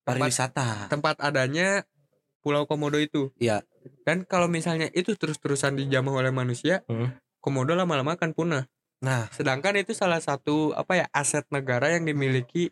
pariwisata 0.02 0.88
tempat 0.88 1.20
adanya 1.20 1.84
Pulau 2.40 2.64
Komodo 2.64 2.96
itu. 2.96 3.32
Iya. 3.38 3.64
Dan 4.04 4.24
kalau 4.24 4.48
misalnya 4.48 4.92
itu 4.92 5.12
terus-terusan 5.14 5.76
dijamah 5.78 6.12
oleh 6.14 6.28
manusia, 6.30 6.84
Hmm. 6.86 7.12
Komodo 7.40 7.72
lama-lama 7.72 8.16
akan 8.16 8.32
punah. 8.32 8.64
nah 9.00 9.28
Sedangkan 9.30 9.76
itu 9.76 9.92
salah 9.92 10.20
satu 10.20 10.72
apa 10.74 10.96
ya 10.98 11.06
aset 11.12 11.44
negara 11.50 11.92
yang 11.92 12.04
dimiliki 12.04 12.72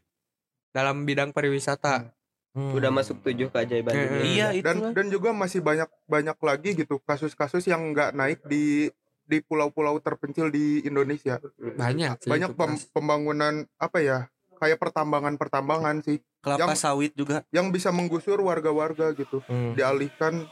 dalam 0.71 1.03
bidang 1.03 1.31
pariwisata. 1.31 1.95
hmm. 2.01 2.11
Udah 2.51 2.91
masuk 2.91 3.19
tujuh 3.21 3.47
keajaiban 3.47 3.91
Eh, 3.91 4.03
dunia. 4.03 4.23
Iya 4.25 4.47
itu 4.51 4.65
dan 4.65 4.91
dan 4.91 5.05
juga 5.07 5.31
masih 5.31 5.59
banyak 5.59 5.87
banyak 6.05 6.37
lagi 6.37 6.69
gitu 6.75 6.99
kasus-kasus 6.99 7.63
yang 7.65 7.91
nggak 7.91 8.11
naik 8.11 8.43
di 8.43 8.91
di 9.23 9.39
pulau-pulau 9.39 9.95
terpencil 9.97 10.47
di 10.47 10.83
Indonesia. 10.83 11.39
Banyak 11.57 12.19
sih 12.19 12.27
banyak 12.27 12.51
pem- 12.51 12.75
pas. 12.75 12.83
pembangunan 12.91 13.53
apa 13.77 13.97
ya 13.97 14.17
kayak 14.57 14.75
pertambangan-pertambangan 14.77 16.03
sih. 16.03 16.19
Kelapa 16.37 16.59
yang- 16.67 16.75
sawit 16.75 17.13
juga. 17.13 17.47
yang 17.49 17.69
bisa 17.69 17.87
menggusur 17.89 18.35
warga-warga 18.37 19.13
gitu 19.13 19.39
Hmm. 19.41 19.71
dialihkan 19.71 20.43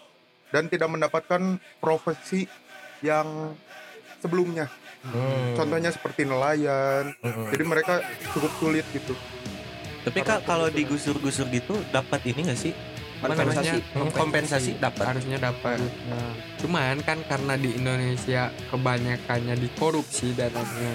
dan 0.49 0.65
tidak 0.65 0.87
mendapatkan 0.87 1.41
profesi 1.77 2.47
yang 3.01 3.51
sebelumnya. 4.17 4.71
Hmm. 5.01 5.55
contohnya 5.55 5.89
seperti 5.89 6.23
nelayan. 6.23 7.15
Hmm. 7.17 7.47
jadi 7.49 7.63
mereka 7.65 8.03
cukup 8.29 8.51
sulit 8.53 8.83
gitu 8.89 9.15
tapi 10.09 10.25
kak 10.25 10.41
kalau 10.49 10.67
digusur-gusur 10.73 11.45
gitu 11.53 11.77
dapat 11.93 12.25
ini 12.25 12.49
gak 12.49 12.57
sih? 12.57 12.73
Kompensasi? 13.19 13.77
kompensasi. 14.15 14.71
Dapat. 14.79 15.05
Harusnya 15.13 15.37
dapat. 15.37 15.77
Cuman 16.63 16.97
kan 17.05 17.19
karena 17.27 17.53
di 17.59 17.77
Indonesia 17.77 18.49
kebanyakannya 18.73 19.55
dikorupsi 19.59 20.33
dananya. 20.33 20.93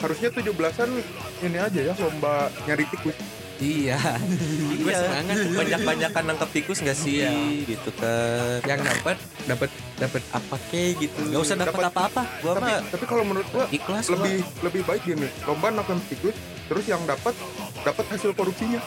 harusnya 0.00 0.32
17-an 0.32 0.96
ini 1.44 1.58
aja 1.60 1.80
ya 1.92 1.94
lomba 2.00 2.48
nyari 2.64 2.88
tikus. 2.88 3.12
Iya. 3.60 4.00
Gue 4.80 4.88
iya. 4.88 5.04
semangat 5.04 5.36
banyak-banyakan 5.52 6.24
nangkep 6.32 6.50
tikus 6.56 6.80
gak 6.80 6.96
sih? 6.96 7.20
Iya. 7.20 7.68
gitu 7.68 7.92
kan. 8.00 8.64
Yang 8.64 8.80
dapat 8.88 9.16
dapat 9.44 9.70
dapat 10.00 10.22
apa 10.32 10.56
kek 10.72 10.96
gitu. 11.04 11.20
Gak 11.28 11.40
usah 11.44 11.56
dapat 11.60 11.92
apa-apa. 11.92 12.22
Gua 12.40 12.56
tapi 12.56 12.64
mah 12.64 12.80
tapi 12.88 13.04
kalau 13.04 13.24
menurut 13.28 13.48
gua 13.52 13.68
ikhlas 13.68 14.08
gua. 14.08 14.24
lebih 14.24 14.40
lebih 14.64 14.82
baik 14.88 15.02
gini. 15.04 15.28
Lomba 15.44 15.68
nangkep 15.68 16.00
tikus 16.08 16.36
terus 16.70 16.86
yang 16.86 17.02
dapat 17.02 17.34
dapat 17.82 18.04
hasil 18.14 18.30
korupsinya. 18.30 18.78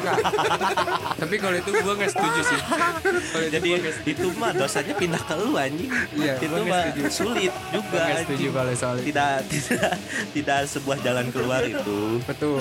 Tapi 1.22 1.34
kalau 1.38 1.54
itu 1.54 1.70
gua 1.78 1.94
nggak 1.94 2.10
setuju 2.10 2.40
sih. 2.42 2.58
Kalau 3.30 3.46
jadi 3.46 3.70
itu 4.02 4.26
mah 4.34 4.50
dosanya 4.50 4.94
pindah 4.98 5.22
ke 5.22 5.34
lu 5.38 5.54
anjing 5.54 5.92
Iya, 6.18 6.34
itu 6.42 6.58
mah 6.66 6.84
sulit 7.06 7.52
juga 7.70 8.00
setuju 8.26 8.46
kalau 8.50 8.72
soal 8.74 8.96
itu. 8.98 9.14
tidak 9.14 9.32
tidak 9.52 9.92
tidak 10.34 10.58
sebuah 10.66 10.98
jalan 11.06 11.26
keluar 11.30 11.62
itu 11.62 12.18
Betul. 12.26 12.58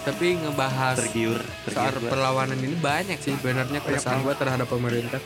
Tapi 0.00 0.40
ngebahas 0.40 0.96
tergiur 0.96 1.44
soal 1.68 1.92
tergiur 1.92 1.94
gua. 2.00 2.08
perlawanan 2.08 2.56
ini 2.56 2.72
banyak 2.80 3.20
sih 3.20 3.36
sebenarnya 3.36 3.84
keresahan 3.84 4.24
gua 4.24 4.32
terhadap 4.32 4.64
pemerintah. 4.64 5.20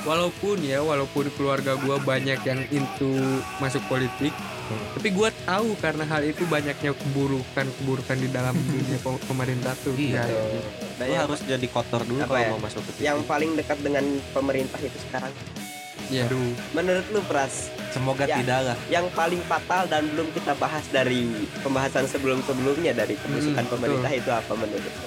Walaupun 0.00 0.56
ya, 0.60 0.80
walaupun 0.80 1.28
keluarga 1.30 1.76
gua 1.76 1.96
banyak 1.98 2.40
yang 2.40 2.60
into 2.70 3.12
masuk 3.56 3.84
politik, 3.86 4.32
Tapi 4.70 5.10
gue 5.10 5.30
tahu 5.42 5.74
karena 5.76 6.06
hal 6.06 6.22
itu 6.22 6.46
banyaknya 6.46 6.94
keburukan 6.94 7.66
keburukan 7.74 8.14
di 8.14 8.30
dalam 8.30 8.54
dunia 8.70 8.96
pe- 8.96 9.22
pemerintah 9.26 9.74
tuh. 9.76 9.92
Iya. 9.92 10.22
Ya, 10.22 10.38
yang, 11.08 11.26
harus 11.26 11.42
jadi 11.42 11.66
kotor 11.66 12.06
dulu 12.06 12.22
kalau 12.22 12.38
ya? 12.38 12.48
mau 12.48 12.60
masuk 12.60 12.78
ke 12.84 12.90
TV. 12.94 13.02
yang 13.02 13.18
paling 13.24 13.50
dekat 13.54 13.78
dengan 13.80 14.04
pemerintah 14.30 14.78
itu 14.78 14.94
sekarang 15.00 15.32
ya. 16.06 16.28
menurut 16.70 17.02
lu 17.08 17.18
Pras 17.24 17.72
semoga 17.88 18.24
Ya. 18.24 18.36
tidak 18.36 18.60
lah. 18.62 18.76
yang 18.86 19.08
paling 19.10 19.40
fatal 19.42 19.86
dan 19.86 20.06
belum 20.06 20.28
kita 20.30 20.52
bahas 20.54 20.84
dari 20.86 21.24
pembahasan 21.58 22.04
sebelum-sebelumnya 22.04 22.92
dari 22.92 23.16
kebusukan 23.16 23.64
Hmm, 23.64 23.72
pemerintah 23.72 24.12
itu 24.12 24.28
apa 24.28 24.52
menurut 24.54 24.86
lu? 24.86 25.04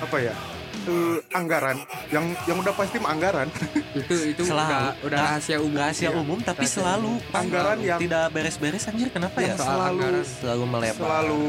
apa 0.00 0.16
ya 0.20 0.34
Eh, 0.80 1.20
anggaran 1.30 1.76
yang 2.08 2.24
yang 2.44 2.56
udah 2.56 2.72
pasti 2.72 2.96
mah 2.96 3.10
anggaran 3.10 3.52
Itu 4.00 4.14
itu 4.26 4.42
Selalu. 4.42 4.64
udah, 4.64 4.80
udah 5.02 5.18
Nah, 5.18 5.26
rahasia 5.30 5.56
umum. 5.58 5.76
Rahasia 5.76 6.06
ya. 6.06 6.10
umum 6.14 6.38
tapi 6.40 6.64
Rahasia 6.64 6.76
selalu 6.78 7.10
umum. 7.14 7.36
Anggaran 7.36 7.78
yang- 7.80 8.00
tidak 8.00 8.24
beres-beres 8.30 8.84
anjir 8.84 9.08
kenapa 9.08 9.36
ya? 9.38 9.44
yang 9.46 9.56
soal 9.56 9.68
selalu 9.68 9.84
anggaran. 9.92 10.24
Selalu 10.24 10.64
melebar. 10.66 10.96
selalu 10.98 11.44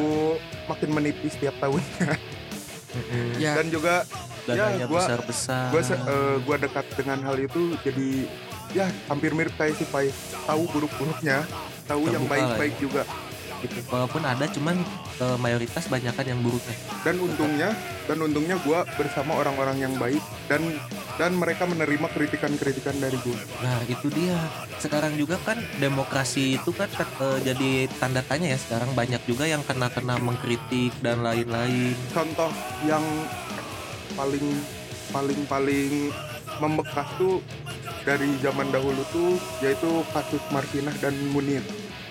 makin 0.67 0.89
menipis 0.91 1.34
tiap 1.38 1.55
tahun 1.57 1.82
Mm-mm. 2.91 3.29
Ya, 3.38 3.55
dan 3.55 3.67
juga 3.67 4.03
Dananya 4.41 4.73
Ya, 4.75 4.86
gua- 4.86 4.99
besar-besar. 4.99 5.69
gue 5.69 5.82
gua 6.41 6.57
dekat 6.57 6.86
dengan 6.93 7.21
hal 7.21 7.38
itu 7.38 7.61
jadi 7.79 8.25
ya 8.71 8.89
hampir 9.05 9.32
mirip 9.32 9.53
kayak 9.53 9.77
si 9.77 9.86
Pai 9.86 10.09
tahu 10.43 10.65
buruk-buruknya 10.67 11.45
tahu 11.86 12.09
yang 12.09 12.19
Terbuka 12.19 12.32
baik-baik 12.57 12.75
juga 12.77 13.01
gitu. 13.62 13.80
Walaupun 13.89 14.22
ada 14.26 14.45
cuman 14.49 14.82
eh, 15.22 15.38
mayoritas 15.38 15.88
banyakan 15.88 16.26
yang 16.26 16.39
buruknya. 16.41 16.76
dan 17.01 17.16
untungnya 17.18 17.70
dan 18.05 18.18
untungnya 18.22 18.55
gua 18.62 18.86
bersama 18.97 19.38
orang-orang 19.38 19.78
yang 19.82 19.93
baik 19.97 20.22
dan 20.45 20.62
dan 21.20 21.38
mereka 21.38 21.70
menerima 21.70 22.07
kritikan-kritikan 22.12 22.97
dari 22.97 23.18
gue 23.22 23.38
Nah 23.62 23.78
itu 23.86 24.07
dia. 24.09 24.38
Sekarang 24.82 25.14
juga 25.14 25.38
kan 25.45 25.62
demokrasi 25.78 26.57
itu 26.57 26.74
kan 26.74 26.89
eh, 26.97 27.39
jadi 27.45 27.86
tanda 28.01 28.26
tanya 28.26 28.53
ya 28.53 28.59
sekarang 28.59 28.93
banyak 28.97 29.22
juga 29.30 29.45
yang 29.45 29.62
kena-kena 29.66 30.18
mengkritik 30.18 30.93
dan 31.05 31.22
lain-lain. 31.22 31.93
contoh 32.14 32.49
yang 32.86 33.03
paling 34.18 34.47
paling 35.12 35.39
paling 35.47 36.12
membekas 36.59 37.07
tuh 37.18 37.41
dari 38.01 38.30
zaman 38.41 38.70
dahulu 38.74 39.01
tuh 39.14 39.38
yaitu 39.62 40.01
kasus 40.14 40.41
Martinah 40.49 40.93
dan 41.01 41.14
Munir 41.30 41.62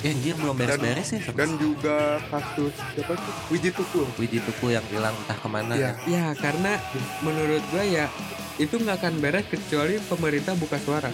Ya 0.00 0.10
anjir 0.10 0.32
belum 0.32 0.56
beres-beres 0.56 1.12
ya. 1.12 1.20
dan 1.30 1.60
juga 1.60 1.98
kasus 2.26 2.72
siapa 2.72 3.12
sih 3.14 3.32
Wiji 3.50 3.70
Tukul 3.70 4.08
Wiji 4.16 4.40
Tuku 4.40 4.66
yang 4.70 4.84
hilang 4.88 5.12
entah 5.14 5.36
ke 5.36 5.44
mana 5.46 5.72
Iya. 5.72 5.92
ya. 6.00 6.08
ya 6.08 6.24
karena 6.34 6.80
menurut 7.20 7.60
gua 7.68 7.84
ya 7.84 8.06
itu 8.56 8.74
nggak 8.74 8.96
akan 8.96 9.14
beres 9.18 9.44
kecuali 9.46 10.00
pemerintah 10.02 10.52
buka 10.54 10.76
suara. 10.78 11.12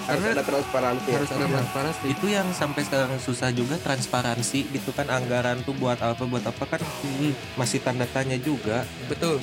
harus 0.00 0.20
Karena 0.20 0.28
ada 0.32 0.42
transparansi 0.42 1.06
ya. 1.06 1.14
harus 1.14 1.30
ada 1.30 1.46
transparansi. 1.46 2.00
Itu 2.08 2.26
yang 2.26 2.48
sampai 2.50 2.82
sekarang 2.82 3.16
susah 3.18 3.50
juga 3.50 3.76
transparansi 3.76 4.60
gitu 4.66 4.90
kan 4.90 5.06
anggaran 5.06 5.60
tuh 5.60 5.72
buat 5.72 5.96
apa 5.96 6.24
buat 6.24 6.42
apa 6.42 6.64
kan 6.66 6.80
Mm, 6.80 7.30
masih 7.54 7.78
tanda 7.78 8.04
tanya 8.06 8.34
juga. 8.36 8.82
betul. 9.06 9.36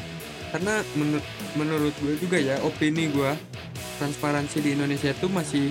Karena 0.47 0.81
menurut 0.93 1.25
menurut 1.53 1.93
gue 1.97 2.17
juga 2.17 2.37
ya 2.37 2.57
opini 2.61 3.07
gua 3.07 3.37
transparansi 3.95 4.57
di 4.59 4.69
Indonesia 4.73 5.09
itu 5.09 5.27
masih 5.27 5.69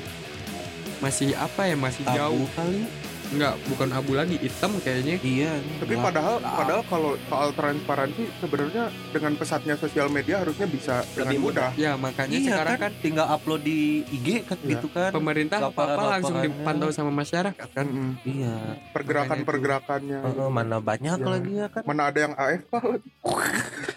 masih 0.99 1.33
apa 1.35 1.63
ya 1.65 1.77
masih 1.77 2.03
Abu 2.03 2.17
jauh 2.17 2.47
kali. 2.53 2.83
nggak 3.27 3.59
bukan 3.67 3.91
abu 3.91 4.15
lagi 4.15 4.39
hitam 4.39 4.71
kayaknya 4.79 5.19
Iya. 5.19 5.59
tapi 5.83 5.99
padahal 5.99 6.39
padahal 6.39 6.87
kalau 6.87 7.19
soal 7.27 7.51
transparansi 7.51 8.23
sebenarnya 8.39 8.87
dengan 9.11 9.35
pesatnya 9.35 9.75
sosial 9.75 10.07
media 10.07 10.39
harusnya 10.39 10.63
bisa 10.65 11.03
dengan 11.11 11.35
Lebih 11.35 11.43
mudah 11.43 11.71
ya 11.75 11.99
makanya 11.99 12.39
Iya 12.39 12.47
sekarang 12.49 12.77
kan, 12.79 12.85
kan 12.87 13.03
tinggal 13.03 13.27
upload 13.27 13.67
di 13.67 14.07
IG 14.07 14.47
kan 14.47 14.55
Iya. 14.57 14.71
gitu 14.71 14.87
kan. 14.89 15.11
pemerintah 15.11 15.59
apa 15.59 15.75
apa 15.91 16.03
langsung 16.09 16.39
dipantau 16.39 16.95
sama 16.95 17.11
masyarakat 17.11 17.67
kan 17.67 17.83
Mm-mm. 17.85 18.15
Iya. 18.23 18.55
pergerakan-pergerakannya 18.95 20.19
Heeh, 20.23 20.49
mana 20.49 20.79
banyak 20.79 21.19
Iya. 21.19 21.27
lagi 21.27 21.53
ya 21.57 21.67
kan. 21.67 21.83
mana 21.83 22.03
ada 22.07 22.19
yang 22.21 22.35
AFK 22.39 22.73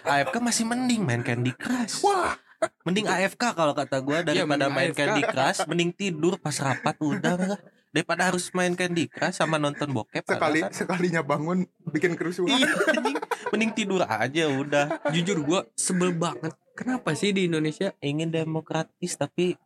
AFK 0.04 0.36
masih 0.42 0.66
mending 0.66 1.06
main 1.06 1.22
Candy 1.22 1.54
Crush. 1.54 2.02
Wah. 2.02 2.34
Mending 2.82 3.06
AFK 3.06 3.44
kalau 3.52 3.72
kata 3.72 4.00
gua 4.00 4.20
daripada 4.20 4.68
mending 4.68 4.74
main 4.74 4.90
AFK. 4.90 5.00
Candy 5.00 5.24
Crush, 5.24 5.60
mending 5.66 5.92
tidur 5.92 6.34
pas 6.36 6.56
rapat 6.56 6.96
udah 6.98 7.36
lah. 7.36 7.60
Daripada 7.90 8.28
harus 8.28 8.52
main 8.52 8.74
Candy 8.74 9.08
Crush 9.08 9.36
sama 9.36 9.56
nonton 9.56 9.90
bokep 9.90 10.22
sekali 10.22 10.62
kan. 10.62 10.70
sekalinya 10.70 11.22
bangun 11.22 11.64
bikin 11.88 12.14
kerusuhan 12.14 12.54
Iya, 12.54 12.70
anjing. 12.70 13.18
mending 13.50 13.72
tidur 13.74 14.02
aja 14.04 14.46
udah. 14.48 14.86
jujur 15.10 15.42
gua 15.42 15.60
sebel 15.74 16.12
banget 16.12 16.54
kenapa 16.72 17.12
sih 17.12 17.32
di 17.32 17.46
Indonesia 17.46 17.90
Ingin 18.00 18.30
demokratis 18.30 19.16
tapi 19.16 19.58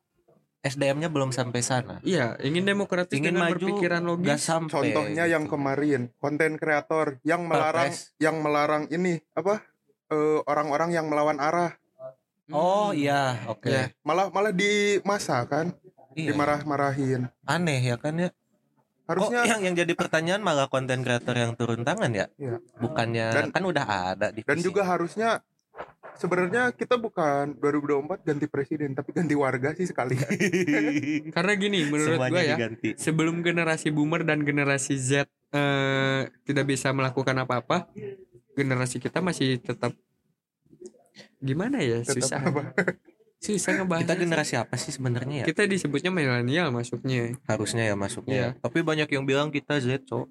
SDM-nya 0.61 1.11
belum 1.11 1.29
sampai 1.29 1.59
sana. 1.59 1.99
iya 2.01 2.39
ingin 2.39 2.63
demokratis 2.63 3.11
Ingin 3.11 3.35
dengan 3.35 3.51
maju, 3.51 3.59
berpikiran 3.59 3.99
Gak 3.99 4.07
logis 4.07 4.39
sampai. 4.39 4.71
contohnya 4.71 5.23
yang 5.25 5.43
gitu. 5.43 5.51
kemarin 5.51 6.01
konten 6.15 6.55
kreator 6.55 7.19
yang 7.21 7.43
melarang 7.43 7.91
Perpres. 7.91 8.15
yang 8.17 8.39
melarang 8.39 8.83
ini 8.87 9.19
apa 9.33 9.59
eh, 10.07 10.39
orang-orang 10.41 10.89
yang 10.91 11.05
melawan 11.05 11.35
arah 11.37 11.75
Oh 12.49 12.91
iya, 12.91 13.39
oke. 13.47 13.67
Ya. 13.67 13.87
malah 14.01 14.27
malah 14.27 14.51
di 14.51 14.99
masa 15.01 15.45
kan 15.45 15.71
Iya. 16.13 16.29
dimarah-marahin 16.29 17.25
Aneh 17.43 17.81
ya 17.81 17.95
kan 17.95 18.13
ya. 18.15 18.29
harusnya 19.03 19.43
oh, 19.43 19.47
yang 19.49 19.61
yang 19.61 19.75
jadi 19.75 19.93
pertanyaan 19.93 20.39
malah 20.39 20.67
konten 20.67 21.03
kreator 21.03 21.35
yang 21.35 21.53
turun 21.53 21.83
tangan 21.83 22.07
ya? 22.09 22.31
Iya. 22.35 22.63
Bukannya 22.77 23.27
Dan- 23.31 23.51
kan 23.51 23.63
udah 23.63 23.85
ada 24.13 24.27
di 24.29 24.41
dan 24.41 24.59
juga 24.59 24.83
harusnya 24.83 25.43
sebenarnya 26.13 26.69
kita 26.71 26.95
bukan 26.95 27.57
2024 27.57 28.21
ganti 28.23 28.45
presiden 28.45 28.93
tapi 28.93 29.11
ganti 29.11 29.33
warga 29.33 29.73
sih 29.73 29.83
sekali 29.83 30.13
karena 31.35 31.53
gini 31.57 31.83
menurut 31.83 32.15
Semuanya 32.15 32.29
gua 32.31 32.41
ya 32.43 32.55
diganti. 32.55 32.89
sebelum 32.95 33.41
generasi 33.41 33.89
boomer 33.89 34.21
dan 34.21 34.39
generasi 34.39 34.93
Z 34.93 35.25
eh, 35.49 36.21
tidak 36.43 36.65
bisa 36.69 36.93
melakukan 36.93 37.33
apa-apa 37.35 37.89
generasi 38.53 39.01
kita 39.01 39.19
masih 39.19 39.57
tetap 39.57 39.97
gimana 41.43 41.77
ya 41.77 41.99
Tetap 41.99 42.15
susah 42.17 42.39
apa? 42.41 42.61
susah 43.43 43.71
ngebahas 43.75 44.01
Kita 44.01 44.15
generasi 44.15 44.53
apa 44.55 44.75
sih 44.75 44.89
sebenarnya 44.89 45.43
ya? 45.43 45.45
kita 45.45 45.67
disebutnya 45.67 46.09
milenial 46.09 46.71
masuknya 46.71 47.35
Harusnya 47.43 47.83
ya 47.83 47.95
masuknya. 47.95 48.33
Iya. 48.33 48.49
Tapi 48.57 48.79
banyak 48.81 49.09
yang 49.09 49.23
bilang 49.23 49.51
kita 49.51 49.77
Z, 49.77 50.07
Cok. 50.07 50.27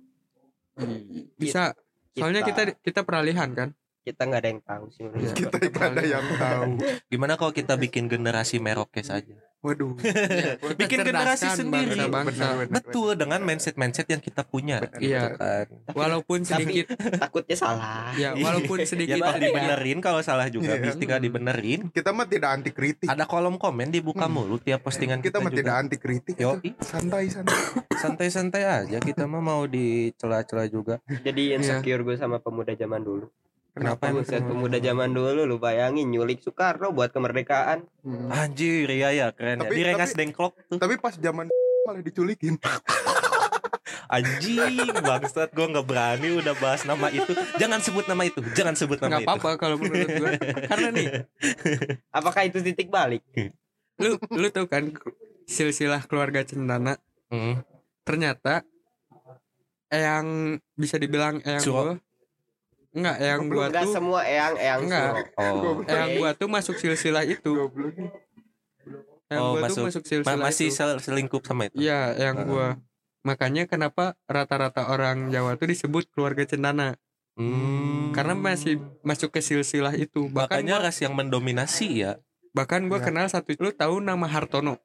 bisa 1.37 1.77
soalnya 2.13 2.41
kita 2.41 2.73
kita 2.81 3.05
peralihan 3.05 3.53
kan 3.53 3.69
kita 4.03 4.25
nggak 4.25 4.41
ada 4.41 4.49
yang 4.49 4.63
tahu 4.63 4.85
sih 4.89 5.05
Iya. 5.07 5.33
kita 5.37 5.57
nggak 5.63 5.89
ada 5.93 6.03
yang 6.03 6.27
tahu 6.41 6.71
Gimana 7.07 7.37
kalau 7.37 7.53
kita 7.53 7.77
bikin 7.77 8.09
generasi 8.09 8.57
Merokes 8.57 9.13
aja? 9.13 9.37
waduh 9.65 9.95
Bikin 9.95 10.99
Mencerdaskan 10.99 11.07
generasi 11.07 11.47
sendiri. 11.49 11.95
bangsa-bangsa. 12.03 12.47
Betul 12.69 13.15
dengan 13.15 13.41
mindset-mindset 13.41 14.07
yang 14.07 14.19
kita 14.19 14.43
punya. 14.43 14.83
Iya. 14.99 15.23
Gitu 15.23 15.29
kan. 15.37 15.67
walaupun 15.93 16.39
sedikit 16.43 16.87
takutnya 17.23 17.55
salah 17.55 18.11
ya 18.15 18.35
walaupun 18.35 18.79
Ya 18.79 18.87
sedikit 18.89 19.21
tak 19.21 19.39
dibenerin 19.39 19.99
kalau 19.99 20.19
salah 20.21 20.47
juga 20.49 20.75
Iya. 20.75 20.83
bisa 20.83 20.95
tinggal 20.97 21.19
dibenerin. 21.19 21.81
kita 21.89 22.11
mah 22.11 22.27
tidak 22.27 22.51
anti 22.53 22.71
kritik 22.71 23.07
Ada 23.07 23.25
kolom 23.25 23.55
komen 23.57 23.89
dibuka 23.89 24.25
Hmm. 24.25 24.35
mulu 24.37 24.57
tiap 24.57 24.83
postingan 24.83 25.19
kita 25.19 25.39
kita, 25.39 25.39
mah 25.41 25.53
tidak 25.53 25.75
anti 25.77 25.97
kritik 25.97 26.35
Yo, 26.35 26.59
santai 26.81 27.29
santai 27.29 27.57
santai-santai 27.95 28.63
aja 28.65 28.99
kita 28.99 29.25
mah 29.25 29.41
mau 29.41 29.63
dicela-cela 29.65 30.67
juga. 30.67 30.99
jadi 31.23 31.43
Iya. 31.45 31.57
insecure 31.57 32.03
gue 32.03 32.17
sama 32.17 32.39
pemuda 32.39 32.73
zaman 32.73 32.99
dulu 33.01 33.31
Kenapa 33.73 34.05
emang? 34.07 34.21
Buset, 34.21 34.43
pemuda 34.43 34.77
zaman 34.79 35.11
dulu 35.11 35.43
lu 35.43 35.57
bayangin 35.57 36.05
nyulik 36.07 36.39
Soekarno 36.39 36.91
buat 36.91 37.09
kemerdekaan 37.09 37.89
Hmm. 38.01 38.29
Anjir, 38.29 38.85
iya 38.87 39.09
ya 39.11 39.27
keren 39.31 39.59
Tapi- 39.59 39.73
ya. 39.73 39.79
Di 39.79 39.83
Rengas 39.87 40.11
tapi- 40.11 40.19
Dengklok 40.21 40.53
tuh. 40.67 40.77
tapi 40.77 40.95
pas 40.97 41.15
zaman 41.15 41.49
malah 41.85 42.01
diculikin 42.01 42.61
Anjing, 44.09 44.93
bangsat 44.95 45.51
gua 45.51 45.67
nggak 45.69 45.87
berani 45.87 46.37
udah 46.37 46.53
bahas 46.55 46.85
nama 46.85 47.09
itu. 47.09 47.33
Jangan 47.57 47.81
sebut 47.81 48.05
nama 48.05 48.23
itu. 48.23 48.45
Jangan 48.53 48.75
sebut 48.75 49.01
nama 49.01 49.09
nggak 49.11 49.23
itu. 49.23 49.29
apa-apa 49.31 49.51
kalau 49.57 49.77
menurut 49.77 50.09
gua 50.11 50.31
karena 50.69 50.89
nih 50.91 51.07
apakah 52.11 52.43
itu 52.45 52.61
titik 52.61 52.89
balik 52.89 53.25
lu 53.97 54.21
lu 54.31 54.49
tahu 54.49 54.67
kan 54.67 54.93
silsilah 55.45 56.05
keluarga 56.05 56.43
Cendana 56.43 57.01
Hmm. 57.29 57.65
ternyata 58.03 58.61
yang 59.89 60.25
bisa 60.75 60.97
dibilang 60.97 61.41
yang 61.41 61.57
Suro. 61.59 61.97
Enggak 62.93 63.17
yang 63.19 63.41
gua 63.47 63.67
Enggak 63.67 63.83
tuh 63.83 63.93
semua 63.93 64.21
eyang 64.23 64.55
eyang 64.55 64.81
Enggak. 64.85 65.09
Suro. 65.09 65.21
Oh. 65.35 65.75
yang 65.93 66.09
gua 66.15 66.31
tuh 66.33 66.47
masuk 66.47 66.77
silsilah 66.77 67.25
itu 67.25 67.53
yang 69.27 69.41
Oh, 69.41 69.57
gua 69.57 69.65
tuh 69.65 69.65
masuk. 69.65 69.83
masuk 69.89 70.03
silsilah 70.05 70.37
Ma- 70.37 70.45
masih 70.47 70.69
itu 70.69 70.77
sel- 70.77 71.01
selingkup 71.01 71.41
sama 71.43 71.67
itu. 71.67 71.77
iya 71.79 72.13
yang 72.15 72.37
Heeh. 72.37 72.47
gua 72.47 72.67
makanya 73.23 73.65
kenapa 73.65 74.19
rata-rata 74.27 74.87
orang 74.87 75.31
Jawa 75.31 75.55
tuh 75.55 75.67
disebut 75.67 76.11
keluarga 76.11 76.45
Cendana 76.45 76.99
Hmm. 77.33 78.13
karena 78.13 78.37
masih 78.37 78.77
masuk 79.01 79.33
ke 79.33 79.41
silsilah 79.41 79.97
itu 79.97 80.29
bahkan 80.29 80.61
makanya 80.61 80.77
gua, 80.77 80.85
ras 80.85 81.01
yang 81.01 81.17
mendominasi 81.17 82.05
ya. 82.05 82.21
bahkan 82.53 82.85
gua 82.85 83.01
Ya. 83.01 83.09
kenal 83.09 83.25
satu 83.25 83.57
lu 83.57 83.73
tahu 83.73 83.99
nama 83.99 84.29
Hartono 84.29 84.77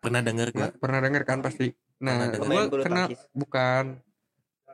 Pernah 0.00 0.18
denger 0.18 0.50
gak? 0.50 0.70
pernah 0.76 0.98
denger 0.98 1.22
kan 1.22 1.38
pasti 1.40 1.70
nah 2.00 2.26
gua 2.32 2.66
kenal 2.74 3.06
bukan 3.30 4.02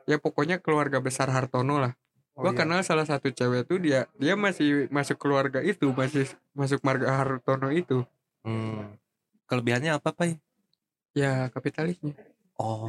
ya 0.05 0.17
pokoknya 0.17 0.57
keluarga 0.57 0.97
besar 0.97 1.29
Hartono 1.29 1.77
lah 1.77 1.93
Oh, 2.37 2.45
gua 2.45 2.53
iya. 2.53 2.59
kenal 2.61 2.79
salah 2.85 3.01
satu 3.03 3.33
cewek 3.33 3.65
tuh 3.65 3.81
dia 3.81 4.05
dia 4.21 4.37
masih 4.37 4.85
masuk 4.93 5.17
keluarga 5.17 5.57
itu 5.65 5.89
masih 5.91 6.29
masuk 6.53 6.79
marga 6.85 7.09
Hartono 7.09 7.73
itu 7.73 8.05
Hmm. 8.45 8.95
Kelebihannya 9.49 9.91
apa, 9.97 10.13
Pak? 10.15 10.39
ya 11.11 11.49
kapitalisnya 11.49 12.13
Oh, 12.55 12.87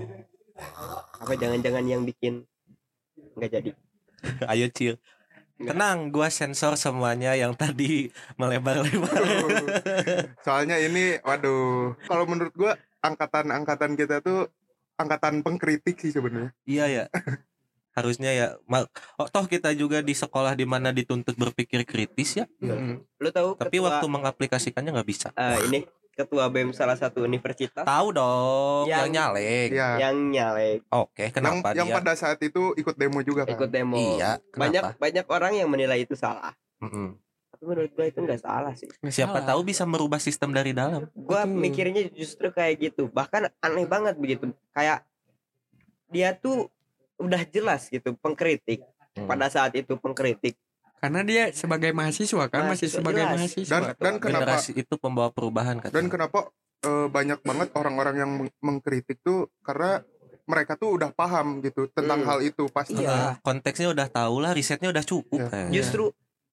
apa 1.24 1.32
jangan-jangan 1.34 1.82
yang 1.82 2.04
bikin 2.04 2.44
nggak 3.34 3.50
jadi 3.50 3.70
ayo 4.52 4.66
Cil. 4.70 4.94
Tenang, 5.58 6.14
gua 6.14 6.30
sensor 6.30 6.78
semuanya 6.78 7.34
yang 7.34 7.50
tadi 7.50 8.14
melebar-lebar. 8.38 9.18
Soalnya 10.46 10.78
ini 10.78 11.18
waduh, 11.18 11.98
kalau 12.06 12.30
menurut 12.30 12.54
gua 12.54 12.78
angkatan-angkatan 13.02 13.98
kita 13.98 14.22
tuh 14.22 14.46
angkatan 14.94 15.42
pengkritik 15.42 15.98
sih 15.98 16.14
sebenarnya. 16.14 16.54
iya 16.62 16.86
ya. 16.86 17.04
Harusnya 17.98 18.30
ya, 18.30 18.46
oh, 19.16 19.26
toh 19.26 19.44
kita 19.44 19.70
juga 19.72 19.98
di 20.00 20.12
sekolah 20.12 20.52
di 20.52 20.62
mana 20.62 20.88
dituntut 20.90 21.34
berpikir 21.34 21.82
kritis 21.82 22.36
ya. 22.36 22.46
Mm. 22.58 23.02
lu 23.16 23.28
tahu 23.28 23.54
Tapi 23.54 23.74
ketua, 23.74 23.86
waktu 23.92 24.06
mengaplikasikannya 24.06 24.90
nggak 24.92 25.08
bisa. 25.08 25.28
eh, 25.32 25.58
ini 25.64 25.78
ketua 26.12 26.46
bem 26.46 26.70
salah 26.72 26.94
satu 26.94 27.22
universitas 27.22 27.82
Tahu 27.82 28.08
dong, 28.10 28.84
yang, 28.84 29.06
Yang- 29.06 29.10
nyalek. 29.12 29.68
Iya. 29.70 29.88
yang 30.00 30.16
nyalek 30.28 30.78
Oke, 30.88 31.24
Yang 31.24 31.32
kenapa 31.32 31.68
yang 31.72 31.86
dia? 31.86 31.94
pada 31.94 32.12
saat 32.14 32.38
itu 32.40 32.74
ikut 32.74 32.94
demo 32.94 33.18
juga 33.20 33.42
kan. 33.42 33.54
ikut 33.54 33.68
demo 33.68 33.94
Iya, 33.94 34.42
banyak 34.50 34.82
kenapa? 34.84 34.98
banyak 34.98 35.26
orang 35.28 35.52
yang 35.56 35.68
menilai 35.68 36.02
itu 36.02 36.14
salah 36.14 36.58
Mm-mm. 36.78 37.14
tapi 37.48 37.62
menurut 37.64 37.90
gua 37.92 38.02
itu 38.04 38.18
nggak 38.18 38.38
salah 38.40 38.74
sih 38.74 38.90
Siapa 39.04 39.30
salah. 39.36 39.46
tahu 39.48 39.60
bisa 39.64 39.82
merubah 39.84 40.18
sistem 40.18 40.50
dari 40.50 40.70
dalam. 40.72 41.06
gua 41.12 41.42
Betul. 41.42 41.54
mikirnya 41.56 42.02
justru 42.08 42.50
kayak 42.50 42.74
gitu 42.80 43.06
bahkan 43.08 43.46
aneh 43.56 43.82
banget 43.84 44.14
begitu 44.14 44.46
kayak 44.68 45.06
dia 46.08 46.32
tuh 46.32 46.66
udah 47.18 47.42
jelas 47.44 47.86
gitu 47.86 48.14
pengkritik 48.16 48.82
Hmm. 49.10 49.26
pada 49.26 49.46
saat 49.48 49.74
itu 49.74 49.94
pengkritik 49.94 50.54
Karena 50.96 51.22
dia 51.22 51.50
sebagai 51.52 51.90
mahasiswa 51.90 52.46
kan 52.46 52.66
masih 52.66 52.86
Mahasiswa, 52.86 52.96
sebagai 52.96 53.22
jelas. 53.24 53.34
mahasiswa. 53.36 53.70
Dan 53.72 53.82
dan 53.96 54.14
kenapa 54.16 54.42
Generasi 54.44 54.70
itu 54.76 54.94
pembawa 54.94 55.28
perubahan 55.28 55.76
kan. 55.76 55.90
dan 55.90 56.06
kenapa 56.06 56.50
eh, 56.80 57.06
banyak 57.08 57.38
banget 57.40 57.68
orang-orang 57.72 58.14
yang 58.16 58.30
meng- 58.32 58.58
mengkritik 58.60 59.18
tuh 59.20 59.46
karena 59.60 60.02
mereka 60.44 60.74
tuh 60.74 60.94
udah 60.94 61.10
paham 61.10 61.58
gitu 61.60 61.86
tentang 61.88 62.18
Hmm. 62.20 62.28
hal 62.28 62.38
itu 62.40 62.66
pasti. 62.68 62.98
Iya. 62.98 63.38
konteksnya 63.40 63.88
udah 63.88 64.06
tahu 64.08 64.38
lah, 64.38 64.50
risetnya 64.52 64.86
udah 64.88 65.02
cukup. 65.02 65.38
Iya. 65.40 65.48
kayaknya. 65.48 65.72
justru 65.72 66.04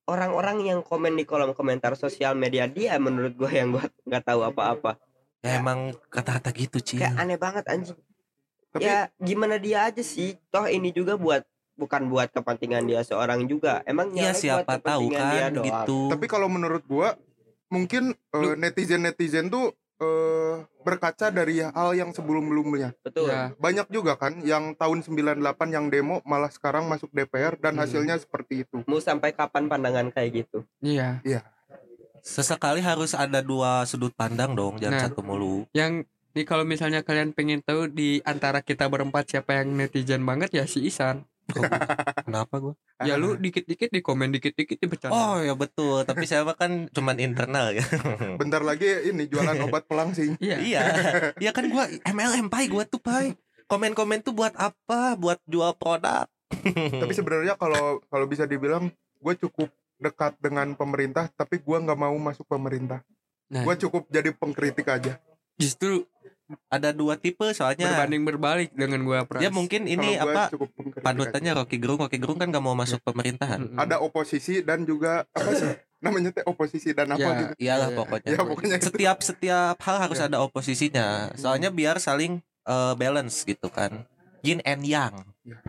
orang-orang 0.03 0.57
yang 0.63 0.79
komen 0.79 1.13
di 1.13 1.23
kolom 1.23 1.51
komentar 1.51 1.93
sosial 1.95 2.33
media 2.33 2.65
dia 2.67 2.97
menurut 2.97 3.33
gua 3.35 3.49
yang 3.49 3.69
gua 3.71 3.85
nggak 4.03 4.23
tahu 4.23 4.41
apa-apa 4.43 4.97
ya 5.39 5.57
emang 5.57 5.93
kata-kata 6.07 6.49
gitu 6.51 6.77
Ci. 6.79 6.97
kayak 6.97 7.13
aneh 7.15 7.35
banget 7.35 7.65
anjing 7.67 7.97
Tapi 8.75 8.83
ya 8.83 8.99
gimana 9.17 9.55
dia 9.55 9.79
aja 9.85 10.01
sih 10.01 10.35
toh 10.45 10.67
ini 10.67 10.91
juga 10.91 11.15
buat 11.15 11.47
bukan 11.73 12.05
buat 12.05 12.27
kepentingan 12.29 12.83
dia 12.83 13.01
seorang 13.01 13.43
juga 13.45 13.79
emang 13.83 14.07
Iya 14.09 14.31
nyalek 14.31 14.35
siapa 14.37 14.63
buat 14.69 14.81
tahu 14.81 15.01
kepentingan 15.05 15.25
dia 15.29 15.39
kan 15.41 15.51
doang. 15.53 15.65
gitu. 15.65 15.97
tapi 16.07 16.25
kalau 16.25 16.47
menurut 16.47 16.83
gua 16.83 17.15
mungkin 17.67 18.11
Lu- 18.31 18.55
netizen 18.55 19.01
netizen 19.01 19.47
tuh 19.47 19.71
eh, 19.95 20.55
berkaca 20.81 21.27
dari 21.29 21.59
hal 21.61 21.89
yang 21.93 22.11
sebelum-sebelumnya. 22.11 22.91
betul 22.99 23.27
Ya. 23.27 23.55
Banyak 23.55 23.87
juga 23.87 24.15
kan 24.15 24.39
yang 24.41 24.71
tahun 24.73 24.99
98 25.01 25.39
yang 25.69 25.87
demo 25.87 26.19
malah 26.21 26.47
sekarang 26.49 26.83
masuk 26.85 27.07
DPR 27.09 27.55
dan 27.55 27.73
Hmm. 27.73 27.81
hasilnya 27.81 28.15
seperti 28.17 28.63
itu. 28.63 28.83
mau 28.83 28.99
sampai 28.99 29.31
kapan 29.31 29.65
pandangan 29.65 30.11
kayak 30.11 30.43
gitu 30.43 30.67
Iya. 30.79 31.23
Sesekali 32.21 32.81
harus 32.81 33.13
ada 33.13 33.37
dua 33.39 33.85
sudut 33.85 34.09
pandang 34.11 34.51
dong, 34.51 34.75
jangan 34.75 34.97
Nah. 34.97 35.03
satu 35.05 35.21
mulu. 35.21 35.63
Yang 35.71 36.09
nih 36.35 36.43
kalau 36.43 36.67
misalnya 36.67 37.01
kalian 37.01 37.31
pengen 37.31 37.63
tahu 37.63 37.87
di 37.87 38.19
antara 38.21 38.59
kita 38.59 38.85
berempat 38.85 39.25
siapa 39.25 39.55
yang 39.55 39.71
netizen 39.73 40.21
banget 40.21 40.51
ya 40.51 40.63
si 40.67 40.83
Isan. 40.83 41.23
Gua- 41.47 41.69
Kenapa 42.27 42.55
gua? 42.59 42.73
Ya 42.99 43.15
lu 43.15 43.35
dikit-dikit 43.35 43.87
di 43.87 44.03
komen 44.03 44.35
dikit-dikit 44.35 44.75
di 44.75 44.87
bercanda. 44.87 45.15
Oh 45.15 45.39
ya 45.39 45.55
betul, 45.55 46.03
tapi 46.03 46.27
saya 46.27 46.43
mah 46.43 46.59
kan 46.59 46.91
cuman 46.91 47.15
internal 47.17 47.71
ya. 47.71 47.85
Bentar 48.41 48.61
lagi 48.61 48.87
ini 49.07 49.31
jualan 49.31 49.55
obat 49.63 49.87
pelangsing. 49.87 50.35
Iya. 50.37 50.57
iya, 50.59 50.81
iya 51.37 51.51
kan 51.51 51.71
gua 51.71 51.87
MLM 52.03 52.51
pai 52.51 52.67
gua 52.67 52.83
tuh 52.83 52.99
pai. 52.99 53.31
Komen-komen 53.65 54.21
tuh 54.21 54.35
buat 54.35 54.53
apa? 54.53 55.15
Buat 55.15 55.39
jual 55.47 55.73
produk. 55.73 56.27
Tapi 57.01 57.13
sebenarnya 57.13 57.55
kalau 57.55 58.03
kalau 58.05 58.25
bisa 58.27 58.45
dibilang 58.45 58.93
gue 59.17 59.33
cukup 59.39 59.73
dekat 59.97 60.37
dengan 60.37 60.75
pemerintah 60.75 61.31
tapi 61.33 61.57
gua 61.57 61.81
nggak 61.81 61.97
mau 61.97 62.13
masuk 62.15 62.45
pemerintah. 62.45 63.01
Nah. 63.49 63.65
Gue 63.65 63.73
cukup 63.77 64.05
jadi 64.09 64.33
pengkritik 64.33 64.85
aja. 64.85 65.17
Justru 65.55 66.05
ada 66.67 66.89
dua 66.89 67.15
tipe 67.15 67.45
soalnya. 67.51 67.89
berbanding 67.89 68.23
berbalik 68.23 68.69
dengan 68.71 69.01
gua 69.01 69.25
Pras. 69.25 69.41
Dia 69.41 69.49
mungkin 69.49 69.85
ini 69.85 70.13
apa? 70.15 70.53
Panutannya 70.99 71.51
Rocky 71.53 71.77
Gerung, 71.77 71.97
Rocky 71.97 72.17
Gerung 72.17 72.37
kan 72.37 72.47
gak 72.47 72.61
mau 72.61 72.73
masuk 72.73 73.01
pemerintahan. 73.01 73.65
Mm-mm. 73.65 73.79
Ada 73.79 73.97
oposisi 73.97 74.61
dan 74.61 74.83
juga 74.83 75.25
apa 75.27 75.51
sih 75.51 75.73
namanya 76.05 76.29
teh 76.31 76.45
oposisi 76.45 76.93
dan 76.93 77.09
apa 77.09 77.19
Ya. 77.19 77.33
gitu. 77.35 77.53
Iyalah 77.57 77.89
Iya. 77.89 77.97
pokoknya. 77.97 78.29
Ya, 78.29 78.37
pokoknya 78.39 78.75
itu. 78.77 78.85
Setiap 78.87 79.17
setiap 79.19 79.77
hal 79.79 79.97
harus 79.99 80.17
Ya. 80.17 80.27
ada 80.27 80.37
oposisinya. 80.39 81.07
Soalnya 81.33 81.69
biar 81.69 81.97
saling 81.97 82.39
eh, 82.63 82.93
balance 82.93 83.41
gitu 83.41 83.69
kan. 83.69 84.05
Yin 84.41 84.61
and 84.61 84.85
yang. 84.85 85.13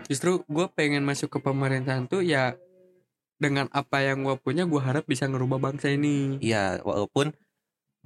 Justru 0.05 0.45
gue 0.45 0.67
pengen 0.71 1.01
masuk 1.03 1.29
ke 1.29 1.39
pemerintahan 1.39 2.05
tuh 2.05 2.21
ya 2.21 2.57
dengan 3.37 3.69
apa 3.69 4.01
yang 4.01 4.25
gue 4.25 4.37
punya 4.37 4.65
gue 4.65 4.81
harap 4.81 5.05
bisa 5.05 5.25
ngerubah 5.25 5.57
bangsa 5.59 5.89
ini. 5.89 6.41
Iya, 6.41 6.81
walaupun 6.81 7.33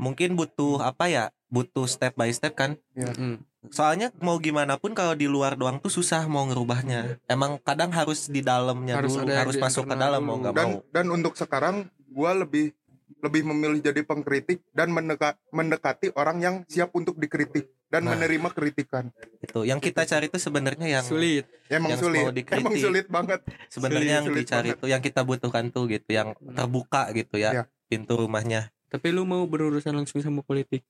mungkin 0.01 0.33
butuh 0.33 0.81
apa 0.81 1.07
ya? 1.07 1.25
Butuh 1.47 1.85
step 1.85 2.17
by 2.17 2.31
step 2.31 2.55
kan. 2.55 2.81
Mm. 2.95 3.45
Soalnya 3.69 4.09
mau 4.17 4.41
gimana 4.41 4.75
pun 4.75 4.97
kalau 4.97 5.13
di 5.13 5.27
luar 5.27 5.53
doang 5.53 5.77
tuh 5.77 5.93
susah 5.93 6.25
mau 6.25 6.43
ngerubahnya. 6.43 7.21
Emang 7.27 7.61
kadang 7.61 7.93
harus 7.93 8.25
di 8.27 8.41
dalamnya 8.41 8.97
Harus 8.97 9.15
dulu, 9.15 9.29
harus 9.29 9.57
masuk 9.59 9.85
ke 9.85 9.95
dalam 9.95 10.17
dulu. 10.19 10.27
mau 10.27 10.37
nggak 10.41 10.55
Dan 10.55 10.67
mau. 10.67 10.81
dan 10.89 11.07
untuk 11.11 11.35
sekarang 11.35 11.77
gua 12.09 12.33
lebih 12.35 12.73
lebih 13.21 13.45
memilih 13.45 13.85
jadi 13.85 14.01
pengkritik 14.01 14.65
dan 14.73 14.89
mendeka- 14.89 15.37
mendekati 15.51 16.09
orang 16.15 16.41
yang 16.41 16.55
siap 16.65 16.89
untuk 16.91 17.21
dikritik 17.21 17.69
dan 17.87 18.01
Nah. 18.01 18.17
menerima 18.17 18.49
kritikan. 18.49 19.13
Itu 19.39 19.61
yang 19.63 19.77
kita 19.77 20.09
cari 20.09 20.33
itu 20.33 20.41
sebenarnya 20.41 20.89
yang 20.89 21.05
Sulit. 21.05 21.45
Emang 21.69 21.93
Yang 21.93 22.01
sulit, 22.01 22.23
mau 22.23 22.33
dikritik. 22.33 22.65
emang 22.65 22.77
sulit 22.81 23.07
banget. 23.09 23.41
sebenarnya 23.69 24.13
yang 24.15 24.27
sulit 24.27 24.41
dicari 24.41 24.63
banget. 24.65 24.79
itu 24.79 24.87
yang 24.89 25.03
kita 25.03 25.21
butuhkan 25.21 25.69
tuh 25.69 25.85
gitu, 25.87 26.09
yang 26.09 26.33
terbuka 26.49 27.13
gitu 27.13 27.37
ya, 27.37 27.51
Iya. 27.53 27.65
pintu 27.87 28.17
rumahnya. 28.17 28.73
Tapi 28.91 29.07
lu 29.15 29.23
mau 29.23 29.47
berurusan 29.47 29.95
langsung 29.95 30.19
sama 30.21 30.43
politik. 30.43 30.83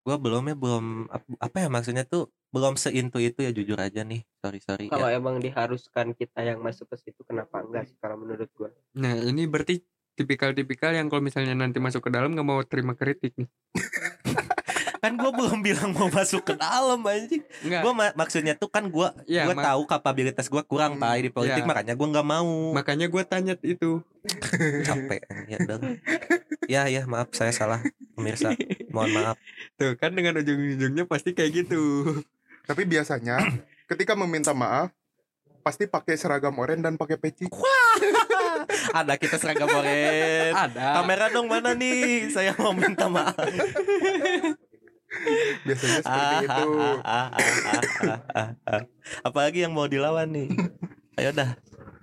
Gua 0.00 0.16
belum 0.16 0.48
ya 0.48 0.56
belum 0.56 0.84
ap- 1.12 1.38
apa 1.38 1.56
ya 1.60 1.68
maksudnya 1.68 2.08
tuh 2.08 2.32
belum 2.50 2.80
seintu 2.80 3.20
itu 3.20 3.44
ya 3.44 3.52
jujur 3.52 3.76
aja 3.76 4.00
nih. 4.00 4.24
Sorry 4.40 4.58
sorry 4.64 4.84
kalau 4.88 5.12
ya. 5.12 5.20
emang 5.20 5.36
diharuskan 5.38 6.16
kita 6.16 6.40
yang 6.40 6.58
masuk 6.64 6.88
ke 6.88 6.96
situ 6.96 7.20
kenapa 7.22 7.60
enggak 7.60 7.92
sih 7.92 7.96
kalau 8.00 8.16
menurut 8.16 8.48
gua 8.56 8.72
Nah 8.96 9.14
ini 9.20 9.44
berarti 9.44 9.84
tipikal-tipikal 10.16 10.96
yang 10.96 11.06
kalau 11.12 11.22
misalnya 11.22 11.54
nanti 11.54 11.78
masuk 11.78 12.08
ke 12.08 12.10
dalam 12.10 12.32
nggak 12.32 12.48
mau 12.48 12.60
terima 12.64 12.96
kritik 12.96 13.36
nih. 13.36 13.48
Kan 15.00 15.16
gua 15.16 15.30
belum 15.30 15.60
bilang 15.66 15.90
mau 15.90 16.06
masuk 16.06 16.42
ke 16.42 16.54
dalam 16.54 17.00
anjing. 17.02 17.40
Gua 17.64 17.90
ma- 17.90 18.12
maksudnya 18.14 18.52
tuh 18.52 18.68
kan 18.68 18.84
gua 18.86 19.16
Ya, 19.24 19.44
gua 19.44 19.54
mak- 19.54 19.64
tahu 19.64 19.82
kapabilitas 19.86 20.46
gua 20.46 20.60
kurang 20.62 20.94
Hmm, 20.94 21.02
pai 21.02 21.20
di 21.20 21.30
politik 21.30 21.60
ya. 21.60 21.66
makanya 21.66 21.94
gua 21.94 22.08
nggak 22.10 22.26
mau. 22.26 22.72
makanya 22.72 23.06
gue 23.06 23.22
tanya 23.22 23.54
itu. 23.60 24.04
capek 24.82 25.16
ya 25.46 25.58
dong 25.60 25.96
ya 26.66 26.84
ya 26.86 27.02
maaf 27.04 27.32
saya 27.32 27.48
salah 27.50 27.80
pemirsa 28.12 28.52
mohon 28.86 29.08
maaf 29.10 29.40
Tuh 29.74 29.96
kan 29.96 30.12
dengan 30.12 30.36
ujung-ujungnya 30.36 31.04
pasti 31.04 31.32
kayak 31.32 31.64
gitu. 31.64 32.04
Tapi 32.62 32.84
biasanya 32.84 33.40
ketika 33.88 34.12
meminta 34.14 34.52
maaf 34.52 34.92
pasti 35.60 35.84
pakai 35.84 36.14
seragam 36.14 36.52
oranye 36.54 36.80
dan 36.82 36.94
pakai 36.94 37.16
peci. 37.16 37.48
ada 38.92 39.14
kita 39.14 39.36
seragam 39.36 39.68
oren 39.68 40.52
Ada. 40.52 41.00
kamera 41.00 41.26
dong 41.28 41.46
mana 41.46 41.72
nih 41.72 42.28
saya 42.28 42.52
mau 42.54 42.72
minta 42.72 43.06
maaf 43.06 43.34
Biasanya 45.66 46.00
seperti 46.00 46.34
Ah, 46.36 46.40
itu. 46.40 46.64
ah, 46.72 46.98
ah, 47.02 47.26
ah, 47.28 47.50
ah, 47.66 47.82
ah, 48.00 48.20
ah, 48.32 48.50
ah. 48.66 48.82
apalagi 49.22 49.62
yang 49.62 49.72
mau 49.72 49.86
dilawan 49.86 50.28
nih 50.28 50.48
ayo 51.18 51.30
dah 51.32 51.54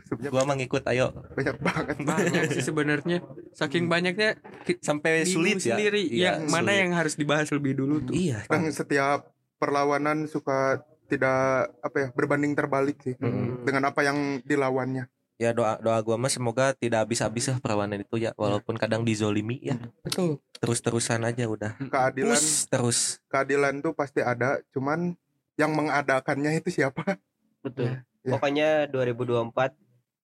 Sebenarnya 0.03 0.31
gua 0.31 0.43
mengikut 0.47 0.83
ayo 0.87 1.11
banyak 1.35 1.57
banget. 1.59 1.95
Banyak 1.99 2.43
sih 2.49 2.63
sebenarnya. 2.63 3.17
Saking 3.51 3.91
banyaknya 3.91 4.39
ki- 4.63 4.79
sampai 4.79 5.27
bingung 5.27 5.35
sulit 5.35 5.59
ya 5.59 5.75
sendiri. 5.75 5.99
Iya, 6.01 6.31
ya 6.39 6.47
mana 6.47 6.71
sulit. 6.71 6.79
yang 6.79 6.91
harus 6.95 7.13
dibahas 7.13 7.51
lebih 7.51 7.75
dulu 7.75 7.99
tuh. 8.01 8.15
iya 8.15 8.39
Dan 8.47 8.71
setiap 8.71 9.27
perlawanan 9.57 10.23
suka 10.25 10.79
tidak 11.07 11.35
apa 11.77 11.97
ya 11.97 12.07
berbanding 12.11 12.55
terbalik 12.55 12.95
sih 12.99 13.19
Mm-mm. 13.19 13.67
dengan 13.67 13.91
apa 13.91 13.99
yang 14.01 14.15
dilawannya. 14.41 15.11
Ya 15.37 15.53
doa 15.53 15.77
doa 15.77 16.01
gua 16.01 16.17
mah 16.17 16.27
semoga 16.27 16.73
tidak 16.73 17.05
habis-habis 17.05 17.45
lah 17.47 17.57
perlawanan 17.57 18.01
itu 18.01 18.17
ya 18.17 18.33
walaupun 18.33 18.73
kadang 18.75 19.01
dizolimi 19.01 19.61
ya 19.61 19.77
Betul. 20.01 20.41
terus-terusan 20.57 21.21
aja 21.23 21.45
udah 21.45 21.77
Keadilan 21.77 22.33
push 22.33 22.65
terus 22.65 22.99
keadilan 23.27 23.79
tuh 23.79 23.93
pasti 23.93 24.19
ada, 24.19 24.57
cuman 24.69 25.13
yang 25.55 25.71
mengadakannya 25.71 26.57
itu 26.57 26.69
siapa? 26.73 27.17
betul 27.61 28.01
Ya. 28.21 28.35
pokoknya 28.35 28.69
2024 28.91 29.55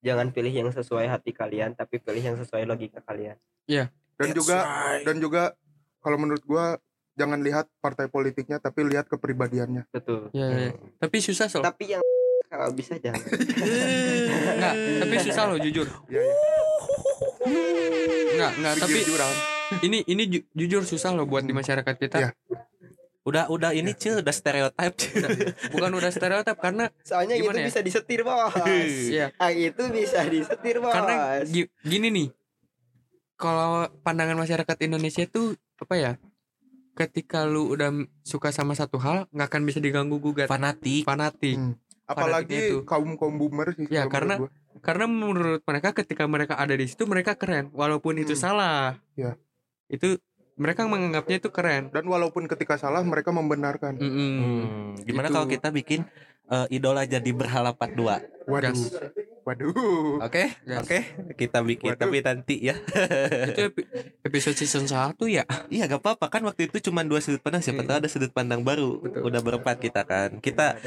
jangan 0.01 0.27
pilih 0.29 0.51
yang 0.51 0.67
sesuai 0.67 1.07
hati 1.07 1.31
kalian 1.31 1.71
tapi 1.71 1.95
pilih 1.97 2.19
yang 2.19 2.35
sesuai 2.35 2.67
logika 2.67 2.99
kalian 2.99 3.39
Dan 3.63 3.87
That's 4.19 4.35
juga 4.35 4.57
right. 4.59 5.03
dan 5.07 5.15
juga 5.17 5.43
kalau 5.97 6.19
menurut 6.19 6.43
gua 6.43 6.75
jangan 7.13 7.39
lihat 7.39 7.71
partai 7.79 8.05
politiknya 8.05 8.57
tapi 8.57 8.83
lihat 8.83 9.07
kepribadiannya. 9.07 9.87
betul 9.87 10.27
Ya, 10.29 10.49
ya. 10.51 10.71
Tapi 10.99 11.17
susah 11.17 11.47
soal. 11.47 11.63
tapi 11.63 11.89
yang 11.89 12.03
kalau 12.53 12.69
bisa 12.69 12.93
jangan 12.95 13.17
Enggak, 14.53 14.73
tapi 15.01 15.15
susah 15.19 15.43
loh 15.45 15.57
jujur. 15.57 15.89
Ya, 16.05 16.21
ya. 16.21 16.35
Enggak, 18.29 18.51
enggak, 18.55 18.73
tapi 18.77 18.99
ini 19.81 19.97
ini 20.05 20.23
ju- 20.27 20.45
jujur 20.53 20.81
susah 20.83 21.11
loh 21.11 21.25
buat 21.25 21.41
di 21.41 21.49
masyarakat 21.51 21.95
kita. 21.97 22.17
Iya. 22.19 22.29
Udah 23.23 23.47
udah 23.47 23.71
ini 23.71 23.95
cuy, 23.95 24.19
udah 24.19 24.29
stereotip 24.29 24.93
cuy. 24.93 25.23
bukan 25.71 25.91
udah 25.93 26.11
stereotip 26.11 26.53
karena 26.55 26.91
Soalnya 27.01 27.33
Gimana 27.33 27.55
itu 27.55 27.59
ya? 27.59 27.65
bisa 27.65 27.79
disetir 27.79 28.21
bos. 28.21 28.51
ya 29.09 29.31
Ah 29.35 29.49
itu 29.49 29.79
bisa 29.89 30.21
disetir 30.27 30.77
bos. 30.77 30.91
karena 30.91 31.39
gi- 31.41 31.71
gini 31.81 32.11
nih 32.11 32.27
kalau 33.33 33.87
pandangan 34.03 34.35
masyarakat 34.35 34.75
Indonesia 34.81 35.23
itu 35.23 35.55
apa 35.77 35.95
ya 35.95 36.11
ketika 36.93 37.43
lu 37.43 37.71
udah 37.71 37.89
suka 38.21 38.51
sama 38.51 38.75
satu 38.75 38.99
hal 38.99 39.25
nggak 39.29 39.47
akan 39.47 39.61
bisa 39.63 39.79
diganggu 39.79 40.19
gugat 40.19 40.45
Fanatik. 40.45 41.01
fanatik 41.03 41.55
Hmm. 41.55 41.73
Apalagi 42.15 42.57
itu. 42.71 42.77
kaum 42.83 43.13
kaum 43.13 43.35
boomer 43.35 43.73
sih 43.73 43.85
Ya, 43.87 44.05
karena- 44.05 44.37
gua. 44.37 44.49
karena 44.79 45.05
menurut 45.05 45.61
mereka 45.61 45.89
ketika 45.93 46.23
mereka 46.25 46.53
ada 46.55 46.71
di 46.71 46.85
situ 46.85 47.03
mereka 47.03 47.33
keren 47.33 47.69
walaupun 47.71 48.15
itu 48.15 48.31
Hmm. 48.31 48.43
salah 48.43 48.97
Ya. 49.13 49.37
itu 49.87 50.17
mereka 50.53 50.85
menganggapnya 50.85 51.37
itu 51.39 51.49
keren 51.49 51.89
dan 51.89 52.05
walaupun 52.05 52.45
ketika 52.45 52.77
salah 52.77 53.01
mereka 53.01 53.29
membenarkan 53.29 53.97
Mm-mm. 53.97 54.33
Hmm, 54.35 54.89
gimana 55.01 55.27
Gitu. 55.27 55.35
kalau 55.35 55.47
kita 55.47 55.69
bikin 55.69 56.05
eh, 56.45 56.67
idola 56.69 57.01
jadi 57.03 57.31
berhala 57.31 57.71
part 57.71 57.91
2? 57.91 58.19
waduh 58.45 58.69
Gas. 58.69 58.91
Waduh 59.43 60.19
Oke, 60.19 60.55
Gas. 60.61 60.81
oke, 60.81 60.99
kita 61.33 61.59
bikin 61.61 61.91
Waduh. 61.91 62.01
tapi 62.01 62.17
nanti 62.19 62.55
ya. 62.61 62.75
itu 63.45 63.61
epi- 63.65 63.87
episode 64.21 64.55
season 64.55 64.85
1 64.85 65.13
ya 65.27 65.43
Iya 65.67 65.85
gak 65.85 65.99
apa-apa 65.99 66.27
kan 66.29 66.41
waktu 66.41 66.67
itu 66.67 66.79
cuma 66.81 67.01
dua 67.01 67.19
sudut 67.19 67.39
pandang 67.39 67.59
siapa 67.59 67.79
Hmm. 67.79 67.89
tahu 67.89 67.97
ada 67.97 68.07
sudut 68.07 68.31
pandang 68.31 68.61
baru 68.61 68.99
Betul. 68.99 69.21
udah 69.23 69.41
berempat 69.41 69.77
kita 69.77 70.01
kan 70.01 70.39
kita 70.39 70.79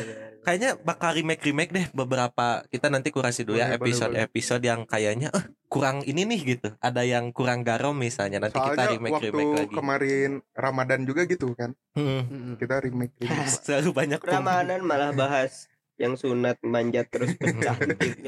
kayaknya 0.43 0.79
bakal 0.79 1.13
remake 1.13 1.43
remake 1.43 1.71
deh 1.71 1.87
beberapa 1.93 2.47
kita 2.67 2.87
nanti 2.87 3.09
kurasi 3.09 3.43
dulu 3.43 3.57
ya 3.57 3.69
Boleh, 3.69 3.77
boleh, 3.77 3.87
episode 3.87 4.15
episode 4.17 4.63
yang 4.63 4.81
kayaknya 4.83 5.29
eh 5.31 5.45
kurang 5.67 6.01
ini 6.03 6.23
nih 6.25 6.41
gitu 6.49 6.69
ada 6.79 7.03
yang 7.03 7.29
kurang 7.31 7.61
garam 7.61 7.93
misalnya 7.93 8.39
nanti 8.39 8.55
kita 8.55 8.73
soalnya 8.73 8.93
remake 8.93 9.13
waktu 9.13 9.29
remake 9.29 9.55
lagi 9.59 9.75
kemarin 9.75 10.31
Ramadan 10.53 11.01
juga 11.03 11.23
gitu 11.25 11.53
kan 11.53 11.75
Hmm, 11.93 12.55
kita 12.57 12.79
remake, 12.79 13.13
remake. 13.19 13.51
selalu 13.65 13.91
banyak 13.91 14.21
Ramadan 14.23 14.81
malah 14.81 15.11
bahas 15.13 15.67
yang 15.97 16.13
sunat 16.13 16.61
manjat 16.61 17.09
terus 17.09 17.33
pecah. 17.41 17.73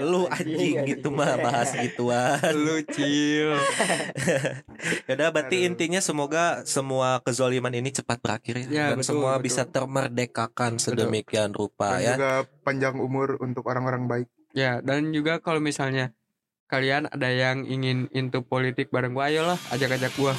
lu 0.01 0.25
anjing 0.27 0.89
gitu 0.89 1.09
mah 1.09 1.37
bahas 1.37 1.77
gituan 1.77 2.41
lu 2.53 2.81
cil 2.87 3.53
Yaudah 5.09 5.29
berarti 5.29 5.57
Aduh. 5.61 5.69
intinya 5.69 6.01
semoga 6.01 6.64
semua 6.64 7.21
kezoliman 7.21 7.73
ini 7.73 7.91
cepat 7.91 8.19
berakhir 8.19 8.64
ya, 8.64 8.69
Ya, 8.69 8.85
dan 8.91 8.99
betul, 8.99 9.09
semua 9.21 9.37
betul. 9.37 9.45
bisa 9.45 9.62
termerdekakan 9.64 10.73
sedemikian 10.79 11.53
rupa 11.53 11.97
dan 11.97 12.01
ya. 12.01 12.12
juga 12.14 12.33
panjang 12.62 12.97
umur 12.97 13.37
untuk 13.39 13.66
orang-orang 13.66 14.07
baik 14.07 14.29
ya 14.53 14.81
dan 14.81 15.11
juga 15.11 15.39
kalau 15.39 15.61
misalnya 15.61 16.16
kalian 16.66 17.05
ada 17.07 17.29
yang 17.29 17.64
ingin 17.64 18.09
into 18.12 18.41
politik 18.41 18.89
bareng 18.89 19.12
gua 19.12 19.29
ayolah 19.29 19.59
ajak-ajak 19.69 20.12
gua 20.14 20.33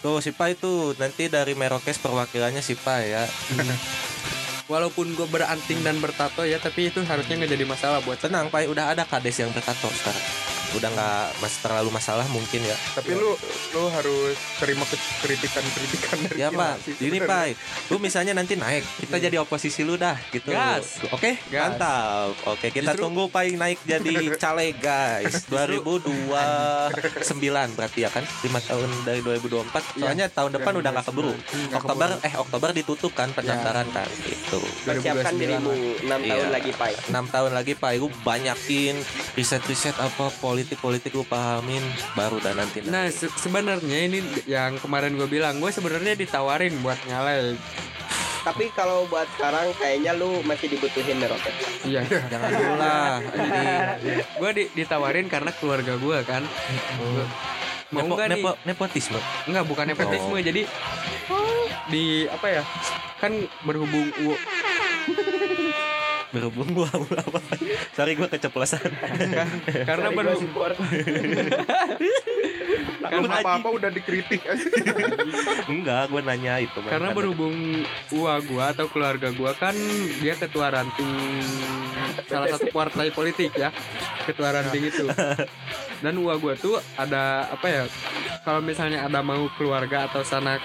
Tuh 0.00 0.16
si 0.18 0.32
Pai 0.32 0.56
itu 0.56 0.96
nanti 0.96 1.28
dari 1.28 1.52
Merokes 1.52 2.00
perwakilannya 2.00 2.64
si 2.64 2.72
Pai 2.72 3.12
ya. 3.12 3.20
walaupun 4.70 5.18
gue 5.18 5.26
beranting 5.26 5.82
dan 5.82 5.98
bertato 5.98 6.46
ya 6.46 6.62
tapi 6.62 6.94
itu 6.94 7.02
harusnya 7.02 7.42
nggak 7.42 7.52
jadi 7.58 7.64
masalah 7.66 7.98
buat 8.06 8.22
Tenang 8.22 8.54
Pai 8.54 8.70
udah 8.70 8.94
ada 8.94 9.02
kades 9.02 9.42
yang 9.42 9.50
bertato 9.50 9.90
sekarang. 9.90 10.39
Udah 10.72 10.88
nggak 10.88 11.24
mas 11.38 11.54
terlalu 11.58 11.90
masalah 11.90 12.26
mungkin 12.28 12.62
ya. 12.62 12.76
tapi 12.92 13.12
lu 13.12 13.34
lu 13.70 13.82
harus 13.88 14.38
terima 14.56 14.86
kritikan 15.20 15.64
kritikan 15.66 16.18
dari 16.22 16.38
Ya 16.38 16.48
kita 16.48 16.56
Pak, 16.56 16.74
sih 16.80 16.94
ini. 17.00 17.18
Pai, 17.20 17.50
lu 17.86 17.98
misalnya 17.98 18.32
nanti 18.32 18.54
naik, 18.54 18.82
kita 18.98 19.16
jadi 19.18 19.36
oposisi 19.38 19.82
lu 19.82 19.94
dah 19.94 20.14
gitu. 20.30 20.48
Gas. 20.48 21.02
Oke, 21.10 21.38
Gas. 21.44 21.74
mantap. 21.74 22.32
Oke, 22.46 22.70
kita 22.70 22.92
Justru- 22.92 23.02
tunggu 23.02 23.26
Pai 23.26 23.52
naik 23.52 23.82
jadi 23.82 24.14
caleg 24.42 24.78
guys. 24.78 25.46
2029 25.46 26.30
berarti 27.72 27.98
ya 28.00 28.10
kan? 28.10 28.22
5 28.22 28.46
tahun 28.62 28.88
dari 29.02 29.20
2024. 29.20 29.96
Soalnya 29.96 30.26
tahun 30.28 30.50
depan 30.52 30.72
udah 30.76 30.90
nggak 30.92 31.06
keburu. 31.06 31.32
Nggak 31.34 31.76
Oktober 31.76 32.08
keburu. 32.10 32.26
eh 32.26 32.34
Oktober 32.36 32.68
ditutup 32.72 33.12
kan 33.12 33.28
pendaftaran 33.30 33.86
kan 33.90 34.06
gitu. 34.22 34.58
Persiapkan 34.84 35.34
2029. 35.34 35.40
dirimu 35.40 35.72
6 36.00 36.20
tahun 36.20 36.24
Iya. 36.40 36.50
lagi 36.50 36.70
Pai. 36.72 36.92
6 37.08 37.26
tahun 37.28 37.50
lagi 37.52 37.72
Pak 37.74 37.90
Ibu 37.92 38.06
banyakin 38.22 38.94
riset-riset 39.34 39.96
apa 39.96 40.30
politik-politik 40.60 41.12
lu 41.12 41.24
pahamin 41.24 41.80
baru 42.12 42.36
dan 42.38 42.56
nanti 42.56 42.84
Nah 42.84 43.08
se- 43.08 43.32
sebenarnya 43.32 43.98
ini 44.02 44.18
yang 44.44 44.76
kemarin 44.76 45.16
gue 45.16 45.24
bilang 45.24 45.56
gue 45.56 45.68
sebenarnya 45.68 46.12
ditawarin 46.14 46.76
buat 46.80 47.00
nyalek. 47.04 47.56
Tapi 48.40 48.68
kalau 48.72 49.04
buat 49.06 49.24
sekarang 49.30 49.72
kayaknya 49.74 50.12
lu 50.12 50.40
masih 50.42 50.68
dibutuhin 50.68 51.16
Meroket. 51.16 51.52
Iya. 51.82 52.04
jangan 52.32 52.48
dulu 52.50 52.74
lah 52.74 53.16
anjing. 53.20 54.20
gue 54.36 54.50
di- 54.54 54.70
ditawarin 54.74 55.26
karena 55.26 55.50
keluarga 55.52 55.96
gue 55.96 56.18
kan. 56.22 56.42
Mau 57.90 58.04
Nepo, 58.04 58.14
nih? 58.16 58.28
nepo, 58.30 58.50
nepotisme 58.62 59.18
Enggak 59.44 59.64
bukan 59.64 59.82
nepotisme 59.86 60.30
Oh. 60.30 60.38
jadi 60.38 60.62
di 61.88 62.04
apa 62.28 62.46
ya? 62.46 62.62
Kan 63.16 63.32
berhubung 63.64 64.12
berhubung 66.30 66.70
gua 66.78 66.90
apa? 66.90 67.40
Sorry 67.94 68.14
gua 68.14 68.30
keceplosan. 68.30 68.82
Karena 69.86 70.08
berhubung 70.10 70.50
Takut 73.00 73.26
Karena- 73.26 73.40
apa 73.40 73.50
apa 73.58 73.68
udah 73.72 73.90
dikritik. 73.90 74.44
Enggak 75.72 76.12
gua 76.12 76.20
nanya 76.20 76.60
itu 76.60 76.78
karena 76.84 77.10
berhubung 77.16 77.82
gua 78.12 78.38
gua 78.44 78.70
atau 78.76 78.86
keluarga 78.92 79.32
gua 79.32 79.56
kan 79.56 79.72
dia 80.20 80.36
ketua 80.36 80.68
ranting 80.68 81.42
salah 82.28 82.46
satu 82.50 82.68
partai 82.70 83.10
politik 83.10 83.54
ya 83.56 83.72
ketua 84.26 84.52
ranting 84.54 84.90
itu 84.90 85.06
dan 86.00 86.16
gua 86.16 86.34
gua 86.34 86.54
tuh 86.54 86.76
ada 86.94 87.22
apa 87.46 87.66
ya 87.66 87.82
kalau 88.40 88.60
misalnya 88.60 89.04
ada 89.04 89.20
mau 89.20 89.48
keluarga 89.54 90.04
atau 90.04 90.20
sanak 90.20 90.60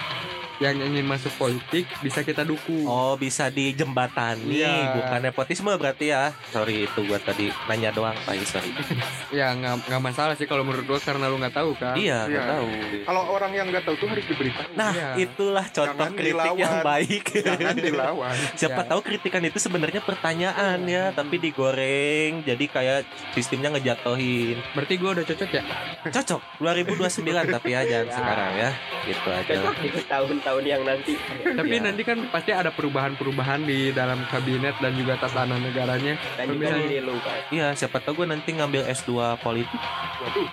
yang 0.56 0.72
ingin 0.80 1.04
masuk 1.04 1.28
politik 1.36 1.84
bisa 2.00 2.24
kita 2.24 2.40
dukung. 2.40 2.88
Oh 2.88 3.12
bisa 3.14 3.52
dijembatani. 3.52 4.56
Iya. 4.56 4.96
bukan 4.96 5.20
nepotisme 5.22 5.68
berarti 5.68 6.08
ya. 6.08 6.32
Sorry 6.48 6.88
itu 6.88 7.04
gua 7.04 7.20
tadi 7.20 7.52
nanya 7.68 7.92
doang 7.92 8.16
Pak 8.18 8.40
sorry 8.42 8.72
ya 9.36 9.52
nggak 9.52 9.84
nggak 9.84 10.00
masalah 10.00 10.32
sih 10.32 10.48
kalau 10.48 10.64
menurut 10.64 10.88
gua 10.88 10.96
karena 10.96 11.28
lu 11.28 11.36
nggak 11.36 11.52
tahu 11.52 11.76
kan. 11.76 11.92
Iya 11.92 12.24
nggak 12.24 12.40
Iya. 12.40 12.52
tahu. 12.56 12.68
Kalau 13.04 13.22
orang 13.28 13.52
yang 13.52 13.68
nggak 13.68 13.84
tahu 13.84 13.96
tuh 14.00 14.08
harus 14.08 14.24
diberitahu 14.24 14.68
nah 14.72 14.92
Iya. 14.96 15.08
itulah 15.20 15.66
contoh 15.68 15.92
Jangan 15.92 16.12
kritik 16.16 16.40
yang 16.40 16.56
dilawan. 16.56 16.88
baik. 16.88 17.24
Jangan 17.36 17.76
dilawan. 17.76 18.36
Siapa 18.64 18.80
Ya. 18.80 18.88
tahu 18.88 19.00
kritikan 19.02 19.42
itu 19.44 19.58
sebenarnya 19.60 20.00
pertanyaan 20.00 20.78
ya 20.88 21.12
tapi 21.12 21.36
digoreng 21.36 22.40
jadi 22.42 22.64
kayak 22.64 23.00
sistemnya 23.32 23.76
ngejatohin. 23.76 24.56
Berarti 24.72 24.94
gua 24.96 25.12
udah 25.12 25.25
cocok 25.26 25.50
ya 25.50 25.62
cocok 26.06 26.40
2029 26.58 27.26
tapi 27.50 27.68
ya 27.68 27.80
jangan 27.82 28.08
sekarang 28.08 28.52
ya 28.54 28.70
gitu 29.04 29.28
aja 29.28 29.52
Cocok 29.56 29.74
di 29.76 29.88
tahun-tahun 30.04 30.62
yang 30.64 30.82
nanti. 30.82 31.12
tapi 31.52 31.68
Iya. 31.72 31.82
nanti 31.82 32.02
kan 32.02 32.18
pasti 32.28 32.50
ada 32.50 32.70
perubahan-perubahan 32.70 33.60
di 33.62 33.90
dalam 33.90 34.22
kabinet 34.24 34.74
dan 34.76 34.92
juga 34.92 35.14
tatanan 35.16 35.58
negaranya 35.60 36.14
Dan 36.36 36.46
juga 36.48 36.66
Pemilihan. 36.68 36.78
diri 36.80 36.98
lu 37.00 37.14
kan. 37.16 37.38
Iya, 37.48 37.66
siapa 37.74 37.98
tahu 37.98 38.22
gue 38.22 38.26
nanti 38.28 38.50
ngambil 38.52 38.82
S2 38.88 39.10
politik. 39.38 39.80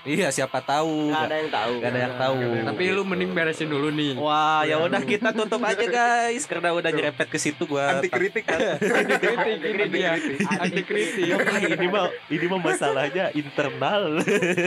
Iya, 0.03 0.29
siapa 0.29 0.59
tahu. 0.59 1.09
Gak 1.09 1.23
ada 1.23 1.35
yang 1.35 1.49
tahu. 1.49 1.73
Gak 1.75 1.89
ada 1.89 1.99
yang 2.01 2.15
tahu. 2.15 2.37
tapi 2.65 2.83
lu 2.89 3.01
mending 3.03 3.31
beresin 3.31 3.67
dulu 3.67 3.89
nih 3.89 4.13
Wah, 4.15 4.61
ya 4.63 4.77
udah 4.79 5.01
kita 5.03 5.29
tutup 5.31 5.61
aja 5.61 5.83
guys, 5.83 6.43
karena 6.43 6.69
udah 6.71 6.89
nyerempet 6.89 7.27
ke 7.27 7.37
situ 7.37 7.63
gua. 7.63 7.97
anti 7.97 8.09
kritik 8.09 8.43
kan 8.43 8.59
anti 8.99 9.15
kritik 9.17 9.59
ini 9.61 9.85
dia 9.89 10.13
anti 10.55 10.81
kritik 10.81 11.25
Ah, 11.33 11.59
ini 11.59 11.87
mah 11.87 12.03
ini 12.27 12.45
mah 12.45 12.59
masalahnya 12.59 13.25
internal. 13.33 14.21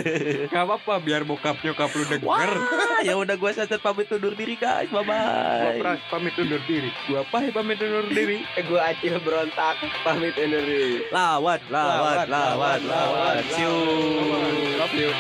Gak 0.53 0.63
apa-apa 0.63 1.01
biar 1.01 1.23
bokap 1.23 1.61
nyokap 1.61 1.91
lu 1.93 2.05
denger 2.07 2.25
Wah, 2.27 3.01
ya 3.01 3.15
udah 3.17 3.37
gua 3.37 3.51
catat 3.53 3.81
pamit 3.81 4.09
undur 4.11 4.35
diri 4.35 4.55
guys. 4.55 4.89
Bye 4.89 5.03
Gua 5.03 5.09
bye. 5.09 5.79
pras 5.81 6.01
pamit 6.09 6.35
undur 6.37 6.61
diri 6.65 6.91
Gua 7.07 7.23
apa 7.23 7.37
ya 7.43 7.51
pamit 7.53 7.79
undur 7.81 8.07
diri 8.11 8.39
Gue 8.57 8.81
acil 8.81 9.17
berontak 9.23 9.77
pamit 10.03 10.35
undur 10.37 10.65
diri. 10.65 11.07
Lawan, 11.09 11.61
lawan, 11.71 12.27
lawan, 12.29 12.81
lawan. 12.85 13.37
Cium. 13.55 14.77
Love 14.77 14.95
you 14.97 15.11